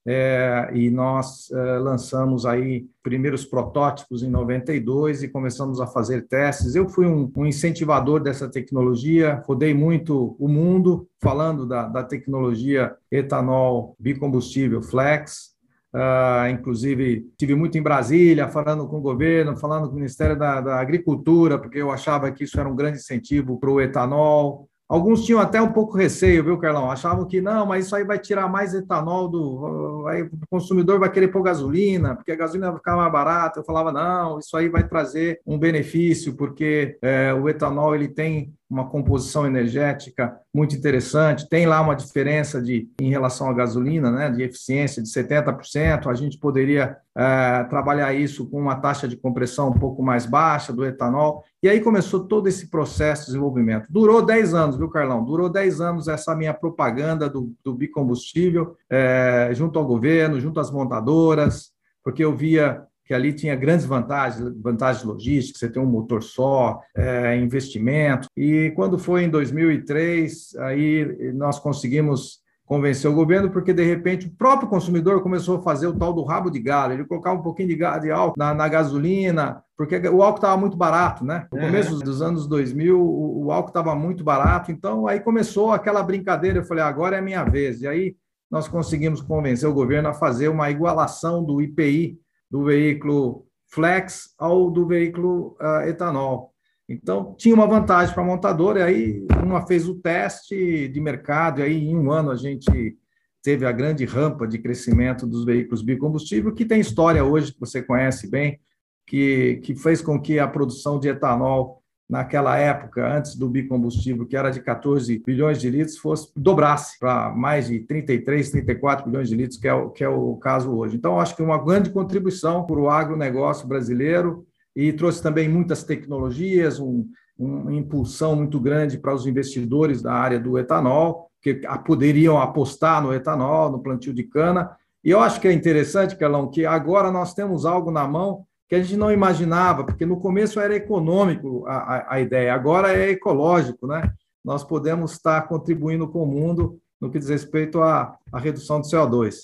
é, 0.09 0.71
e 0.73 0.89
nós 0.89 1.51
é, 1.51 1.79
lançamos 1.79 2.47
aí 2.47 2.87
primeiros 3.03 3.45
protótipos 3.45 4.23
em 4.23 4.31
92 4.31 5.25
e 5.25 5.29
começamos 5.29 5.81
a 5.81 5.87
fazer 5.87 6.29
testes. 6.29 6.77
Eu 6.77 6.89
fui 6.89 7.07
um, 7.07 7.33
um 7.37 7.45
incentivador 7.45 8.21
dessa 8.21 8.49
tecnologia, 8.49 9.43
rodei 9.45 9.75
muito 9.75 10.37
o 10.39 10.47
mundo 10.47 11.09
falando 11.21 11.67
da, 11.67 11.89
da 11.89 12.05
tecnologia 12.05 12.95
etanol 13.11 13.97
bicombustível 13.99 14.81
Flex, 14.81 15.56
Uh, 15.97 16.51
inclusive, 16.51 17.27
tive 17.39 17.55
muito 17.55 17.79
em 17.79 17.83
Brasília, 17.83 18.49
falando 18.49 18.87
com 18.87 18.99
o 18.99 19.01
governo, 19.01 19.57
falando 19.57 19.87
com 19.87 19.93
o 19.93 19.97
Ministério 19.97 20.39
da, 20.39 20.61
da 20.61 20.79
Agricultura, 20.79 21.59
porque 21.59 21.79
eu 21.79 21.91
achava 21.91 22.31
que 22.31 22.45
isso 22.45 22.61
era 22.61 22.69
um 22.69 22.77
grande 22.77 22.99
incentivo 22.99 23.59
para 23.59 23.71
o 23.71 23.81
etanol. 23.81 24.69
Alguns 24.87 25.25
tinham 25.25 25.41
até 25.41 25.61
um 25.61 25.73
pouco 25.73 25.97
receio, 25.97 26.45
viu, 26.45 26.59
Carlão? 26.59 26.91
Achavam 26.91 27.27
que 27.27 27.41
não, 27.41 27.65
mas 27.65 27.87
isso 27.87 27.97
aí 27.97 28.05
vai 28.05 28.19
tirar 28.19 28.47
mais 28.47 28.75
etanol 28.75 29.27
do. 29.27 30.07
Aí 30.07 30.23
o 30.23 30.31
consumidor 30.51 31.01
vai 31.01 31.11
querer 31.11 31.29
pôr 31.29 31.43
gasolina, 31.43 32.15
porque 32.15 32.31
a 32.31 32.37
gasolina 32.37 32.69
vai 32.69 32.77
ficar 32.77 32.95
mais 32.95 33.11
barata. 33.11 33.61
Eu 33.61 33.65
falava, 33.65 33.91
não, 33.91 34.39
isso 34.39 34.55
aí 34.55 34.69
vai 34.69 34.87
trazer 34.87 35.41
um 35.47 35.59
benefício, 35.59 36.37
porque 36.37 36.99
é, 37.01 37.33
o 37.33 37.49
etanol 37.49 37.95
ele 37.95 38.09
tem 38.09 38.53
uma 38.69 38.89
composição 38.89 39.47
energética 39.47 40.37
muito 40.53 40.75
interessante. 40.75 41.49
Tem 41.49 41.67
lá 41.67 41.81
uma 41.81 41.95
diferença 41.95 42.61
de, 42.61 42.89
em 43.01 43.11
relação 43.11 43.49
à 43.49 43.53
gasolina, 43.53 44.11
né, 44.11 44.31
de 44.31 44.43
eficiência 44.43 45.03
de 45.03 45.09
70%. 45.09 46.09
A 46.09 46.15
gente 46.15 46.39
poderia 46.39 46.97
é, 47.17 47.65
trabalhar 47.65 48.13
isso 48.13 48.49
com 48.51 48.61
uma 48.61 48.77
taxa 48.77 49.07
de 49.07 49.17
compressão 49.17 49.69
um 49.69 49.79
pouco 49.79 50.03
mais 50.03 50.27
baixa 50.27 50.73
do 50.73 50.85
etanol. 50.85 51.45
E 51.63 51.69
aí 51.69 51.81
começou 51.81 52.27
todo 52.27 52.49
esse 52.49 52.69
processo 52.69 53.23
de 53.23 53.27
desenvolvimento. 53.29 53.87
Durou 53.89 54.25
10 54.25 54.55
anos, 54.55 54.77
viu, 54.77 54.89
Carlão? 54.89 55.25
Durou 55.25 55.49
10 55.49 55.81
anos 55.81 56.09
essa 56.09 56.35
minha 56.35 56.53
propaganda 56.53 57.31
do, 57.31 57.55
do 57.65 57.73
bicombustível, 57.73 58.77
é, 58.91 59.51
junto 59.53 59.79
ao 59.79 59.87
governo, 59.87 60.41
junto 60.41 60.59
às 60.59 60.71
montadoras, 60.71 61.71
porque 62.03 62.25
eu 62.25 62.35
via 62.35 62.83
que 63.07 63.15
ali 63.15 63.33
tinha 63.33 63.55
grandes 63.55 63.87
vantagens, 63.87 64.53
vantagens 64.61 65.05
logísticas, 65.05 65.61
você 65.61 65.69
tem 65.69 65.81
um 65.81 65.87
motor 65.87 66.23
só, 66.23 66.81
é, 66.95 67.37
investimento. 67.37 68.29
E 68.37 68.73
quando 68.75 68.99
foi 68.99 69.23
em 69.23 69.31
2003, 69.31 70.57
aí 70.57 71.33
nós 71.33 71.59
conseguimos 71.61 72.45
convencer 72.67 73.09
o 73.09 73.15
governo, 73.15 73.49
porque 73.49 73.73
de 73.73 73.85
repente 73.85 74.27
o 74.27 74.31
próprio 74.31 74.69
consumidor 74.69 75.23
começou 75.23 75.59
a 75.59 75.63
fazer 75.63 75.87
o 75.87 75.97
tal 75.97 76.13
do 76.13 76.25
rabo 76.25 76.51
de 76.51 76.59
galo, 76.59 76.93
ele 76.93 77.05
colocava 77.05 77.39
um 77.39 77.43
pouquinho 77.43 77.69
de, 77.69 77.77
de 77.77 78.11
álcool 78.11 78.35
na, 78.37 78.53
na 78.53 78.67
gasolina, 78.67 79.63
porque 79.77 79.97
o 80.09 80.21
álcool 80.21 80.39
estava 80.39 80.57
muito 80.57 80.77
barato, 80.77 81.25
né? 81.25 81.47
No 81.53 81.61
começo 81.61 82.01
é. 82.01 82.05
dos 82.05 82.21
anos 82.21 82.49
2000, 82.49 83.01
o, 83.01 83.45
o 83.45 83.53
álcool 83.53 83.69
estava 83.69 83.95
muito 83.95 84.25
barato, 84.25 84.73
então 84.73 85.07
aí 85.07 85.21
começou 85.21 85.71
aquela 85.71 86.03
brincadeira, 86.03 86.59
eu 86.59 86.65
falei, 86.65 86.83
agora 86.83 87.15
é 87.15 87.21
a 87.21 87.23
minha 87.23 87.45
vez, 87.45 87.83
e 87.83 87.87
aí 87.87 88.17
nós 88.51 88.67
conseguimos 88.67 89.21
convencer 89.21 89.69
o 89.69 89.75
governo 89.75 90.09
a 90.09 90.15
fazer 90.15 90.49
uma 90.49 90.69
igualação 90.69 91.45
do 91.45 91.63
IPI 91.63 92.19
do 92.51 92.65
veículo 92.65 93.47
flex 93.69 94.35
ao 94.39 94.71
do 94.71 94.87
veículo 94.87 95.57
uh, 95.61 95.89
etanol. 95.89 96.53
Então, 96.89 97.35
tinha 97.37 97.55
uma 97.55 97.67
vantagem 97.67 98.15
para 98.15 98.23
a 98.23 98.27
montadora, 98.27 98.81
e 98.81 98.83
aí 98.83 99.27
uma 99.43 99.67
fez 99.67 99.89
o 99.89 99.97
teste 99.97 100.89
de 100.89 101.01
mercado, 101.01 101.61
e 101.61 101.65
aí 101.65 101.89
em 101.89 101.97
um 101.97 102.11
ano 102.11 102.31
a 102.31 102.37
gente 102.37 102.97
teve 103.43 103.67
a 103.67 103.73
grande 103.73 104.05
rampa 104.05 104.47
de 104.47 104.59
crescimento 104.59 105.27
dos 105.27 105.45
veículos 105.45 105.83
bicombustível, 105.83 106.55
que 106.55 106.65
tem 106.65 106.81
história 106.81 107.25
hoje, 107.25 107.53
que 107.53 107.61
você 107.61 107.83
conhece 107.83 108.31
bem, 108.31 108.61
que, 109.07 109.61
que 109.65 109.75
fez 109.75 110.01
com 110.01 110.21
que 110.21 110.39
a 110.39 110.49
produção 110.49 110.99
de 110.99 111.09
etanol 111.09 111.83
naquela 112.09 112.57
época, 112.57 113.17
antes 113.17 113.35
do 113.35 113.49
bicombustível, 113.49 114.25
que 114.27 114.37
era 114.37 114.51
de 114.51 114.61
14 114.61 115.23
bilhões 115.27 115.61
de 115.61 115.69
litros, 115.69 115.99
fosse 115.99 116.31
dobrasse 116.37 116.99
para 116.99 117.31
mais 117.31 117.67
de 117.67 117.81
33, 117.81 118.51
34 118.51 119.07
bilhões 119.07 119.29
de 119.29 119.35
litros, 119.35 119.59
que 119.59 119.67
é 119.67 119.75
o, 119.75 119.91
que 119.91 120.05
é 120.05 120.09
o 120.09 120.37
caso 120.37 120.71
hoje. 120.73 120.97
Então, 120.97 121.21
acho 121.21 121.35
que 121.35 121.43
uma 121.43 121.63
grande 121.63 121.91
contribuição 121.91 122.65
para 122.65 122.79
o 122.79 122.89
agronegócio 122.89 123.67
brasileiro 123.67 124.47
e 124.75 124.93
trouxe 124.93 125.23
também 125.23 125.49
muitas 125.49 125.83
tecnologias, 125.83 126.79
um, 126.79 127.07
uma 127.37 127.75
impulsão 127.75 128.37
muito 128.37 128.61
grande 128.61 128.99
para 128.99 129.15
os 129.15 129.27
investidores 129.27 130.01
da 130.01 130.13
área 130.13 130.39
do 130.39 130.59
etanol, 130.59 131.29
que 131.43 131.61
poderiam 131.85 132.39
apostar 132.39 133.03
no 133.03 133.13
etanol, 133.13 133.71
no 133.71 133.83
plantio 133.83 134.15
de 134.15 134.25
cana. 134.25 134.71
E 135.03 135.11
eu 135.11 135.21
acho 135.21 135.41
que 135.41 135.49
é 135.49 135.53
interessante, 135.53 136.17
Carlão, 136.17 136.51
que 136.51 136.65
agora 136.65 137.11
nós 137.11 137.35
temos 137.35 137.67
algo 137.67 137.91
na 137.91 138.07
mão 138.07 138.46
que 138.69 138.75
a 138.75 138.83
gente 138.83 138.97
não 138.97 139.13
imaginava, 139.13 139.85
porque 139.85 140.05
no 140.05 140.21
começo 140.21 140.59
era 140.59 140.75
econômico 140.75 141.65
a, 141.67 141.77
a, 141.77 142.15
a, 142.15 142.21
ideia, 142.21 142.53
agora 142.53 142.93
é 142.93 143.11
ecológico, 143.11 143.87
né? 143.87 144.13
Nós 144.45 144.65
podemos 144.65 145.13
estar 145.13 145.43
contribuindo 145.43 146.09
com 146.09 146.23
o 146.23 146.27
mundo 146.27 146.81
no 147.01 147.11
que 147.11 147.19
diz 147.19 147.29
respeito 147.29 147.81
à, 147.81 148.17
à 148.33 148.39
redução 148.39 148.81
do 148.81 148.87
CO2. 148.87 149.35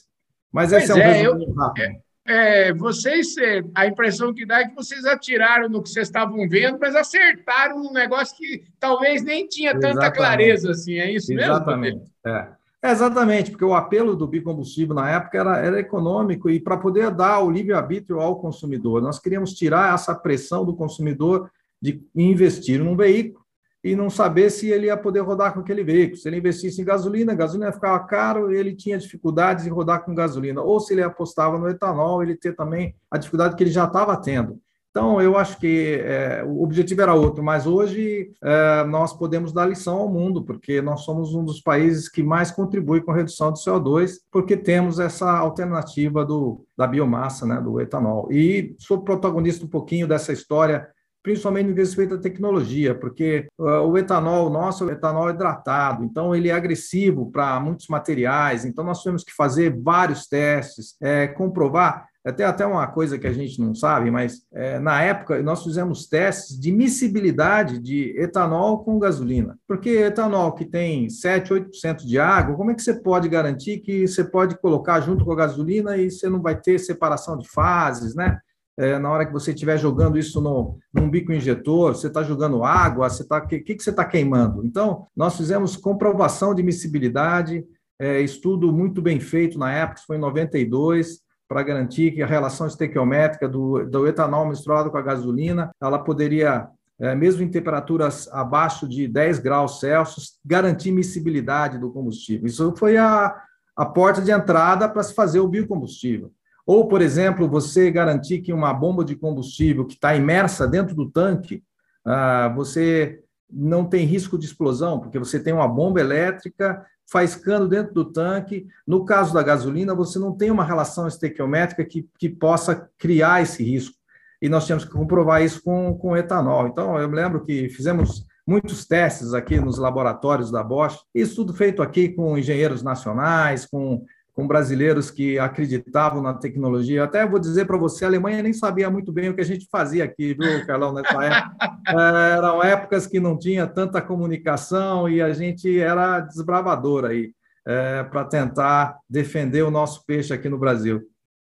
Mas 0.52 0.70
pois 0.70 0.82
esse 0.82 0.92
é 0.92 0.94
um 0.94 0.98
é, 0.98 1.26
eu, 1.26 1.54
rápido. 1.54 1.84
É, 1.84 2.68
é, 2.68 2.72
vocês, 2.72 3.36
é, 3.36 3.62
a 3.74 3.86
impressão 3.86 4.32
que 4.32 4.46
dá 4.46 4.60
é 4.60 4.68
que 4.68 4.74
vocês 4.74 5.04
atiraram 5.04 5.68
no 5.68 5.82
que 5.82 5.88
vocês 5.88 6.08
estavam 6.08 6.48
vendo, 6.48 6.78
mas 6.80 6.94
acertaram 6.94 7.78
um 7.78 7.92
negócio 7.92 8.36
que 8.36 8.64
talvez 8.78 9.22
nem 9.22 9.46
tinha 9.48 9.72
tanta 9.72 9.88
Exatamente. 9.88 10.16
clareza 10.16 10.70
assim, 10.70 10.98
é 10.98 11.10
isso 11.10 11.34
mesmo? 11.34 11.52
Exatamente. 11.52 12.02
É. 12.24 12.48
É, 12.84 12.90
exatamente, 12.90 13.52
porque 13.52 13.64
o 13.64 13.74
apelo 13.74 14.16
do 14.16 14.26
bicombustível 14.26 14.92
na 14.92 15.08
época 15.08 15.38
era, 15.38 15.58
era 15.58 15.78
econômico 15.78 16.50
e 16.50 16.58
para 16.58 16.76
poder 16.76 17.12
dar 17.12 17.38
o 17.38 17.48
livre-arbítrio 17.48 18.18
ao 18.18 18.40
consumidor. 18.40 19.00
Nós 19.00 19.20
queríamos 19.20 19.52
tirar 19.54 19.94
essa 19.94 20.12
pressão 20.16 20.64
do 20.64 20.74
consumidor 20.74 21.48
de 21.80 22.04
investir 22.14 22.82
num 22.82 22.96
veículo 22.96 23.42
e 23.84 23.94
não 23.94 24.10
saber 24.10 24.50
se 24.50 24.68
ele 24.68 24.86
ia 24.86 24.96
poder 24.96 25.20
rodar 25.20 25.54
com 25.54 25.60
aquele 25.60 25.84
veículo. 25.84 26.16
Se 26.16 26.28
ele 26.28 26.38
investisse 26.38 26.80
em 26.80 26.84
gasolina, 26.84 27.32
a 27.32 27.36
gasolina 27.36 27.72
ficava 27.72 27.98
caro 28.00 28.52
e 28.52 28.56
ele 28.56 28.74
tinha 28.74 28.98
dificuldades 28.98 29.66
em 29.66 29.70
rodar 29.70 30.04
com 30.04 30.14
gasolina. 30.14 30.60
Ou 30.60 30.80
se 30.80 30.94
ele 30.94 31.02
apostava 31.02 31.58
no 31.58 31.68
etanol, 31.68 32.22
ele 32.22 32.36
ter 32.36 32.54
também 32.54 32.94
a 33.10 33.18
dificuldade 33.18 33.56
que 33.56 33.62
ele 33.62 33.70
já 33.70 33.84
estava 33.84 34.16
tendo. 34.16 34.60
Então, 34.92 35.22
eu 35.22 35.38
acho 35.38 35.58
que 35.58 36.02
é, 36.04 36.44
o 36.46 36.62
objetivo 36.62 37.00
era 37.00 37.14
outro, 37.14 37.42
mas 37.42 37.66
hoje 37.66 38.30
é, 38.44 38.84
nós 38.84 39.14
podemos 39.14 39.50
dar 39.50 39.64
lição 39.64 39.96
ao 39.96 40.08
mundo, 40.08 40.44
porque 40.44 40.82
nós 40.82 41.00
somos 41.00 41.34
um 41.34 41.42
dos 41.42 41.62
países 41.62 42.10
que 42.10 42.22
mais 42.22 42.50
contribui 42.50 43.00
com 43.00 43.10
a 43.10 43.16
redução 43.16 43.50
do 43.50 43.58
CO2, 43.58 44.16
porque 44.30 44.54
temos 44.54 45.00
essa 45.00 45.30
alternativa 45.30 46.26
do, 46.26 46.66
da 46.76 46.86
biomassa, 46.86 47.46
né, 47.46 47.58
do 47.58 47.80
etanol. 47.80 48.30
E 48.30 48.76
sou 48.78 49.00
protagonista 49.00 49.64
um 49.64 49.68
pouquinho 49.68 50.06
dessa 50.06 50.30
história 50.30 50.86
principalmente 51.22 51.68
no 51.68 51.74
que 51.74 51.80
respeito 51.80 52.14
à 52.14 52.18
tecnologia, 52.18 52.94
porque 52.96 53.46
uh, 53.56 53.86
o 53.86 53.96
etanol 53.96 54.50
nosso, 54.50 54.84
o 54.84 54.90
etanol 54.90 55.30
hidratado, 55.30 56.04
então 56.04 56.34
ele 56.34 56.48
é 56.48 56.52
agressivo 56.52 57.30
para 57.30 57.60
muitos 57.60 57.86
materiais, 57.86 58.64
então 58.64 58.84
nós 58.84 59.04
temos 59.04 59.22
que 59.22 59.32
fazer 59.32 59.80
vários 59.80 60.26
testes, 60.26 60.96
é, 61.00 61.28
comprovar 61.28 62.08
até 62.24 62.44
até 62.44 62.64
uma 62.64 62.86
coisa 62.86 63.18
que 63.18 63.26
a 63.26 63.32
gente 63.32 63.60
não 63.60 63.74
sabe, 63.74 64.10
mas 64.10 64.42
é, 64.52 64.78
na 64.78 65.02
época 65.02 65.42
nós 65.42 65.64
fizemos 65.64 66.06
testes 66.06 66.58
de 66.58 66.70
miscibilidade 66.70 67.78
de 67.78 68.14
etanol 68.16 68.84
com 68.84 68.98
gasolina. 68.98 69.58
Porque 69.66 69.90
etanol 69.90 70.52
que 70.52 70.64
tem 70.64 71.08
7, 71.10 71.52
8% 71.52 72.06
de 72.06 72.18
água, 72.18 72.56
como 72.56 72.70
é 72.70 72.74
que 72.74 72.82
você 72.82 72.94
pode 72.94 73.28
garantir 73.28 73.78
que 73.78 74.06
você 74.06 74.22
pode 74.22 74.56
colocar 74.60 75.00
junto 75.00 75.24
com 75.24 75.32
a 75.32 75.36
gasolina 75.36 75.96
e 75.96 76.10
você 76.10 76.28
não 76.28 76.40
vai 76.40 76.58
ter 76.58 76.78
separação 76.78 77.36
de 77.36 77.48
fases, 77.48 78.14
né? 78.14 78.38
É, 78.78 78.98
na 78.98 79.10
hora 79.10 79.26
que 79.26 79.32
você 79.32 79.50
estiver 79.50 79.76
jogando 79.76 80.18
isso 80.18 80.40
no, 80.40 80.78
num 80.94 81.10
bico 81.10 81.30
injetor, 81.30 81.94
você 81.94 82.06
está 82.06 82.22
jogando 82.22 82.64
água, 82.64 83.08
você 83.08 83.22
está, 83.22 83.36
o 83.36 83.46
que, 83.46 83.58
que, 83.58 83.74
que 83.74 83.82
você 83.82 83.90
está 83.90 84.02
queimando? 84.02 84.64
Então, 84.64 85.06
nós 85.14 85.36
fizemos 85.36 85.76
comprovação 85.76 86.54
de 86.54 86.62
miscibilidade, 86.62 87.62
é, 87.98 88.20
estudo 88.22 88.72
muito 88.72 89.02
bem 89.02 89.20
feito 89.20 89.58
na 89.58 89.70
época, 89.70 90.00
foi 90.06 90.16
em 90.16 90.20
92, 90.20 91.20
para 91.52 91.62
garantir 91.62 92.12
que 92.12 92.22
a 92.22 92.26
relação 92.26 92.66
estequiométrica 92.66 93.46
do, 93.46 93.84
do 93.84 94.06
etanol 94.06 94.48
misturado 94.48 94.90
com 94.90 94.96
a 94.96 95.02
gasolina, 95.02 95.70
ela 95.78 95.98
poderia, 95.98 96.66
é, 96.98 97.14
mesmo 97.14 97.42
em 97.42 97.50
temperaturas 97.50 98.26
abaixo 98.32 98.88
de 98.88 99.06
10 99.06 99.38
graus 99.40 99.78
Celsius, 99.78 100.38
garantir 100.42 100.92
miscibilidade 100.92 101.76
do 101.76 101.92
combustível. 101.92 102.46
Isso 102.46 102.74
foi 102.74 102.96
a, 102.96 103.36
a 103.76 103.84
porta 103.84 104.22
de 104.22 104.30
entrada 104.30 104.88
para 104.88 105.02
se 105.02 105.12
fazer 105.12 105.40
o 105.40 105.48
biocombustível. 105.48 106.32
Ou, 106.64 106.88
por 106.88 107.02
exemplo, 107.02 107.46
você 107.46 107.90
garantir 107.90 108.40
que 108.40 108.54
uma 108.54 108.72
bomba 108.72 109.04
de 109.04 109.14
combustível 109.14 109.84
que 109.84 109.92
está 109.92 110.16
imersa 110.16 110.66
dentro 110.66 110.94
do 110.94 111.10
tanque, 111.10 111.62
ah, 112.02 112.50
você 112.56 113.20
não 113.52 113.84
tem 113.84 114.06
risco 114.06 114.38
de 114.38 114.46
explosão, 114.46 114.98
porque 114.98 115.18
você 115.18 115.38
tem 115.38 115.52
uma 115.52 115.68
bomba 115.68 116.00
elétrica 116.00 116.82
faiscando 117.12 117.68
dentro 117.68 117.92
do 117.92 118.06
tanque. 118.06 118.66
No 118.86 119.04
caso 119.04 119.34
da 119.34 119.42
gasolina, 119.42 119.94
você 119.94 120.18
não 120.18 120.32
tem 120.34 120.50
uma 120.50 120.64
relação 120.64 121.06
estequiométrica 121.06 121.84
que, 121.84 122.08
que 122.18 122.30
possa 122.30 122.88
criar 122.96 123.42
esse 123.42 123.62
risco. 123.62 123.94
E 124.40 124.48
nós 124.48 124.64
tínhamos 124.64 124.86
que 124.86 124.90
comprovar 124.90 125.42
isso 125.42 125.62
com, 125.62 125.94
com 125.98 126.16
etanol. 126.16 126.66
Então, 126.66 126.98
eu 126.98 127.08
lembro 127.08 127.44
que 127.44 127.68
fizemos 127.68 128.26
muitos 128.46 128.86
testes 128.86 129.34
aqui 129.34 129.60
nos 129.60 129.78
laboratórios 129.78 130.50
da 130.50 130.64
Bosch, 130.64 130.98
isso 131.14 131.36
tudo 131.36 131.52
feito 131.52 131.80
aqui 131.80 132.08
com 132.08 132.36
engenheiros 132.36 132.82
nacionais, 132.82 133.66
com 133.66 134.04
com 134.34 134.46
brasileiros 134.46 135.10
que 135.10 135.38
acreditavam 135.38 136.22
na 136.22 136.34
tecnologia. 136.34 137.04
Até 137.04 137.26
vou 137.26 137.38
dizer 137.38 137.66
para 137.66 137.76
você, 137.76 138.04
a 138.04 138.08
Alemanha 138.08 138.42
nem 138.42 138.52
sabia 138.52 138.88
muito 138.88 139.12
bem 139.12 139.28
o 139.28 139.34
que 139.34 139.42
a 139.42 139.44
gente 139.44 139.68
fazia 139.70 140.04
aqui, 140.04 140.34
viu, 140.34 140.66
Carlão, 140.66 140.92
nessa 140.92 141.22
época. 141.22 141.56
É, 141.86 142.36
eram 142.36 142.62
épocas 142.62 143.06
que 143.06 143.18
não 143.20 143.38
tinha 143.38 143.66
tanta 143.66 144.00
comunicação 144.00 145.08
e 145.08 145.20
a 145.20 145.32
gente 145.32 145.80
era 145.80 146.20
desbravador 146.20 147.04
aí 147.04 147.34
é, 147.66 148.02
para 148.04 148.24
tentar 148.24 148.98
defender 149.08 149.62
o 149.62 149.70
nosso 149.70 150.04
peixe 150.06 150.32
aqui 150.32 150.48
no 150.48 150.58
Brasil. 150.58 151.02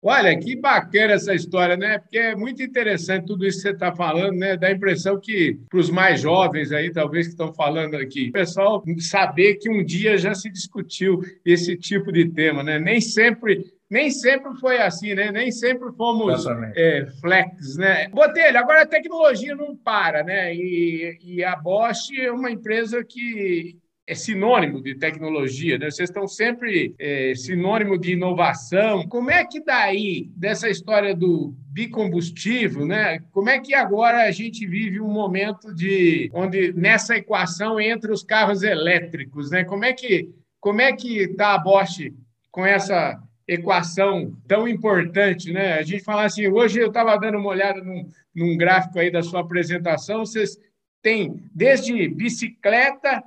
Olha, 0.07 0.39
que 0.39 0.55
bacana 0.55 1.15
essa 1.15 1.35
história, 1.35 1.79
né? 1.79 1.99
Porque 1.99 2.19
é 2.19 2.37
muito 2.37 2.63
interessante 2.63 3.25
tudo 3.25 3.47
isso 3.47 3.57
que 3.57 3.63
você 3.63 3.71
está 3.71 3.91
falando, 3.91 4.37
né? 4.37 4.55
Dá 4.55 4.67
a 4.67 4.73
impressão 4.73 5.19
que, 5.19 5.59
para 5.71 5.79
os 5.79 5.89
mais 5.89 6.21
jovens 6.21 6.73
aí, 6.73 6.93
talvez 6.93 7.27
que 7.27 7.33
estão 7.33 7.55
falando 7.55 7.95
aqui, 7.97 8.29
o 8.29 8.33
pessoal 8.33 8.85
saber 8.99 9.55
que 9.55 9.71
um 9.71 9.83
dia 9.83 10.19
já 10.19 10.35
se 10.35 10.51
discutiu 10.51 11.21
esse 11.43 11.75
tipo 11.75 12.13
de 12.13 12.29
tema, 12.29 12.63
né? 12.63 12.79
Nem 12.79 13.01
sempre 13.01 13.65
nem 13.91 14.11
sempre 14.11 14.55
foi 14.57 14.79
assim, 14.79 15.15
né? 15.15 15.31
Nem 15.31 15.51
sempre 15.51 15.91
fomos 15.93 16.45
é, 16.75 17.07
flex, 17.21 17.77
né? 17.77 18.09
Botelho, 18.09 18.59
agora 18.59 18.83
a 18.83 18.87
tecnologia 18.87 19.55
não 19.55 19.77
para, 19.77 20.23
né? 20.23 20.55
E, 20.55 21.19
e 21.23 21.45
a 21.45 21.57
Bosch 21.57 22.11
é 22.19 22.31
uma 22.31 22.51
empresa 22.51 23.05
que 23.05 23.79
é 24.07 24.15
sinônimo 24.15 24.83
de 24.83 24.95
tecnologia, 24.95 25.79
né? 25.79 25.91
Vocês 25.91 26.11
estão 26.11 26.29
sempre 26.29 26.95
é, 26.99 27.35
sinônimo 27.35 27.99
de 27.99 28.13
inovação. 28.13 29.09
Como 29.09 29.31
é 29.31 29.45
que 29.45 29.65
daí, 29.65 30.31
dessa 30.37 30.69
história 30.69 31.15
do 31.17 31.55
bicombustível, 31.73 32.87
né? 32.87 33.21
Como 33.33 33.49
é 33.49 33.59
que 33.59 33.75
agora 33.75 34.25
a 34.25 34.31
gente 34.31 34.67
vive 34.67 35.01
um 35.01 35.11
momento 35.11 35.75
de 35.75 36.31
onde 36.35 36.73
nessa 36.75 37.17
equação 37.17 37.81
entra 37.81 38.13
os 38.13 38.23
carros 38.23 38.63
elétricos, 38.63 39.51
né? 39.51 39.65
Como 39.65 39.85
é 39.85 39.93
que 39.93 40.29
como 40.61 40.81
é 40.81 40.93
que 40.93 41.19
está 41.19 41.55
a 41.55 41.59
Bosch 41.59 42.11
com 42.51 42.65
essa 42.65 43.21
equação 43.47 44.35
tão 44.49 44.67
importante, 44.67 45.53
né? 45.53 45.75
A 45.75 45.83
gente 45.83 46.03
fala 46.03 46.25
assim, 46.25 46.49
hoje 46.49 46.81
eu 46.81 46.89
estava 46.89 47.19
dando 47.19 47.37
uma 47.39 47.51
olhada 47.51 47.83
num, 47.83 48.07
num 48.35 48.57
gráfico 48.57 48.99
aí 48.99 49.11
da 49.11 49.23
sua 49.23 49.41
apresentação, 49.41 50.25
vocês 50.25 50.59
têm 51.03 51.43
desde 51.55 52.09
bicicleta 52.09 53.23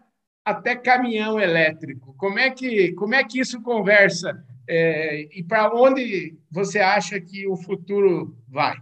até 0.48 0.78
caminhão 0.78 1.38
elétrico. 1.38 2.16
Como 2.18 2.40
é 2.40 2.50
que, 2.50 2.94
como 2.94 3.14
é 3.14 3.22
que 3.22 3.38
isso 3.38 3.62
conversa? 3.62 4.42
É, 4.66 5.28
e 5.38 5.44
para 5.44 5.74
onde 5.76 6.38
você 6.50 6.80
acha 6.80 7.20
que 7.20 7.46
o 7.46 7.58
futuro 7.58 8.34
vai? 8.48 8.78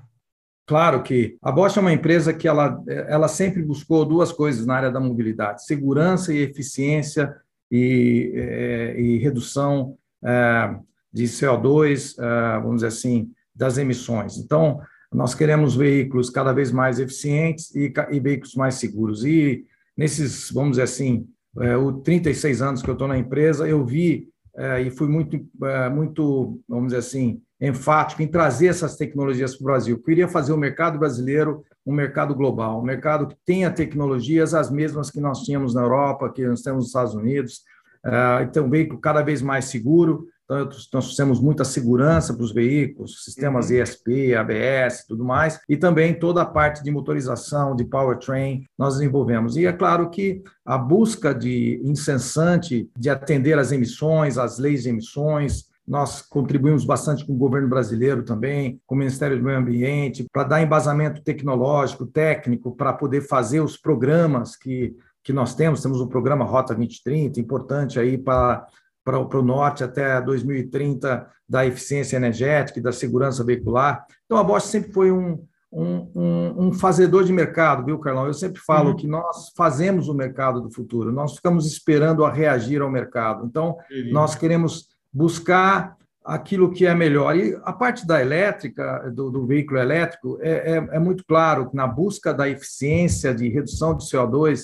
Claro 0.67 1.01
que 1.01 1.38
a 1.41 1.51
Bosch 1.51 1.78
é 1.78 1.82
uma 1.82 1.91
empresa 1.91 2.36
que 2.36 2.47
ela, 2.47 2.84
ela 3.08 3.28
sempre 3.28 3.63
buscou 3.63 4.06
duas 4.06 4.32
coisas 4.32 4.63
na 4.63 4.75
área 4.75 4.91
da 4.91 4.99
mobilidade: 4.99 5.65
segurança 5.65 6.32
e 6.32 6.38
eficiência 6.38 7.36
e, 7.71 8.32
é, 8.36 9.01
e 9.01 9.17
redução 9.17 9.97
é, 10.23 10.75
de 11.12 11.23
CO2, 11.23 12.15
é, 12.19 12.60
vamos 12.60 12.75
dizer 12.75 12.88
assim, 12.88 13.32
das 13.56 13.80
emissões. 13.80 14.38
Então, 14.38 14.80
nós 15.12 15.34
queremos 15.34 15.75
veículos 15.75 16.30
cada 16.30 16.54
vez 16.54 16.71
mais 16.71 16.99
eficientes 16.99 17.73
e, 17.73 17.91
e 18.12 18.19
veículos 18.19 18.54
mais 18.54 18.75
seguros. 18.75 19.25
E 19.25 19.65
nesses, 19.97 20.51
vamos 20.51 20.71
dizer 20.71 20.84
assim, 20.84 21.28
é, 21.61 21.75
o 21.77 21.93
36 21.93 22.61
anos 22.61 22.81
que 22.81 22.89
eu 22.89 22.93
estou 22.93 23.07
na 23.07 23.17
empresa, 23.17 23.67
eu 23.67 23.85
vi 23.85 24.29
é, 24.57 24.81
e 24.81 24.89
fui 24.89 25.07
muito, 25.07 25.39
é, 25.63 25.89
muito, 25.89 26.59
vamos 26.67 26.87
dizer 26.87 26.99
assim, 26.99 27.41
enfático 27.59 28.21
em 28.21 28.27
trazer 28.27 28.67
essas 28.67 28.95
tecnologias 28.95 29.55
para 29.55 29.63
o 29.63 29.65
Brasil. 29.65 29.95
Eu 29.95 30.03
queria 30.03 30.27
fazer 30.27 30.53
o 30.53 30.57
mercado 30.57 30.97
brasileiro 30.97 31.63
um 31.85 31.93
mercado 31.93 32.33
global, 32.33 32.79
um 32.79 32.83
mercado 32.83 33.27
que 33.27 33.35
tenha 33.45 33.69
tecnologias 33.69 34.53
as 34.53 34.71
mesmas 34.71 35.11
que 35.11 35.19
nós 35.19 35.43
tínhamos 35.43 35.75
na 35.75 35.81
Europa, 35.81 36.31
que 36.31 36.45
nós 36.45 36.61
temos 36.61 36.79
nos 36.79 36.87
Estados 36.87 37.13
Unidos, 37.13 37.61
é, 38.03 38.59
um 38.59 38.69
veículo 38.69 38.99
cada 38.99 39.21
vez 39.21 39.41
mais 39.41 39.65
seguro, 39.65 40.27
então, 40.45 40.65
nós 40.65 40.88
trouxemos 40.88 41.39
muita 41.39 41.63
segurança 41.63 42.34
para 42.34 42.43
os 42.43 42.53
veículos, 42.53 43.23
sistemas 43.23 43.69
uhum. 43.69 43.81
ESP, 43.81 44.36
ABS 44.36 45.01
e 45.01 45.08
tudo 45.08 45.25
mais, 45.25 45.60
e 45.67 45.75
também 45.75 46.17
toda 46.17 46.41
a 46.41 46.45
parte 46.45 46.84
de 46.84 46.91
motorização, 46.91 47.75
de 47.75 47.84
powertrain, 47.84 48.63
nós 48.77 48.95
desenvolvemos. 48.95 49.58
E 49.58 49.65
é 49.65 49.73
claro 49.73 50.10
que 50.10 50.43
a 50.63 50.77
busca 50.77 51.34
de 51.34 51.81
incessante 51.84 52.89
de 52.95 53.10
atender 53.10 53.58
às 53.58 53.71
emissões, 53.71 54.38
às 54.38 54.60
leis 54.60 54.84
de 54.84 54.89
emissões, 54.89 55.65
nós 55.88 56.21
contribuímos 56.21 56.86
bastante 56.86 57.25
com 57.25 57.34
o 57.34 57.38
governo 57.38 57.67
brasileiro 57.67 58.23
também, 58.23 58.79
com 58.86 58.95
o 58.95 58.97
Ministério 58.97 59.38
do 59.38 59.43
Meio 59.43 59.60
Ambiente, 59.60 60.25
para 60.31 60.43
dar 60.43 60.62
embasamento 60.62 61.21
tecnológico, 61.21 62.08
técnico, 62.08 62.75
para 62.75 62.93
poder 62.93 63.21
fazer 63.21 63.60
os 63.62 63.77
programas 63.77 64.55
que, 64.55 64.95
que 65.23 65.31
nós 65.31 65.53
temos. 65.53 65.81
Temos 65.81 66.01
o 66.01 66.08
programa 66.08 66.43
Rota 66.43 66.73
2030, 66.73 67.39
importante 67.39 67.99
aí 67.99 68.17
para 68.17 68.65
para, 69.05 69.19
o 69.19 69.43
norte 69.43 69.83
até 69.83 70.19
2030 70.19 71.27
da 71.47 71.65
eficiência 71.65 72.17
energética 72.17 72.79
e 72.79 72.81
da 72.81 72.91
segurança 72.91 73.43
veicular. 73.43 74.03
Então, 74.25 74.37
a 74.37 74.43
Bosch 74.43 74.65
sempre 74.65 74.91
foi 74.91 75.11
um, 75.11 75.45
um, 75.71 76.11
um, 76.15 76.67
um 76.67 76.73
fazedor 76.73 77.23
de 77.23 77.31
mercado, 77.31 77.85
viu, 77.85 77.99
Carlão? 77.99 78.25
Eu 78.25 78.33
sempre 78.33 78.59
falo 78.59 78.89
uhum. 78.89 78.95
que 78.95 79.05
nós 79.07 79.53
fazemos 79.55 80.09
o 80.09 80.13
mercado 80.13 80.59
do 80.59 80.71
futuro, 80.71 81.11
nós 81.11 81.35
ficamos 81.35 81.67
esperando 81.67 82.25
a 82.25 82.31
reagir 82.31 82.81
ao 82.81 82.89
mercado. 82.89 83.45
Então, 83.45 83.77
nós 84.11 84.33
queremos 84.33 84.87
buscar 85.13 85.95
aquilo 86.25 86.71
que 86.71 86.87
é 86.87 86.95
melhor. 86.95 87.35
E 87.37 87.55
a 87.63 87.71
parte 87.71 88.07
da 88.07 88.19
elétrica, 88.19 89.11
do, 89.13 89.29
do 89.29 89.45
veículo 89.45 89.79
elétrico, 89.79 90.39
é, 90.41 90.73
é, 90.73 90.75
é, 90.77 90.99
muito 90.99 91.23
claro 91.27 91.69
que 91.69 91.75
na 91.75 91.85
busca 91.85 92.33
da 92.33 92.49
eficiência 92.49 93.33
de 93.35 93.47
redução 93.47 93.95
de 93.95 94.03
CO2 94.03 94.63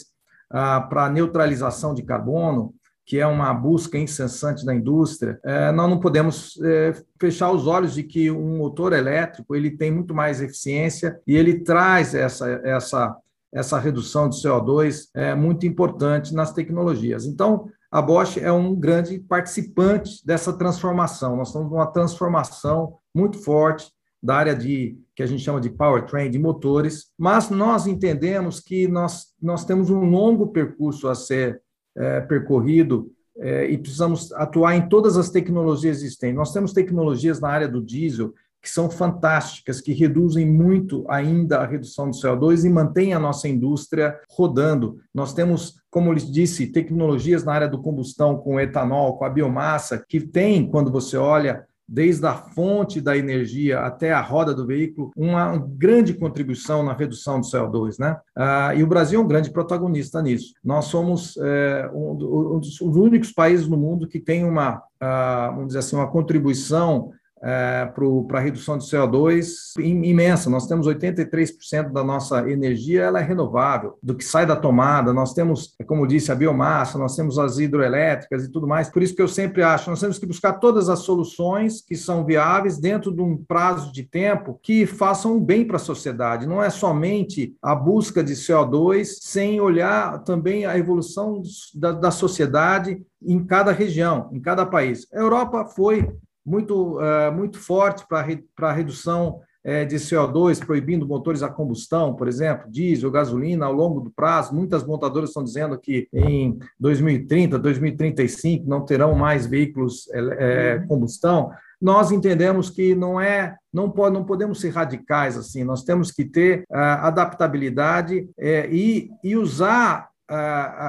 ah, 0.49 0.81
para 0.81 1.09
neutralização 1.09 1.93
de 1.93 2.01
carbono, 2.01 2.73
que 3.11 3.19
é 3.19 3.27
uma 3.27 3.53
busca 3.53 3.97
incessante 3.97 4.65
da 4.65 4.73
indústria, 4.73 5.37
é, 5.43 5.69
nós 5.73 5.89
não 5.89 5.99
podemos 5.99 6.57
é, 6.63 6.93
fechar 7.19 7.51
os 7.51 7.67
olhos 7.67 7.93
de 7.93 8.03
que 8.03 8.31
um 8.31 8.59
motor 8.59 8.93
elétrico 8.93 9.53
ele 9.53 9.69
tem 9.69 9.91
muito 9.91 10.15
mais 10.15 10.41
eficiência 10.41 11.19
e 11.27 11.35
ele 11.35 11.59
traz 11.59 12.15
essa, 12.15 12.49
essa, 12.63 13.17
essa 13.53 13.77
redução 13.77 14.29
de 14.29 14.37
CO2 14.37 15.09
é, 15.13 15.35
muito 15.35 15.65
importante 15.65 16.33
nas 16.33 16.53
tecnologias. 16.53 17.25
Então, 17.25 17.67
a 17.91 18.01
Bosch 18.01 18.37
é 18.37 18.49
um 18.49 18.73
grande 18.73 19.19
participante 19.19 20.25
dessa 20.25 20.53
transformação. 20.53 21.35
Nós 21.35 21.49
estamos 21.49 21.69
numa 21.69 21.87
transformação 21.87 22.95
muito 23.13 23.39
forte 23.39 23.91
da 24.23 24.35
área 24.37 24.55
de 24.55 24.97
que 25.17 25.21
a 25.21 25.25
gente 25.25 25.43
chama 25.43 25.59
de 25.59 25.69
powertrain, 25.69 26.31
de 26.31 26.39
motores, 26.39 27.07
mas 27.19 27.49
nós 27.49 27.87
entendemos 27.87 28.61
que 28.61 28.87
nós, 28.87 29.33
nós 29.41 29.65
temos 29.65 29.89
um 29.89 30.09
longo 30.09 30.47
percurso 30.47 31.09
a 31.09 31.15
ser 31.15 31.61
é, 31.95 32.21
percorrido 32.21 33.11
é, 33.37 33.69
e 33.69 33.77
precisamos 33.77 34.31
atuar 34.33 34.75
em 34.75 34.87
todas 34.87 35.17
as 35.17 35.29
tecnologias 35.29 35.97
existentes. 35.97 36.35
Nós 36.35 36.53
temos 36.53 36.73
tecnologias 36.73 37.39
na 37.39 37.49
área 37.49 37.67
do 37.67 37.81
diesel 37.81 38.33
que 38.61 38.69
são 38.69 38.91
fantásticas, 38.91 39.81
que 39.81 39.91
reduzem 39.91 40.45
muito 40.45 41.03
ainda 41.09 41.57
a 41.57 41.65
redução 41.65 42.11
do 42.11 42.15
CO2 42.15 42.63
e 42.63 42.69
mantêm 42.69 43.11
a 43.13 43.19
nossa 43.19 43.47
indústria 43.47 44.19
rodando. 44.29 44.99
Nós 45.11 45.33
temos, 45.33 45.81
como 45.89 46.13
lhes 46.13 46.31
disse, 46.31 46.67
tecnologias 46.67 47.43
na 47.43 47.53
área 47.53 47.67
do 47.67 47.81
combustão 47.81 48.37
com 48.37 48.59
etanol, 48.59 49.17
com 49.17 49.25
a 49.25 49.29
biomassa, 49.29 50.05
que 50.07 50.19
tem, 50.19 50.69
quando 50.69 50.91
você 50.91 51.17
olha 51.17 51.65
desde 51.91 52.25
a 52.25 52.33
fonte 52.33 53.01
da 53.01 53.17
energia 53.17 53.81
até 53.81 54.13
a 54.13 54.21
roda 54.21 54.55
do 54.55 54.65
veículo, 54.65 55.11
uma 55.13 55.57
grande 55.57 56.13
contribuição 56.13 56.81
na 56.81 56.93
redução 56.93 57.41
do 57.41 57.45
CO2, 57.45 57.99
né? 57.99 58.17
Ah, 58.33 58.73
e 58.73 58.81
o 58.81 58.87
Brasil 58.87 59.19
é 59.19 59.23
um 59.23 59.27
grande 59.27 59.51
protagonista 59.51 60.21
nisso. 60.21 60.53
Nós 60.63 60.85
somos 60.85 61.35
é, 61.35 61.91
um, 61.93 62.11
um, 62.55 62.59
dos 62.59 62.79
únicos 62.79 63.33
países 63.33 63.67
no 63.67 63.75
mundo 63.75 64.07
que 64.07 64.21
tem 64.21 64.45
uma, 64.45 64.81
ah, 65.01 65.49
vamos 65.49 65.67
dizer 65.67 65.79
assim, 65.79 65.97
uma 65.97 66.09
contribuição 66.09 67.11
é, 67.43 67.91
para 68.27 68.39
a 68.39 68.41
redução 68.41 68.77
de 68.77 68.85
CO2 68.85 69.79
imensa. 69.79 70.49
Nós 70.49 70.67
temos 70.67 70.87
83% 70.87 71.91
da 71.91 72.03
nossa 72.03 72.49
energia 72.49 73.03
ela 73.03 73.19
é 73.19 73.23
renovável, 73.23 73.97
do 74.01 74.15
que 74.15 74.23
sai 74.23 74.45
da 74.45 74.55
tomada. 74.55 75.11
Nós 75.11 75.33
temos, 75.33 75.75
como 75.87 76.07
disse, 76.07 76.31
a 76.31 76.35
biomassa, 76.35 76.97
nós 76.97 77.15
temos 77.15 77.39
as 77.39 77.57
hidroelétricas 77.57 78.43
e 78.43 78.51
tudo 78.51 78.67
mais. 78.67 78.89
Por 78.89 79.01
isso 79.01 79.15
que 79.15 79.21
eu 79.21 79.27
sempre 79.27 79.63
acho, 79.63 79.89
nós 79.89 79.99
temos 79.99 80.19
que 80.19 80.25
buscar 80.25 80.53
todas 80.53 80.89
as 80.89 80.99
soluções 80.99 81.81
que 81.81 81.95
são 81.95 82.23
viáveis 82.23 82.77
dentro 82.77 83.11
de 83.11 83.21
um 83.21 83.37
prazo 83.37 83.91
de 83.91 84.03
tempo 84.03 84.59
que 84.61 84.85
façam 84.85 85.39
bem 85.39 85.65
para 85.65 85.77
a 85.77 85.79
sociedade. 85.79 86.47
Não 86.47 86.61
é 86.61 86.69
somente 86.69 87.55
a 87.61 87.73
busca 87.73 88.23
de 88.23 88.33
CO2 88.33 89.05
sem 89.21 89.59
olhar 89.59 90.23
também 90.23 90.65
a 90.65 90.77
evolução 90.77 91.41
da, 91.73 91.91
da 91.91 92.11
sociedade 92.11 93.01
em 93.23 93.43
cada 93.45 93.71
região, 93.71 94.29
em 94.31 94.39
cada 94.39 94.65
país. 94.65 95.07
A 95.13 95.17
Europa 95.17 95.65
foi 95.65 96.07
muito, 96.45 96.97
uh, 96.97 97.31
muito 97.33 97.59
forte 97.59 98.05
para 98.07 98.69
a 98.69 98.73
redução 98.73 99.41
é, 99.63 99.85
de 99.85 99.95
CO2, 99.97 100.63
proibindo 100.65 101.07
motores 101.07 101.43
a 101.43 101.49
combustão, 101.49 102.15
por 102.15 102.27
exemplo, 102.27 102.69
diesel, 102.69 103.11
gasolina, 103.11 103.65
ao 103.65 103.73
longo 103.73 104.01
do 104.01 104.09
prazo. 104.09 104.55
Muitas 104.55 104.83
montadoras 104.83 105.29
estão 105.29 105.43
dizendo 105.43 105.79
que 105.79 106.07
em 106.11 106.57
2030, 106.79 107.59
2035 107.59 108.67
não 108.67 108.83
terão 108.83 109.13
mais 109.13 109.45
veículos 109.45 110.09
é, 110.13 110.83
combustão. 110.87 111.51
Nós 111.79 112.11
entendemos 112.11 112.69
que 112.69 112.95
não 112.95 113.19
é, 113.19 113.55
não 113.73 113.89
pode, 113.89 114.13
não 114.13 114.23
podemos 114.23 114.59
ser 114.59 114.69
radicais 114.69 115.37
assim. 115.37 115.63
Nós 115.63 115.83
temos 115.83 116.11
que 116.11 116.25
ter 116.25 116.63
adaptabilidade 116.69 118.27
é, 118.37 118.67
e, 118.71 119.09
e 119.23 119.35
usar 119.35 120.09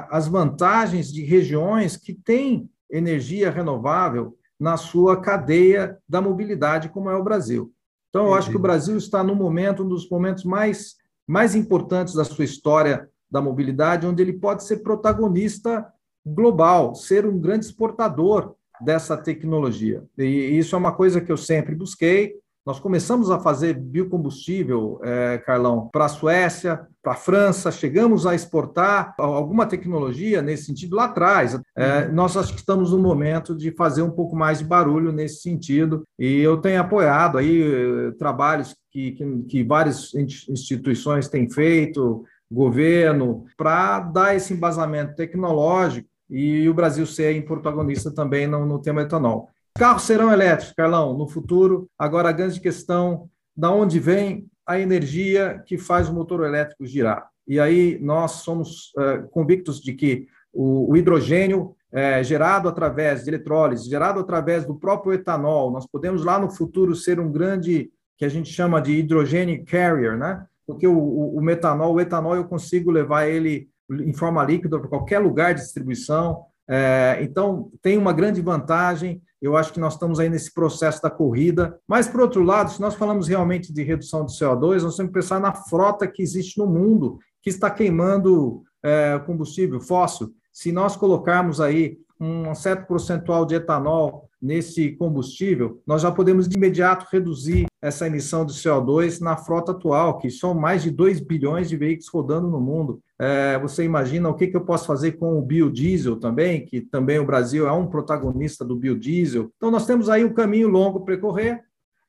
as 0.09 0.29
vantagens 0.29 1.13
de 1.13 1.25
regiões 1.25 1.97
que 1.97 2.15
têm 2.15 2.71
energia 2.89 3.51
renovável 3.51 4.37
na 4.63 4.77
sua 4.77 5.21
cadeia 5.21 5.99
da 6.09 6.23
mobilidade, 6.23 6.89
como 6.89 7.11
é 7.11 7.17
o 7.17 7.25
Brasil. 7.25 7.73
Então, 8.11 8.27
eu 8.27 8.35
acho 8.35 8.49
que 8.49 8.57
o 8.57 8.61
Brasil 8.61 8.97
está 8.97 9.21
no 9.25 9.35
momento, 9.35 9.83
um 9.83 9.89
dos 9.89 10.09
momentos 10.09 10.45
mais, 10.45 10.95
mais 11.27 11.57
importantes 11.57 12.15
da 12.15 12.23
sua 12.23 12.45
história 12.45 13.11
da 13.29 13.43
mobilidade, 13.43 14.07
onde 14.07 14.23
ele 14.23 14.35
pode 14.35 14.63
ser 14.63 14.77
protagonista 14.77 15.85
global, 16.25 16.95
ser 16.95 17.27
um 17.27 17.41
grande 17.41 17.67
exportador 17.67 18.55
dessa 18.81 19.17
tecnologia. 19.17 20.05
E 20.17 20.25
isso 20.57 20.77
é 20.77 20.79
uma 20.79 20.95
coisa 20.95 21.21
que 21.21 21.33
eu 21.33 21.37
sempre 21.37 21.75
busquei, 21.75 22.37
nós 22.65 22.79
começamos 22.79 23.31
a 23.31 23.41
fazer 23.41 23.75
biocombustível, 23.75 25.01
é, 25.03 25.39
Carlão, 25.39 25.89
para 25.93 26.05
a 26.05 26.09
Suécia, 26.09 26.87
para 27.03 27.13
a 27.13 27.17
França, 27.17 27.73
chegamos 27.73 28.27
a 28.27 28.35
exportar 28.35 29.15
alguma 29.19 29.67
tecnologia 29.67 30.41
nesse 30.41 30.67
sentido 30.67 30.95
lá 30.95 31.07
atrás. 31.07 31.61
É, 31.77 32.07
nós 32.09 32.37
acho 32.37 32.53
que 32.53 32.61
estamos 32.61 32.93
no 32.93 32.99
momento 32.99 33.57
de 33.57 33.73
fazer 33.73 34.03
um 34.03 34.11
pouco 34.11 34.37
mais 34.37 34.59
de 34.59 34.65
barulho 34.65 35.11
nesse 35.11 35.41
sentido, 35.43 36.05
e 36.17 36.39
eu 36.39 36.59
tenho 36.59 36.81
apoiado 36.81 37.37
aí 37.39 37.63
eh, 37.63 38.11
trabalhos 38.13 38.77
que, 38.93 39.13
que, 39.13 39.43
que 39.49 39.65
várias 39.65 40.15
instituições 40.15 41.29
têm 41.29 41.51
feito, 41.51 42.25
governo, 42.51 43.45
para 43.57 44.01
dar 44.01 44.37
esse 44.37 44.53
embasamento 44.53 45.17
tecnológico 45.17 46.09
e 46.31 46.69
o 46.69 46.75
Brasil 46.75 47.07
ser 47.07 47.45
protagonista 47.45 48.11
também 48.11 48.47
no, 48.47 48.65
no 48.65 48.79
tema 48.79 49.03
etanol. 49.03 49.51
Carros 49.79 50.03
serão 50.03 50.33
elétricos, 50.33 50.75
Carlão, 50.75 51.17
no 51.17 51.27
futuro. 51.27 51.89
Agora, 51.99 52.29
a 52.29 52.33
grande 52.33 52.61
questão, 52.61 53.29
da 53.57 53.71
onde 53.71 53.99
vem 53.99 54.47
a 54.67 54.79
energia 54.79 55.63
que 55.67 55.79
faz 55.79 56.09
o 56.09 56.15
motor 56.15 56.45
elétrico 56.45 56.87
girar? 56.87 57.29
E 57.47 57.59
aí 57.59 57.99
nós 58.01 58.43
somos 58.43 58.93
uh, 58.97 59.29
convictos 59.31 59.81
de 59.81 59.95
que 59.95 60.27
o, 60.53 60.93
o 60.93 60.97
hidrogênio 60.97 61.75
é, 61.91 62.23
gerado 62.23 62.69
através 62.69 63.25
de 63.25 63.31
eletrólise, 63.31 63.89
gerado 63.89 64.21
através 64.21 64.65
do 64.65 64.75
próprio 64.75 65.13
etanol, 65.13 65.71
nós 65.71 65.87
podemos 65.87 66.25
lá 66.25 66.39
no 66.39 66.51
futuro 66.51 66.95
ser 66.95 67.21
um 67.21 67.31
grande, 67.31 67.91
que 68.17 68.25
a 68.25 68.29
gente 68.29 68.51
chama 68.51 68.81
de 68.81 68.93
hidrogênio 68.93 69.65
carrier, 69.65 70.17
né? 70.17 70.47
Porque 70.67 70.87
o, 70.87 70.97
o, 70.97 71.37
o 71.39 71.43
metanol, 71.43 71.95
o 71.95 72.01
etanol 72.01 72.37
eu 72.37 72.45
consigo 72.45 72.91
levar 72.91 73.27
ele 73.27 73.69
em 73.91 74.13
forma 74.15 74.43
líquida 74.45 74.79
para 74.79 74.89
qualquer 74.89 75.19
lugar 75.19 75.55
de 75.55 75.61
distribuição. 75.61 76.45
É, 76.69 77.19
então, 77.23 77.71
tem 77.81 77.99
uma 77.99 78.13
grande 78.13 78.41
vantagem. 78.41 79.23
Eu 79.41 79.57
acho 79.57 79.73
que 79.73 79.81
nós 79.81 79.95
estamos 79.95 80.21
aí 80.21 80.29
nesse 80.29 80.53
processo 80.53 81.03
da 81.03 81.11
corrida. 81.11 81.79
Mas, 81.87 82.09
por 82.09 82.21
outro 82.21 82.43
lado, 82.43 82.71
se 82.71 82.81
nós 82.81 82.95
falamos 82.95 83.29
realmente 83.29 83.73
de 83.73 83.83
redução 83.83 84.25
de 84.25 84.33
CO2, 84.33 84.83
nós 84.83 84.97
temos 84.97 85.13
que 85.13 85.19
pensar 85.21 85.41
na 85.41 85.53
frota 85.53 86.07
que 86.07 86.23
existe 86.23 86.59
no 86.59 86.67
mundo, 86.67 87.19
que 87.43 87.51
está 87.51 87.71
queimando 87.71 88.63
é, 88.83 89.19
combustível 89.27 89.81
fóssil. 89.81 90.33
Se 90.53 90.71
nós 90.71 90.97
colocarmos 90.97 91.61
aí 91.61 91.99
um 92.21 92.55
certo 92.55 92.87
percentual 92.87 93.45
de 93.45 93.57
etanol 93.57 94.29
nesse 94.41 94.93
combustível, 94.93 95.83
nós 95.87 96.03
já 96.03 96.11
podemos 96.13 96.49
de 96.49 96.57
imediato 96.57 97.07
reduzir 97.11 97.67
essa 97.83 98.07
emissão 98.07 98.47
de 98.47 98.53
CO2 98.53 99.21
na 99.21 99.37
frota 99.37 99.73
atual, 99.73 100.19
que 100.19 100.31
são 100.31 100.55
mais 100.55 100.85
de 100.85 100.91
2 100.91 101.19
bilhões 101.19 101.69
de 101.69 101.77
veículos 101.77 102.09
rodando 102.09 102.49
no 102.49 102.61
mundo. 102.61 103.03
É, 103.19 103.59
você 103.59 103.83
imagina 103.83 104.29
o 104.29 104.35
que, 104.35 104.47
que 104.47 104.57
eu 104.57 104.65
posso 104.65 104.87
fazer 104.87 105.13
com 105.13 105.37
o 105.37 105.43
biodiesel 105.43 106.17
também, 106.17 106.65
que 106.65 106.81
também 106.81 107.19
o 107.19 107.27
Brasil 107.27 107.67
é 107.67 107.73
um 107.73 107.89
protagonista 107.89 108.65
do 108.65 108.77
biodiesel. 108.77 109.51
Então, 109.57 109.69
nós 109.69 109.85
temos 109.85 110.09
aí 110.09 110.25
um 110.25 110.33
caminho 110.33 110.69
longo 110.69 111.01
para 111.01 111.15
percorrer 111.17 111.61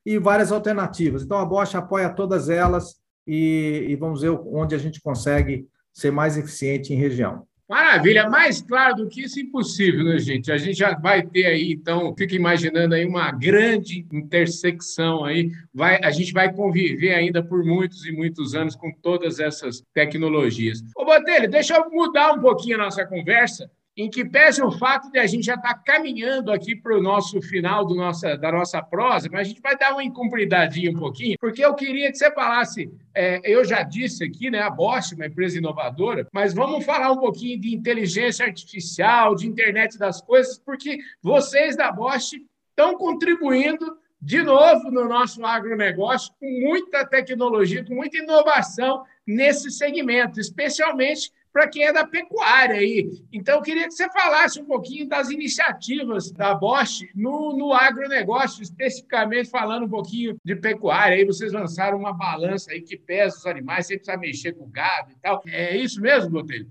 e 0.06 0.16
várias 0.16 0.52
alternativas. 0.52 1.24
Então, 1.24 1.38
a 1.38 1.44
Bosch 1.44 1.74
apoia 1.74 2.08
todas 2.08 2.48
elas 2.48 2.94
e, 3.26 3.86
e 3.88 3.96
vamos 3.96 4.20
ver 4.20 4.30
onde 4.30 4.76
a 4.76 4.78
gente 4.78 5.00
consegue 5.00 5.66
ser 5.92 6.12
mais 6.12 6.38
eficiente 6.38 6.94
em 6.94 6.96
região. 6.96 7.44
Maravilha, 7.74 8.30
mais 8.30 8.62
claro 8.62 8.94
do 8.94 9.08
que 9.08 9.22
isso, 9.22 9.40
impossível, 9.40 10.04
né, 10.04 10.16
gente? 10.16 10.52
A 10.52 10.56
gente 10.56 10.78
já 10.78 10.94
vai 10.96 11.26
ter 11.26 11.46
aí, 11.46 11.72
então, 11.72 12.14
fica 12.16 12.36
imaginando 12.36 12.94
aí 12.94 13.04
uma 13.04 13.32
grande 13.32 14.06
intersecção 14.12 15.24
aí, 15.24 15.50
vai, 15.74 15.98
a 16.00 16.12
gente 16.12 16.32
vai 16.32 16.52
conviver 16.52 17.12
ainda 17.14 17.42
por 17.42 17.64
muitos 17.64 18.06
e 18.06 18.12
muitos 18.12 18.54
anos 18.54 18.76
com 18.76 18.92
todas 19.02 19.40
essas 19.40 19.82
tecnologias. 19.92 20.84
Ô, 20.96 21.04
Botelho, 21.04 21.50
deixa 21.50 21.74
eu 21.74 21.90
mudar 21.90 22.34
um 22.34 22.40
pouquinho 22.40 22.76
a 22.76 22.84
nossa 22.84 23.04
conversa 23.04 23.68
em 23.96 24.10
que 24.10 24.24
pese 24.24 24.62
o 24.62 24.72
fato 24.72 25.10
de 25.10 25.18
a 25.18 25.26
gente 25.26 25.46
já 25.46 25.54
estar 25.54 25.74
tá 25.74 25.78
caminhando 25.78 26.50
aqui 26.50 26.74
para 26.74 26.96
o 26.96 27.02
nosso 27.02 27.40
final 27.40 27.84
do 27.84 27.94
nossa, 27.94 28.36
da 28.36 28.50
nossa 28.50 28.82
prosa, 28.82 29.28
mas 29.30 29.42
a 29.42 29.44
gente 29.44 29.60
vai 29.60 29.76
dar 29.76 29.92
uma 29.92 30.02
incumpridadinha 30.02 30.90
um 30.90 30.98
pouquinho, 30.98 31.36
porque 31.40 31.64
eu 31.64 31.74
queria 31.74 32.10
que 32.10 32.18
você 32.18 32.30
falasse, 32.32 32.90
é, 33.14 33.40
eu 33.44 33.64
já 33.64 33.82
disse 33.82 34.24
aqui, 34.24 34.50
né, 34.50 34.60
a 34.60 34.70
Bosch, 34.70 35.12
uma 35.12 35.26
empresa 35.26 35.58
inovadora, 35.58 36.26
mas 36.32 36.52
vamos 36.52 36.84
falar 36.84 37.12
um 37.12 37.18
pouquinho 37.18 37.60
de 37.60 37.74
inteligência 37.74 38.44
artificial, 38.44 39.36
de 39.36 39.46
internet 39.46 39.96
das 39.96 40.20
coisas, 40.20 40.58
porque 40.58 40.98
vocês 41.22 41.76
da 41.76 41.92
Bosch 41.92 42.32
estão 42.70 42.96
contribuindo 42.98 43.96
de 44.20 44.42
novo 44.42 44.90
no 44.90 45.06
nosso 45.06 45.44
agronegócio 45.44 46.32
com 46.40 46.46
muita 46.46 47.04
tecnologia, 47.06 47.84
com 47.84 47.94
muita 47.94 48.16
inovação 48.16 49.04
nesse 49.26 49.70
segmento, 49.70 50.40
especialmente 50.40 51.30
para 51.54 51.68
quem 51.68 51.84
é 51.84 51.92
da 51.92 52.04
pecuária 52.04 52.74
aí. 52.74 53.08
Então, 53.32 53.54
eu 53.54 53.62
queria 53.62 53.86
que 53.86 53.94
você 53.94 54.10
falasse 54.10 54.60
um 54.60 54.64
pouquinho 54.64 55.08
das 55.08 55.30
iniciativas 55.30 56.32
da 56.32 56.52
Bosch 56.52 57.06
no, 57.14 57.56
no 57.56 57.72
agronegócio, 57.72 58.60
especificamente 58.60 59.48
falando 59.48 59.84
um 59.84 59.88
pouquinho 59.88 60.36
de 60.44 60.56
pecuária. 60.56 61.16
Aí 61.16 61.24
vocês 61.24 61.52
lançaram 61.52 61.96
uma 61.96 62.12
balança 62.12 62.72
aí 62.72 62.82
que 62.82 62.96
pesa 62.96 63.36
os 63.36 63.46
animais, 63.46 63.86
você 63.86 63.96
precisa 63.96 64.18
mexer 64.18 64.52
com 64.54 64.64
o 64.64 64.68
gado 64.68 65.12
e 65.12 65.16
tal. 65.22 65.40
É 65.46 65.76
isso 65.76 66.00
mesmo, 66.00 66.28
Botelho? 66.28 66.68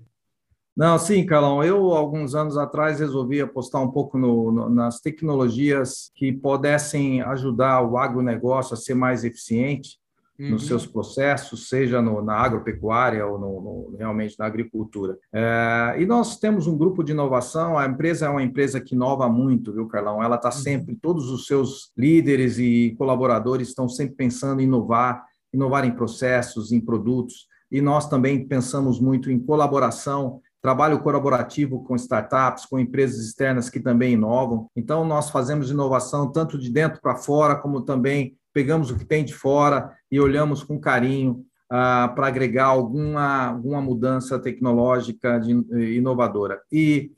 Não, 0.75 0.99
sim, 0.99 1.25
Carlão. 1.25 1.63
Eu, 1.63 1.91
alguns 1.91 2.35
anos 2.35 2.57
atrás, 2.57 2.99
resolvi 2.99 3.39
apostar 3.39 3.81
um 3.81 3.89
pouco 3.89 4.17
no, 4.17 4.51
no, 4.51 4.69
nas 4.69 4.99
tecnologias 4.99 6.11
que 6.13 6.33
pudessem 6.33 7.21
ajudar 7.21 7.81
o 7.83 7.97
agronegócio 7.97 8.73
a 8.73 8.77
ser 8.77 8.95
mais 8.95 9.23
eficiente 9.23 10.02
uhum. 10.39 10.51
nos 10.51 10.67
seus 10.67 10.85
processos, 10.85 11.69
seja 11.69 12.01
no, 12.01 12.21
na 12.21 12.35
agropecuária 12.35 13.25
ou 13.25 13.39
no, 13.39 13.61
no, 13.61 13.95
realmente 13.97 14.37
na 14.37 14.45
agricultura. 14.45 15.17
É, 15.33 15.95
e 15.99 16.05
nós 16.05 16.37
temos 16.37 16.67
um 16.67 16.77
grupo 16.77 17.03
de 17.03 17.11
inovação, 17.11 17.77
a 17.77 17.85
empresa 17.85 18.25
é 18.25 18.29
uma 18.29 18.43
empresa 18.43 18.79
que 18.79 18.95
inova 18.95 19.29
muito, 19.29 19.73
viu, 19.73 19.87
Carlão? 19.87 20.21
Ela 20.21 20.35
está 20.35 20.49
uhum. 20.49 20.55
sempre, 20.55 20.95
todos 20.95 21.29
os 21.29 21.45
seus 21.45 21.91
líderes 21.97 22.57
e 22.57 22.95
colaboradores 22.97 23.69
estão 23.69 23.87
sempre 23.87 24.15
pensando 24.15 24.61
em 24.61 24.65
inovar, 24.65 25.23
inovar 25.53 25.85
em 25.85 25.91
processos, 25.91 26.71
em 26.71 26.79
produtos, 26.79 27.47
e 27.71 27.81
nós 27.81 28.07
também 28.07 28.47
pensamos 28.47 28.99
muito 28.99 29.31
em 29.31 29.39
colaboração 29.39 30.41
trabalho 30.63 30.99
colaborativo 30.99 31.83
com 31.83 31.93
startups, 31.93 32.65
com 32.65 32.79
empresas 32.79 33.25
externas 33.25 33.69
que 33.69 33.81
também 33.81 34.13
inovam. 34.13 34.69
Então, 34.73 35.03
nós 35.03 35.29
fazemos 35.29 35.69
inovação 35.69 36.31
tanto 36.31 36.57
de 36.57 36.71
dentro 36.71 37.01
para 37.01 37.17
fora, 37.17 37.57
como 37.57 37.81
também 37.81 38.37
pegamos 38.53 38.91
o 38.91 38.97
que 38.97 39.05
tem 39.05 39.25
de 39.25 39.33
fora 39.33 39.91
e 40.11 40.19
olhamos 40.19 40.63
com 40.63 40.79
carinho 40.79 41.45
ah, 41.69 42.11
para 42.15 42.27
agregar 42.27 42.65
alguma, 42.65 43.47
alguma 43.47 43.81
mudança 43.81 44.37
tecnológica 44.37 45.39
de, 45.39 45.51
inovadora. 45.95 46.61
E 46.71 47.11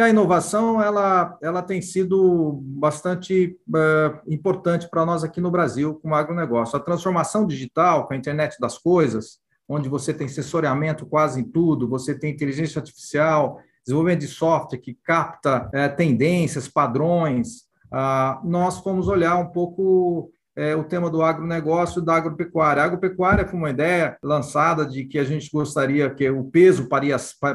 a 0.00 0.08
inovação 0.08 0.80
ela, 0.80 1.36
ela 1.42 1.62
tem 1.62 1.82
sido 1.82 2.60
bastante 2.62 3.58
uh, 3.68 4.32
importante 4.32 4.88
para 4.88 5.04
nós 5.04 5.24
aqui 5.24 5.40
no 5.40 5.50
Brasil, 5.50 5.96
como 5.96 6.14
agronegócio. 6.14 6.76
A 6.76 6.80
transformação 6.80 7.46
digital, 7.46 8.06
com 8.06 8.14
a 8.14 8.16
internet 8.16 8.56
das 8.60 8.78
coisas, 8.78 9.40
onde 9.68 9.88
você 9.88 10.14
tem 10.14 10.28
sensoriamento 10.28 11.04
quase 11.04 11.40
em 11.40 11.44
tudo, 11.44 11.88
você 11.88 12.16
tem 12.16 12.32
inteligência 12.32 12.78
artificial, 12.78 13.60
desenvolvimento 13.84 14.20
de 14.20 14.28
software 14.28 14.78
que 14.78 14.96
capta 15.02 15.68
uh, 15.68 15.96
tendências, 15.96 16.68
padrões. 16.68 17.68
Uh, 17.92 18.46
nós 18.48 18.78
fomos 18.78 19.08
olhar 19.08 19.36
um 19.36 19.48
pouco 19.48 20.30
é, 20.58 20.74
o 20.74 20.82
tema 20.82 21.08
do 21.08 21.22
agronegócio 21.22 22.02
e 22.02 22.04
da 22.04 22.16
agropecuária. 22.16 22.82
A 22.82 22.86
agropecuária 22.86 23.46
foi 23.46 23.56
uma 23.56 23.70
ideia 23.70 24.18
lançada 24.20 24.84
de 24.84 25.04
que 25.04 25.16
a 25.16 25.22
gente 25.22 25.48
gostaria 25.52 26.10
que 26.10 26.28
o 26.28 26.42
peso 26.42 26.88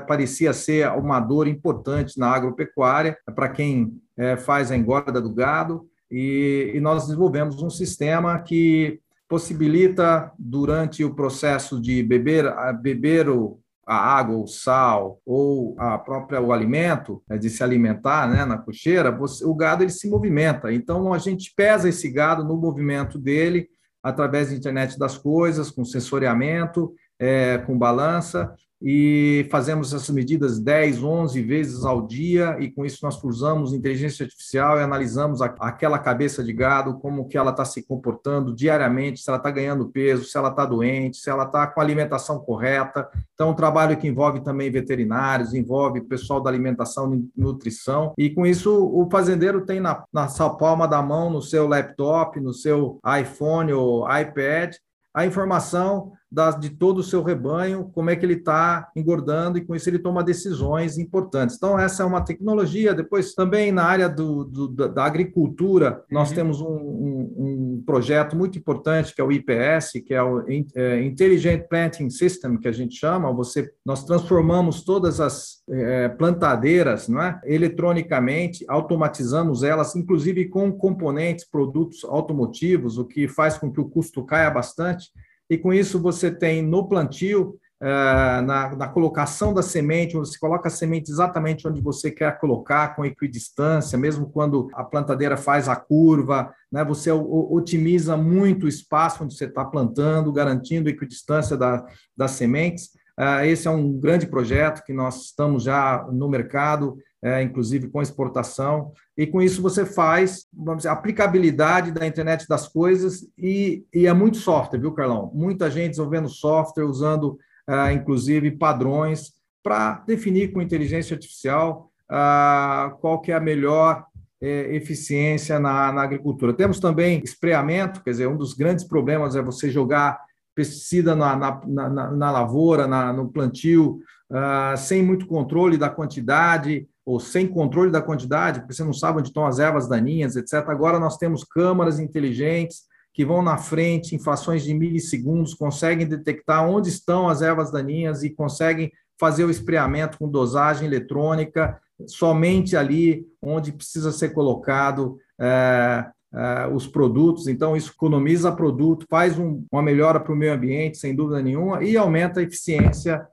parecia 0.07 0.53
ser 0.53 0.89
uma 0.93 1.19
dor 1.19 1.45
importante 1.45 2.17
na 2.17 2.29
agropecuária 2.29 3.17
para 3.35 3.49
quem 3.49 3.91
é, 4.15 4.37
faz 4.37 4.71
a 4.71 4.77
engorda 4.77 5.19
do 5.19 5.33
gado, 5.33 5.85
e, 6.09 6.71
e 6.75 6.79
nós 6.79 7.07
desenvolvemos 7.07 7.61
um 7.61 7.69
sistema 7.69 8.39
que 8.39 9.01
possibilita, 9.27 10.31
durante 10.37 11.03
o 11.03 11.13
processo 11.13 11.81
de 11.81 12.03
beber, 12.03 12.45
beber 12.81 13.27
o, 13.27 13.59
a 13.86 13.96
água, 13.96 14.38
o 14.38 14.48
sal 14.48 15.19
ou 15.26 15.76
a 15.78 15.98
própria 15.98 16.41
o 16.41 16.54
alimento 16.54 17.22
né, 17.28 17.38
de 17.38 17.50
se 17.50 17.63
alimentar, 17.63 18.30
né, 18.30 18.46
na 18.46 18.58
cocheira, 18.58 19.12
você, 19.12 19.46
o 19.46 19.54
gado 19.54 19.84
ele 19.84 19.91
se 19.91 20.10
movimenta. 20.10 20.72
Então 20.72 21.13
a 21.13 21.17
gente 21.17 21.54
pesa 21.56 21.89
esse 21.89 22.10
gado 22.10 22.43
no 22.43 22.56
movimento 22.56 23.19
dele 23.19 23.67
através 24.02 24.50
da 24.50 24.56
internet 24.56 24.98
das 25.00 25.17
coisas, 25.17 25.72
com 25.72 25.86
sensoriamento, 25.86 26.93
é, 27.23 27.57
com 27.57 27.77
balança 27.77 28.53
e 28.86 29.47
fazemos 29.49 29.93
essas 29.93 30.09
medidas 30.09 30.59
10, 30.59 31.01
11 31.01 31.41
vezes 31.41 31.86
ao 31.86 32.05
dia 32.05 32.57
e 32.59 32.69
com 32.69 32.86
isso 32.86 32.99
nós 33.01 33.23
usamos 33.23 33.73
inteligência 33.73 34.25
artificial 34.25 34.77
e 34.77 34.81
analisamos 34.81 35.41
a, 35.41 35.45
aquela 35.62 35.97
cabeça 35.97 36.43
de 36.43 36.51
gado, 36.51 36.99
como 36.99 37.25
que 37.29 37.38
ela 37.38 37.51
está 37.51 37.63
se 37.63 37.88
comportando 37.88 38.53
diariamente, 38.53 39.21
se 39.21 39.29
ela 39.29 39.38
está 39.38 39.49
ganhando 39.49 39.88
peso, 39.88 40.25
se 40.25 40.38
ela 40.38 40.49
está 40.49 40.65
doente, 40.65 41.15
se 41.15 41.29
ela 41.29 41.45
está 41.45 41.65
com 41.65 41.79
a 41.79 41.83
alimentação 41.83 42.39
correta. 42.39 43.07
Então, 43.33 43.51
um 43.51 43.55
trabalho 43.55 43.95
que 43.95 44.07
envolve 44.07 44.41
também 44.41 44.69
veterinários, 44.69 45.53
envolve 45.53 46.01
pessoal 46.01 46.41
da 46.41 46.49
alimentação 46.49 47.15
e 47.15 47.25
nutrição 47.38 48.12
e 48.17 48.31
com 48.31 48.45
isso 48.45 48.69
o 48.69 49.09
fazendeiro 49.09 49.65
tem 49.65 49.79
na, 49.79 50.03
na 50.12 50.27
sua 50.27 50.57
palma 50.57 50.86
da 50.89 51.01
mão, 51.01 51.29
no 51.29 51.41
seu 51.41 51.69
laptop, 51.69 52.38
no 52.41 52.53
seu 52.53 52.99
iPhone 53.17 53.71
ou 53.71 54.05
iPad, 54.13 54.75
a 55.13 55.25
informação 55.25 56.12
das, 56.34 56.60
de 56.60 56.72
todo 56.72 56.98
o 56.98 57.04
seu 57.04 57.22
rebanho, 57.22 57.91
como 57.93 58.10
é 58.10 58.15
que 58.15 58.26
ele 58.26 58.34
está 58.34 58.89
engordando, 58.96 59.60
e 59.60 59.62
com 59.62 59.76
isso 59.76 59.88
ele 59.88 60.00
toma 60.00 60.24
decisões 60.24 60.98
importantes. 60.98 61.56
Então, 61.56 61.78
essa 61.78 62.02
é 62.02 62.06
uma 62.06 62.22
tecnologia. 62.22 62.96
Depois, 62.96 63.36
também 63.36 63.72
na 63.72 63.84
área 63.84 64.10
do, 64.10 64.43
do, 64.43 64.67
da 64.67 65.06
agricultura, 65.06 66.04
nós 66.10 66.30
uhum. 66.30 66.36
temos 66.36 66.60
um, 66.60 66.65
um, 66.65 67.34
um, 67.38 67.84
projeto 67.86 68.36
muito 68.36 68.58
importante, 68.58 69.13
que 69.13 69.22
é 69.22 69.24
o 69.24 69.32
IPS, 69.32 69.91
que 70.04 70.13
é 70.15 70.24
o 70.24 70.43
é, 70.76 71.04
Intelligent 71.04 71.67
Planting 71.69 72.10
System, 72.10 72.58
que 72.58 72.67
a 72.67 72.72
gente 72.72 72.96
chama. 72.96 73.32
Você, 73.34 73.72
nós 73.86 74.04
transformamos 74.04 74.84
todas 74.84 75.22
as 75.22 75.62
é, 75.69 76.10
plantadeiras 76.10 77.08
não 77.08 77.22
é? 77.22 77.39
eletronicamente, 77.46 78.65
automatizamos 78.67 79.62
elas, 79.62 79.96
inclusive 79.96 80.50
com 80.50 80.72
componentes, 80.72 81.46
produtos 81.46 82.04
automotivos, 82.04 82.98
o 82.98 83.06
que 83.06 83.28
faz 83.28 83.56
com 83.56 83.72
que 83.72 83.80
o 83.80 83.88
custo 83.88 84.26
caia 84.26 84.50
bastante 84.50 85.12
e 85.53 85.57
com 85.57 85.73
isso 85.73 85.99
você 85.99 86.31
tem 86.31 86.61
no 86.61 86.87
plantio, 86.87 87.59
eh, 87.79 88.41
na, 88.41 88.75
na, 88.75 88.87
colocação 88.87 89.53
da 89.53 89.61
semente, 89.61 90.15
você 90.15 90.39
coloca 90.39 90.67
a 90.67 90.71
semente 90.71 91.11
exatamente 91.11 91.67
onde 91.67 91.81
você 91.81 92.09
quer 92.09 92.39
colocar, 92.39 92.95
com 92.95 93.05
equidistância, 93.05 93.97
mesmo 93.97 94.29
quando 94.29 94.69
a 94.73 94.83
plantadeira 94.83 95.37
faz 95.37 95.67
a 95.67 95.75
curva, 95.75 96.51
né, 96.71 96.83
você 96.83 97.11
otimiza 97.11 98.15
muito 98.15 98.65
o 98.65 98.69
espaço 98.69 99.23
onde 99.23 99.35
você 99.35 99.45
está 99.45 99.65
plantando, 99.65 100.31
garantindo 100.31 100.89
equidistância 100.89 101.55
da, 101.55 101.85
das 102.15 102.31
sementes. 102.31 102.89
Eh, 103.19 103.49
esse 103.49 103.67
é 103.67 103.71
um 103.71 103.91
grande 103.99 104.25
projeto 104.25 104.83
que 104.83 104.93
nós 104.93 105.25
estamos 105.25 105.63
já 105.63 106.07
no 106.11 106.27
mercado, 106.29 106.97
é, 107.23 107.41
inclusive 107.41 107.88
com 107.88 108.01
exportação, 108.01 108.91
e 109.17 109.25
com 109.25 109.41
isso 109.41 109.62
você 109.62 109.86
faz, 109.86 110.45
vamos 110.53 110.79
dizer, 110.79 110.89
aplicabilidade 110.89 111.91
da 111.91 112.05
internet 112.05 112.47
das 112.47 112.67
coisas 112.67 113.27
e, 113.38 113.86
e 113.93 114.05
é 114.05 114.13
muito 114.13 114.38
software, 114.38 114.79
viu, 114.79 114.91
Carlão? 114.91 115.31
Muita 115.33 115.71
gente 115.71 115.91
desenvolvendo 115.91 116.27
software, 116.27 116.83
usando, 116.83 117.38
é, 117.67 117.93
inclusive, 117.93 118.51
padrões 118.51 119.31
para 119.63 120.03
definir 120.05 120.51
com 120.51 120.62
inteligência 120.62 121.15
artificial 121.15 121.89
ah, 122.09 122.95
qual 122.99 123.21
que 123.21 123.31
é 123.31 123.36
a 123.36 123.39
melhor 123.39 124.05
é, 124.41 124.75
eficiência 124.75 125.57
na, 125.57 125.91
na 125.91 126.03
agricultura. 126.03 126.53
Temos 126.53 126.79
também 126.79 127.21
espreamento, 127.23 128.03
quer 128.03 128.12
dizer, 128.12 128.27
um 128.27 128.36
dos 128.36 128.53
grandes 128.53 128.83
problemas 128.83 129.38
é 129.38 129.41
você 129.41 129.69
jogar 129.69 130.19
pesticida 130.53 131.15
na, 131.15 131.36
na, 131.65 132.12
na, 132.12 132.31
lavoura, 132.31 132.86
no 133.13 133.29
plantio, 133.29 133.99
uh, 134.29 134.77
sem 134.77 135.01
muito 135.01 135.25
controle 135.25 135.77
da 135.77 135.89
quantidade, 135.89 136.88
ou 137.05 137.19
sem 137.19 137.47
controle 137.47 137.91
da 137.91 138.01
quantidade, 138.01 138.59
porque 138.59 138.73
você 138.73 138.83
não 138.83 138.93
sabe 138.93 139.19
onde 139.19 139.29
estão 139.29 139.45
as 139.45 139.59
ervas 139.59 139.87
daninhas, 139.87 140.35
etc. 140.35 140.53
Agora 140.69 140.99
nós 140.99 141.17
temos 141.17 141.43
câmaras 141.43 141.99
inteligentes 141.99 142.83
que 143.13 143.25
vão 143.25 143.41
na 143.41 143.57
frente, 143.57 144.15
em 144.15 144.19
frações 144.19 144.63
de 144.63 144.73
milissegundos, 144.73 145.53
conseguem 145.53 146.07
detectar 146.07 146.67
onde 146.67 146.89
estão 146.89 147.29
as 147.29 147.41
ervas 147.41 147.71
daninhas 147.71 148.23
e 148.23 148.29
conseguem 148.29 148.91
fazer 149.19 149.45
o 149.45 149.51
espreamento 149.51 150.17
com 150.17 150.27
dosagem 150.27 150.87
eletrônica, 150.87 151.79
somente 152.07 152.75
ali 152.75 153.25
onde 153.41 153.71
precisa 153.71 154.11
ser 154.11 154.29
colocado 154.29 155.17
é, 155.39 156.05
é, 156.33 156.67
os 156.73 156.87
produtos. 156.87 157.47
Então, 157.47 157.77
isso 157.77 157.91
economiza 157.91 158.51
produto, 158.51 159.05
faz 159.07 159.37
um, 159.37 159.63
uma 159.71 159.83
melhora 159.83 160.19
para 160.19 160.33
o 160.33 160.35
meio 160.35 160.53
ambiente, 160.53 160.97
sem 160.97 161.15
dúvida 161.15 161.41
nenhuma, 161.41 161.83
e 161.83 161.95
aumenta 161.95 162.39
a 162.39 162.43
eficiência 162.43 163.25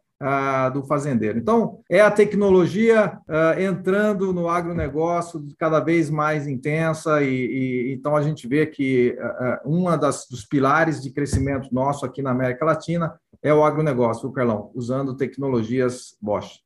do 0.75 0.85
fazendeiro. 0.85 1.39
Então, 1.39 1.81
é 1.89 2.01
a 2.01 2.11
tecnologia 2.11 3.19
entrando 3.59 4.33
no 4.33 4.49
agronegócio 4.49 5.43
cada 5.59 5.81
vez 5.81 6.11
mais 6.11 6.47
intensa, 6.47 7.23
e, 7.23 7.29
e 7.29 7.95
então 7.95 8.15
a 8.15 8.23
gente 8.23 8.47
vê 8.47 8.67
que 8.67 9.17
uh, 9.19 9.69
uma 9.69 9.97
das, 9.97 10.27
dos 10.29 10.45
pilares 10.45 11.01
de 11.03 11.11
crescimento 11.11 11.73
nosso 11.73 12.05
aqui 12.05 12.23
na 12.23 12.31
América 12.31 12.65
Latina 12.65 13.15
é 13.43 13.53
o 13.53 13.65
agronegócio, 13.65 14.29
o 14.29 14.33
Carlão, 14.33 14.71
usando 14.75 15.17
tecnologias 15.17 16.17
Bosch. 16.21 16.61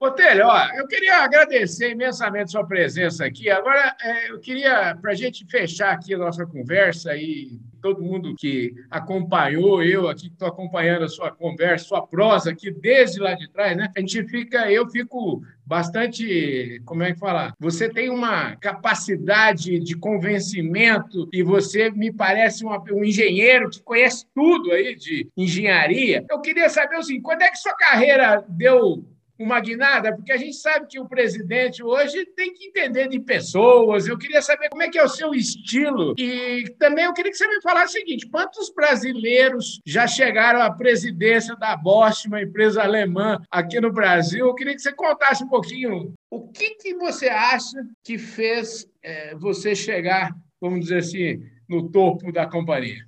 Botelho, 0.00 0.46
ó, 0.46 0.66
eu 0.76 0.86
queria 0.86 1.18
agradecer 1.18 1.90
imensamente 1.90 2.50
sua 2.50 2.66
presença 2.66 3.24
aqui. 3.24 3.48
Agora, 3.48 3.96
é, 4.02 4.30
eu 4.30 4.40
queria, 4.40 4.96
para 5.00 5.12
a 5.12 5.14
gente 5.14 5.46
fechar 5.46 5.92
aqui 5.92 6.12
a 6.12 6.18
nossa 6.18 6.44
conversa 6.44 7.16
e 7.16 7.58
todo 7.80 8.02
mundo 8.02 8.34
que 8.34 8.74
acompanhou, 8.90 9.82
eu 9.82 10.08
aqui 10.08 10.28
que 10.28 10.34
estou 10.34 10.48
acompanhando 10.48 11.04
a 11.04 11.08
sua 11.08 11.30
conversa, 11.30 11.86
sua 11.86 12.06
prosa 12.06 12.50
aqui 12.50 12.70
desde 12.70 13.20
lá 13.20 13.34
de 13.34 13.48
trás, 13.50 13.76
né? 13.76 13.90
A 13.96 14.00
gente 14.00 14.24
fica, 14.24 14.70
eu 14.70 14.88
fico 14.90 15.42
bastante, 15.66 16.80
como 16.84 17.02
é 17.02 17.12
que 17.12 17.18
fala? 17.18 17.54
Você 17.60 17.88
tem 17.88 18.10
uma 18.10 18.56
capacidade 18.56 19.78
de 19.78 19.96
convencimento 19.96 21.28
e 21.32 21.42
você 21.42 21.90
me 21.90 22.12
parece 22.12 22.64
uma, 22.64 22.82
um 22.90 23.04
engenheiro 23.04 23.70
que 23.70 23.82
conhece 23.82 24.26
tudo 24.34 24.72
aí 24.72 24.94
de 24.96 25.28
engenharia. 25.36 26.24
Eu 26.30 26.40
queria 26.40 26.68
saber 26.68 26.96
assim, 26.96 27.20
quando 27.20 27.42
é 27.42 27.50
que 27.50 27.58
sua 27.58 27.74
carreira 27.74 28.44
deu 28.48 29.04
uma 29.44 29.60
guinada, 29.60 30.14
porque 30.14 30.32
a 30.32 30.36
gente 30.36 30.56
sabe 30.56 30.86
que 30.86 30.98
o 30.98 31.08
presidente 31.08 31.82
hoje 31.82 32.24
tem 32.34 32.52
que 32.52 32.68
entender 32.68 33.08
de 33.08 33.20
pessoas. 33.20 34.06
Eu 34.06 34.16
queria 34.16 34.40
saber 34.40 34.70
como 34.70 34.82
é 34.82 34.88
que 34.88 34.98
é 34.98 35.04
o 35.04 35.08
seu 35.08 35.34
estilo. 35.34 36.14
E 36.18 36.64
também 36.78 37.04
eu 37.04 37.12
queria 37.12 37.30
que 37.30 37.36
você 37.36 37.46
me 37.46 37.60
falasse 37.60 37.96
o 37.96 38.00
seguinte: 38.00 38.28
quantos 38.28 38.72
brasileiros 38.72 39.80
já 39.84 40.06
chegaram 40.06 40.62
à 40.62 40.70
presidência 40.70 41.54
da 41.56 41.76
Bosch, 41.76 42.26
uma 42.26 42.42
empresa 42.42 42.82
alemã 42.82 43.38
aqui 43.50 43.80
no 43.80 43.92
Brasil? 43.92 44.46
Eu 44.46 44.54
queria 44.54 44.74
que 44.74 44.82
você 44.82 44.92
contasse 44.92 45.44
um 45.44 45.48
pouquinho 45.48 46.14
o 46.30 46.48
que, 46.48 46.70
que 46.76 46.94
você 46.94 47.28
acha 47.28 47.76
que 48.02 48.18
fez 48.18 48.88
é, 49.02 49.34
você 49.36 49.74
chegar, 49.74 50.34
vamos 50.60 50.80
dizer 50.80 50.98
assim, 50.98 51.42
no 51.68 51.90
topo 51.90 52.32
da 52.32 52.46
companhia. 52.46 53.04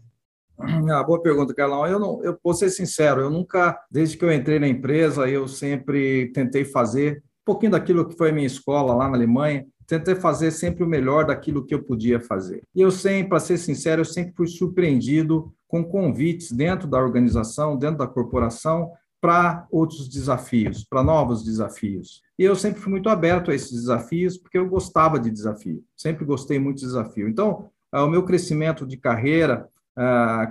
Ah, 0.90 1.02
boa 1.02 1.20
pergunta, 1.20 1.54
Carlão. 1.54 1.86
Eu 1.86 1.98
não, 1.98 2.22
eu 2.22 2.38
vou 2.42 2.54
ser 2.54 2.70
sincero, 2.70 3.20
eu 3.20 3.30
nunca, 3.30 3.78
desde 3.90 4.16
que 4.16 4.24
eu 4.24 4.32
entrei 4.32 4.58
na 4.58 4.68
empresa, 4.68 5.28
eu 5.28 5.46
sempre 5.46 6.32
tentei 6.32 6.64
fazer 6.64 7.18
um 7.18 7.44
pouquinho 7.44 7.72
daquilo 7.72 8.08
que 8.08 8.16
foi 8.16 8.32
minha 8.32 8.46
escola 8.46 8.94
lá 8.94 9.08
na 9.08 9.16
Alemanha, 9.16 9.66
tentei 9.86 10.14
fazer 10.14 10.50
sempre 10.50 10.82
o 10.82 10.86
melhor 10.86 11.26
daquilo 11.26 11.64
que 11.64 11.74
eu 11.74 11.82
podia 11.82 12.20
fazer. 12.20 12.62
E 12.74 12.80
eu 12.80 12.90
sempre, 12.90 13.28
para 13.28 13.40
ser 13.40 13.58
sincero, 13.58 14.00
eu 14.00 14.04
sempre 14.04 14.34
fui 14.34 14.46
surpreendido 14.48 15.52
com 15.68 15.84
convites 15.84 16.50
dentro 16.50 16.88
da 16.88 16.98
organização, 16.98 17.76
dentro 17.76 17.98
da 17.98 18.06
corporação, 18.06 18.90
para 19.20 19.66
outros 19.70 20.08
desafios, 20.08 20.84
para 20.84 21.02
novos 21.02 21.44
desafios. 21.44 22.22
E 22.38 22.44
eu 22.44 22.54
sempre 22.54 22.80
fui 22.80 22.90
muito 22.90 23.08
aberto 23.08 23.50
a 23.50 23.54
esses 23.54 23.72
desafios, 23.72 24.36
porque 24.36 24.58
eu 24.58 24.68
gostava 24.68 25.18
de 25.18 25.30
desafio, 25.30 25.82
sempre 25.96 26.24
gostei 26.24 26.58
muito 26.58 26.78
de 26.78 26.86
desafio. 26.86 27.28
Então, 27.28 27.70
ah, 27.90 28.04
o 28.04 28.10
meu 28.10 28.24
crescimento 28.24 28.86
de 28.86 28.96
carreira, 28.96 29.68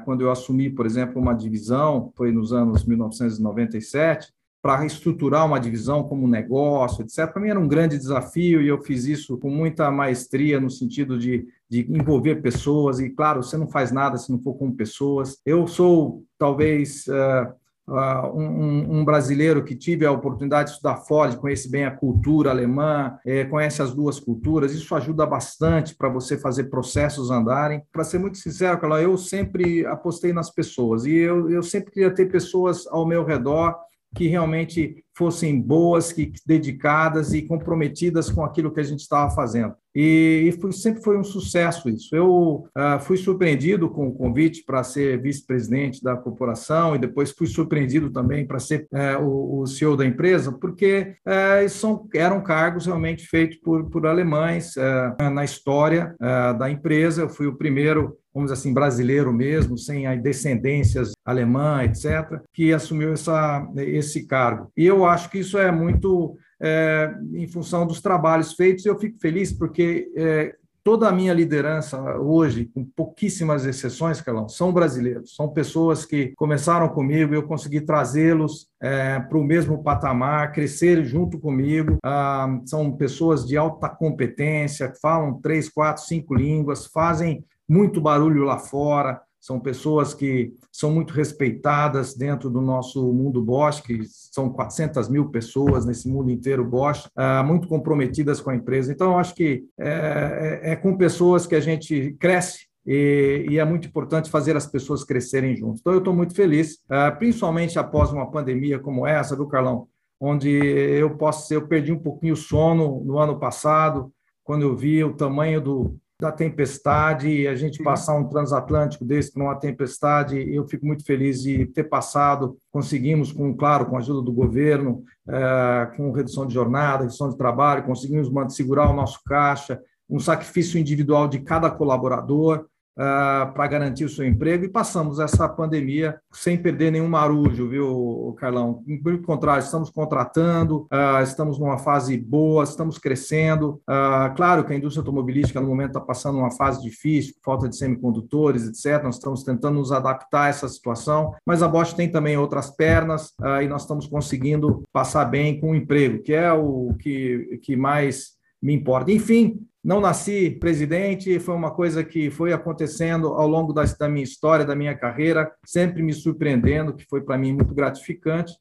quando 0.03 0.21
eu 0.21 0.31
assumi, 0.31 0.69
por 0.69 0.85
exemplo, 0.85 1.21
uma 1.21 1.33
divisão, 1.33 2.11
foi 2.15 2.31
nos 2.31 2.51
anos 2.51 2.83
1997, 2.83 4.33
para 4.61 4.83
estruturar 4.83 5.45
uma 5.45 5.59
divisão 5.59 6.03
como 6.03 6.27
negócio, 6.27 7.03
etc. 7.03 7.31
Para 7.31 7.39
mim 7.39 7.49
era 7.49 7.59
um 7.59 7.67
grande 7.67 7.99
desafio 7.99 8.63
e 8.63 8.67
eu 8.67 8.81
fiz 8.81 9.05
isso 9.05 9.37
com 9.37 9.49
muita 9.51 9.91
maestria 9.91 10.59
no 10.59 10.71
sentido 10.71 11.19
de, 11.19 11.47
de 11.69 11.85
envolver 11.87 12.41
pessoas. 12.41 12.99
E, 12.99 13.11
claro, 13.11 13.43
você 13.43 13.57
não 13.57 13.69
faz 13.69 13.91
nada 13.91 14.17
se 14.17 14.31
não 14.31 14.39
for 14.39 14.55
com 14.55 14.71
pessoas. 14.71 15.39
Eu 15.45 15.67
sou, 15.67 16.23
talvez, 16.39 17.05
Uh, 17.07 17.64
um, 17.87 18.99
um, 18.99 19.05
brasileiro 19.05 19.63
que 19.63 19.75
tive 19.75 20.05
a 20.05 20.11
oportunidade 20.11 20.69
de 20.69 20.75
estudar 20.75 20.97
fora, 20.97 21.35
conhece 21.35 21.69
bem 21.69 21.85
a 21.85 21.91
cultura 21.91 22.49
alemã, 22.49 23.17
é, 23.25 23.45
conhece 23.45 23.81
as 23.81 23.93
duas 23.93 24.19
culturas, 24.19 24.73
isso 24.73 24.95
ajuda 24.95 25.25
bastante 25.25 25.95
para 25.95 26.09
você 26.09 26.37
fazer 26.37 26.65
processos 26.65 27.29
andarem. 27.29 27.83
Para 27.91 28.03
ser 28.03 28.17
muito 28.17 28.37
sincero, 28.37 28.79
Carla, 28.79 29.01
eu 29.01 29.17
sempre 29.17 29.85
apostei 29.85 30.33
nas 30.33 30.49
pessoas 30.49 31.05
e 31.05 31.13
eu, 31.13 31.49
eu 31.49 31.61
sempre 31.61 31.91
queria 31.91 32.13
ter 32.13 32.25
pessoas 32.25 32.87
ao 32.87 33.07
meu 33.07 33.23
redor 33.23 33.75
que 34.15 34.27
realmente 34.27 35.03
fossem 35.17 35.61
boas, 35.61 36.11
que 36.11 36.31
dedicadas 36.45 37.33
e 37.33 37.41
comprometidas 37.41 38.29
com 38.29 38.43
aquilo 38.43 38.71
que 38.71 38.79
a 38.79 38.83
gente 38.83 38.99
estava 38.99 39.33
fazendo. 39.33 39.73
E, 39.95 40.49
e 40.49 40.51
foi, 40.59 40.73
sempre 40.73 41.01
foi 41.01 41.17
um 41.17 41.23
sucesso 41.23 41.89
isso. 41.89 42.13
Eu 42.13 42.67
uh, 42.77 42.99
fui 42.99 43.15
surpreendido 43.15 43.89
com 43.89 44.07
o 44.07 44.13
convite 44.13 44.63
para 44.65 44.83
ser 44.83 45.21
vice-presidente 45.21 46.03
da 46.03 46.17
corporação 46.17 46.95
e 46.95 46.99
depois 46.99 47.31
fui 47.31 47.47
surpreendido 47.47 48.09
também 48.09 48.45
para 48.45 48.59
ser 48.59 48.87
uh, 48.91 49.23
o, 49.23 49.61
o, 49.61 49.67
CEO 49.67 49.95
da 49.95 50.05
empresa, 50.05 50.51
porque 50.51 51.15
uh, 51.25 51.69
são, 51.69 52.09
eram 52.13 52.43
cargos 52.43 52.85
realmente 52.85 53.25
feitos 53.25 53.57
por, 53.59 53.89
por 53.89 54.05
alemães 54.05 54.75
eh, 54.75 55.29
na 55.29 55.43
história 55.43 56.15
da 56.59 56.69
empresa. 56.69 57.21
Eu 57.21 57.29
fui 57.29 57.47
o 57.47 57.55
primeiro 57.55 58.17
vamos 58.35 58.51
dizer 58.51 58.59
assim, 58.59 58.73
brasileiro 58.73 59.31
mesmo, 59.31 59.77
sem 59.77 60.05
descendências 60.21 61.13
alemã, 61.23 61.85
etc., 61.85 62.41
que 62.53 62.73
assumiu 62.73 63.13
essa, 63.13 63.65
esse 63.77 64.27
cargo. 64.27 64.69
E 64.75 64.85
eu 64.85 65.05
acho 65.05 65.29
que 65.29 65.39
isso 65.39 65.57
é 65.57 65.71
muito 65.71 66.37
é, 66.61 67.15
em 67.33 67.47
função 67.47 67.87
dos 67.87 68.01
trabalhos 68.01 68.53
feitos. 68.53 68.85
Eu 68.85 68.99
fico 68.99 69.17
feliz 69.19 69.53
porque 69.53 70.11
é, 70.17 70.53
toda 70.83 71.09
a 71.09 71.11
minha 71.11 71.33
liderança 71.33 71.99
hoje, 72.19 72.65
com 72.65 72.85
pouquíssimas 72.85 73.65
exceções, 73.65 74.21
Carlão, 74.21 74.47
são 74.47 74.71
brasileiros. 74.71 75.33
São 75.35 75.49
pessoas 75.49 76.05
que 76.05 76.33
começaram 76.35 76.87
comigo 76.89 77.33
eu 77.33 77.41
consegui 77.41 77.81
trazê-los 77.81 78.67
é, 78.79 79.19
para 79.19 79.37
o 79.37 79.43
mesmo 79.43 79.81
patamar, 79.81 80.51
crescer 80.51 81.03
junto 81.03 81.39
comigo. 81.39 81.97
Ah, 82.03 82.59
são 82.65 82.91
pessoas 82.91 83.47
de 83.47 83.57
alta 83.57 83.89
competência, 83.89 84.93
falam 85.01 85.39
três, 85.41 85.69
quatro, 85.69 86.03
cinco 86.03 86.35
línguas, 86.35 86.85
fazem 86.85 87.43
muito 87.67 88.01
barulho 88.01 88.43
lá 88.43 88.57
fora, 88.57 89.21
são 89.45 89.59
pessoas 89.59 90.11
que 90.11 90.53
são 90.71 90.91
muito 90.91 91.13
respeitadas 91.13 92.15
dentro 92.15 92.49
do 92.49 92.59
nosso 92.59 93.13
mundo 93.13 93.43
Bosch, 93.43 93.79
que 93.79 94.01
são 94.03 94.49
400 94.49 95.07
mil 95.07 95.29
pessoas 95.29 95.85
nesse 95.85 96.09
mundo 96.09 96.31
inteiro 96.31 96.65
Bosch, 96.65 97.07
ah, 97.15 97.43
muito 97.43 97.67
comprometidas 97.67 98.41
com 98.41 98.49
a 98.49 98.55
empresa. 98.55 98.91
Então, 98.91 99.19
acho 99.19 99.35
que 99.35 99.65
é, 99.77 100.61
é, 100.63 100.71
é 100.71 100.75
com 100.75 100.97
pessoas 100.97 101.45
que 101.45 101.53
a 101.53 101.59
gente 101.59 102.15
cresce 102.19 102.65
e, 102.83 103.45
e, 103.51 103.59
é 103.59 103.65
muito 103.65 103.87
importante 103.87 104.31
fazer 104.31 104.57
as 104.57 104.65
pessoas 104.65 105.03
crescerem 105.03 105.55
juntos. 105.55 105.79
Então, 105.79 105.93
eu 105.93 105.99
estou 105.99 106.15
muito 106.15 106.33
feliz, 106.33 106.79
ah, 106.89 107.11
principalmente 107.11 107.77
após 107.77 108.11
uma 108.11 108.31
pandemia 108.31 108.79
como 108.79 109.05
essa, 109.05 109.35
viu, 109.35 109.45
Carlão? 109.45 109.87
Onde 110.19 110.49
eu 110.49 111.17
posso 111.17 111.53
eu 111.53 111.67
perdi 111.67 111.91
um 111.91 111.99
pouquinho 111.99 112.33
o 112.33 112.37
sono 112.37 113.03
no 113.05 113.19
ano 113.19 113.37
passado, 113.37 114.11
quando 114.43 114.63
eu 114.63 114.75
vi 114.75 115.03
o 115.03 115.13
tamanho 115.13 115.61
do, 115.61 115.99
da 116.19 116.31
tempestade 116.31 117.27
e 117.27 117.47
a 117.47 117.55
gente 117.55 117.83
passar 117.83 118.15
um 118.15 118.27
transatlântico 118.27 119.03
desse 119.03 119.33
para 119.33 119.43
uma 119.43 119.55
tempestade, 119.55 120.37
eu 120.53 120.65
fico 120.65 120.85
muito 120.85 121.03
feliz 121.03 121.41
de 121.41 121.65
ter 121.65 121.83
passado. 121.85 122.57
Conseguimos, 122.71 123.31
com 123.31 123.53
claro, 123.53 123.85
com 123.85 123.95
a 123.95 123.99
ajuda 123.99 124.21
do 124.21 124.31
governo, 124.31 125.03
é, 125.27 125.91
com 125.97 126.11
redução 126.11 126.45
de 126.45 126.53
jornada, 126.53 127.03
redução 127.03 127.29
de 127.29 127.37
trabalho, 127.37 127.83
conseguimos 127.83 128.29
segurar 128.55 128.89
o 128.89 128.95
nosso 128.95 129.21
caixa, 129.25 129.81
um 130.09 130.19
sacrifício 130.19 130.79
individual 130.79 131.27
de 131.27 131.39
cada 131.39 131.69
colaborador 131.69 132.65
uh, 132.97 133.53
para 133.53 133.67
garantir 133.67 134.05
o 134.05 134.09
seu 134.09 134.25
emprego 134.25 134.65
e 134.65 134.69
passamos 134.69 135.19
essa 135.19 135.47
pandemia 135.47 136.19
sem 136.31 136.57
perder 136.57 136.91
nenhum 136.91 137.07
marujo, 137.07 137.67
viu, 137.69 138.35
Carlão? 138.39 138.83
Pelo 139.03 139.21
contrário, 139.21 139.63
estamos 139.63 139.89
contratando, 139.89 140.87
uh, 140.91 141.21
estamos 141.23 141.59
numa 141.59 141.77
fase 141.77 142.17
boa, 142.17 142.63
estamos 142.63 142.97
crescendo. 142.97 143.81
Uh, 143.89 144.33
claro 144.35 144.63
que 144.63 144.73
a 144.73 144.75
indústria 144.75 145.01
automobilística 145.01 145.61
no 145.61 145.67
momento 145.67 145.89
está 145.89 146.01
passando 146.01 146.37
uma 146.37 146.51
fase 146.51 146.81
difícil, 146.81 147.35
falta 147.43 147.69
de 147.69 147.75
semicondutores, 147.75 148.67
etc. 148.67 149.03
Nós 149.03 149.15
estamos 149.15 149.43
tentando 149.43 149.79
nos 149.79 149.91
adaptar 149.91 150.43
a 150.43 150.49
essa 150.49 150.67
situação, 150.67 151.33
mas 151.45 151.61
a 151.61 151.67
Bosch 151.67 151.93
tem 151.93 152.11
também 152.11 152.37
outras 152.37 152.69
pernas 152.69 153.33
e 153.61 153.67
nós 153.67 153.81
estamos 153.81 154.07
conseguindo 154.07 154.83
passar 154.91 155.25
bem 155.25 155.59
com 155.59 155.71
o 155.71 155.75
emprego, 155.75 156.21
que 156.21 156.33
é 156.33 156.51
o 156.51 156.93
que, 156.99 157.59
que 157.61 157.75
mais 157.75 158.35
me 158.61 158.73
importa. 158.73 159.11
Enfim, 159.11 159.59
não 159.83 160.01
nasci 160.01 160.49
presidente, 160.49 161.39
foi 161.39 161.53
uma 161.53 161.71
coisa 161.71 162.03
que 162.03 162.31
foi 162.31 162.51
acontecendo 162.51 163.27
ao 163.27 163.47
longo 163.47 163.71
da, 163.71 163.83
da 163.83 164.09
minha 164.09 164.23
história, 164.23 164.65
da 164.65 164.75
minha 164.75 164.97
carreira, 164.97 165.51
sempre 165.63 166.01
me 166.01 166.13
surpreendendo, 166.13 166.95
que 166.95 167.05
foi 167.05 167.21
para 167.21 167.37
mim 167.37 167.53
muito 167.53 167.73
gratificante, 167.73 168.53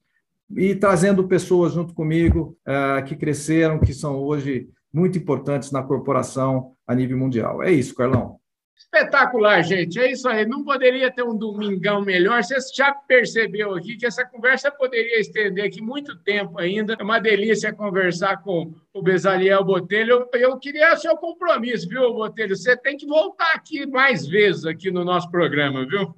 e 0.55 0.75
trazendo 0.75 1.27
pessoas 1.27 1.73
junto 1.73 1.95
comigo 1.95 2.57
uh, 2.69 3.03
que 3.05 3.17
cresceram, 3.17 3.81
que 3.81 3.95
são 3.95 4.19
hoje 4.19 4.69
muito 4.93 5.19
importantes 5.19 5.73
na 5.73 5.83
corporação 5.83 6.73
a 6.87 6.95
nível 6.95 7.19
mundial. 7.19 7.63
É 7.63 7.73
isso, 7.73 7.95
Carlão. 7.95 8.39
Espetacular, 8.77 9.63
gente. 9.63 9.99
É 9.99 10.11
isso 10.11 10.29
aí. 10.29 10.45
Não 10.45 10.65
poderia 10.65 11.11
ter 11.11 11.23
um 11.23 11.37
domingão 11.37 12.01
melhor. 12.01 12.43
Você 12.43 12.57
já 12.75 12.93
percebeu 12.93 13.75
aqui 13.75 13.97
que 13.97 14.07
essa 14.07 14.25
conversa 14.25 14.71
poderia 14.71 15.21
estender 15.21 15.65
aqui 15.65 15.81
muito 15.81 16.17
tempo 16.19 16.59
ainda. 16.59 16.97
É 16.99 17.03
uma 17.03 17.19
delícia 17.19 17.73
conversar 17.73 18.43
com 18.43 18.75
o 18.93 19.03
Bezaliel 19.03 19.65
Botelho. 19.65 20.29
Eu 20.33 20.59
queria 20.59 20.93
o 20.93 20.97
seu 20.97 21.17
compromisso, 21.17 21.89
viu, 21.89 22.13
Botelho? 22.13 22.57
Você 22.57 22.77
tem 22.77 22.97
que 22.97 23.07
voltar 23.07 23.53
aqui 23.55 23.87
mais 23.87 24.27
vezes 24.27 24.65
aqui 24.65 24.91
no 24.91 25.05
nosso 25.05 25.31
programa, 25.31 25.87
viu? 25.87 26.15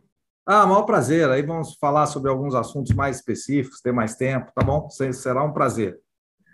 Ah, 0.47 0.67
maior 0.67 0.83
prazer. 0.83 1.29
Aí 1.29 1.43
vamos 1.43 1.75
falar 1.75 2.07
sobre 2.07 2.31
alguns 2.31 2.55
assuntos 2.55 2.95
mais 2.95 3.17
específicos, 3.17 3.81
ter 3.81 3.93
mais 3.93 4.15
tempo, 4.15 4.53
tá 4.55 4.65
bom? 4.65 4.89
Será 4.89 5.43
um 5.45 5.53
prazer. 5.53 5.99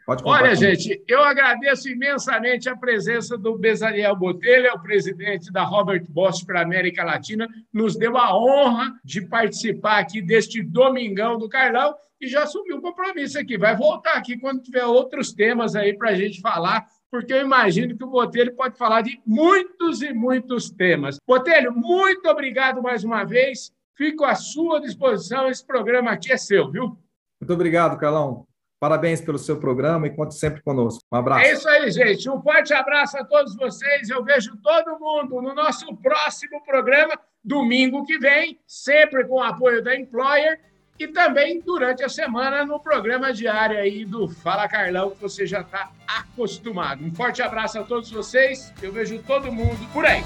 Pode 0.05 0.22
Olha, 0.24 0.55
gente, 0.57 1.03
eu 1.07 1.22
agradeço 1.22 1.88
imensamente 1.88 2.68
a 2.68 2.76
presença 2.76 3.38
do 3.38 3.57
Bezaliel 3.57 4.16
Botelho, 4.16 4.66
é 4.66 4.72
o 4.72 4.82
presidente 4.82 5.53
da 5.53 5.62
Robert 5.62 6.05
Bosch 6.09 6.44
para 6.44 6.61
a 6.61 6.64
América 6.64 7.05
Latina, 7.05 7.48
nos 7.72 7.96
deu 7.96 8.16
a 8.18 8.36
honra 8.36 8.94
de 9.05 9.20
participar 9.20 9.98
aqui 9.98 10.20
deste 10.20 10.61
Domingão 10.61 11.38
do 11.38 11.48
Carlão 11.48 11.94
e 12.20 12.26
já 12.26 12.42
assumiu 12.42 12.78
o 12.78 12.82
compromisso 12.82 13.38
aqui. 13.38 13.57
Vai 13.57 13.76
voltar 13.76 14.14
aqui 14.14 14.36
quando 14.38 14.62
tiver 14.62 14.84
outros 14.84 15.32
temas 15.32 15.76
aí 15.76 15.96
para 15.96 16.11
a 16.11 16.14
gente 16.14 16.40
falar, 16.40 16.84
porque 17.09 17.32
eu 17.32 17.42
imagino 17.42 17.96
que 17.96 18.05
o 18.05 18.11
Botelho 18.11 18.57
pode 18.57 18.76
falar 18.76 19.03
de 19.03 19.20
muitos 19.24 20.03
e 20.03 20.12
muitos 20.12 20.68
temas. 20.68 21.18
Botelho, 21.26 21.72
muito 21.72 22.28
obrigado 22.28 22.82
mais 22.82 23.05
uma 23.05 23.22
vez. 23.22 23.72
Fico 23.96 24.24
à 24.24 24.34
sua 24.34 24.80
disposição. 24.80 25.48
Esse 25.48 25.64
programa 25.64 26.11
aqui 26.11 26.32
é 26.32 26.36
seu, 26.36 26.70
viu? 26.70 26.96
Muito 27.40 27.53
obrigado, 27.53 27.98
Carlão. 27.98 28.46
Parabéns 28.83 29.20
pelo 29.20 29.39
seu 29.39 29.59
programa 29.59 30.09
e 30.09 30.11
conte 30.11 30.35
sempre 30.35 30.61
conosco. 30.61 31.05
Um 31.12 31.16
abraço. 31.16 31.45
É 31.45 31.53
isso 31.53 31.68
aí, 31.68 31.89
gente. 31.93 32.28
Um 32.28 32.43
forte 32.43 32.74
abraço 32.74 33.16
a 33.16 33.24
todos 33.24 33.55
vocês. 33.55 34.11
Eu 34.11 34.24
vejo 34.24 34.57
todo 34.57 34.99
mundo 34.99 35.41
no 35.41 35.55
nosso 35.55 35.97
próximo 35.99 36.61
programa, 36.64 37.16
domingo 37.45 38.05
que 38.05 38.18
vem, 38.18 38.59
sempre 38.66 39.24
com 39.24 39.37
o 39.37 39.41
apoio 39.41 39.85
da 39.85 39.95
Employer 39.95 40.59
e 40.99 41.07
também 41.07 41.61
durante 41.61 42.03
a 42.03 42.09
semana 42.09 42.66
no 42.66 42.80
programa 42.80 43.33
diário 43.33 43.78
aí 43.78 44.05
do 44.05 44.28
Fala 44.28 44.66
Carlão, 44.66 45.12
que 45.12 45.22
você 45.22 45.47
já 45.47 45.61
está 45.61 45.93
acostumado. 46.05 47.05
Um 47.05 47.14
forte 47.14 47.41
abraço 47.41 47.78
a 47.78 47.85
todos 47.85 48.11
vocês. 48.11 48.74
Eu 48.83 48.91
vejo 48.91 49.22
todo 49.22 49.53
mundo 49.53 49.78
por 49.93 50.05
aí. 50.05 50.24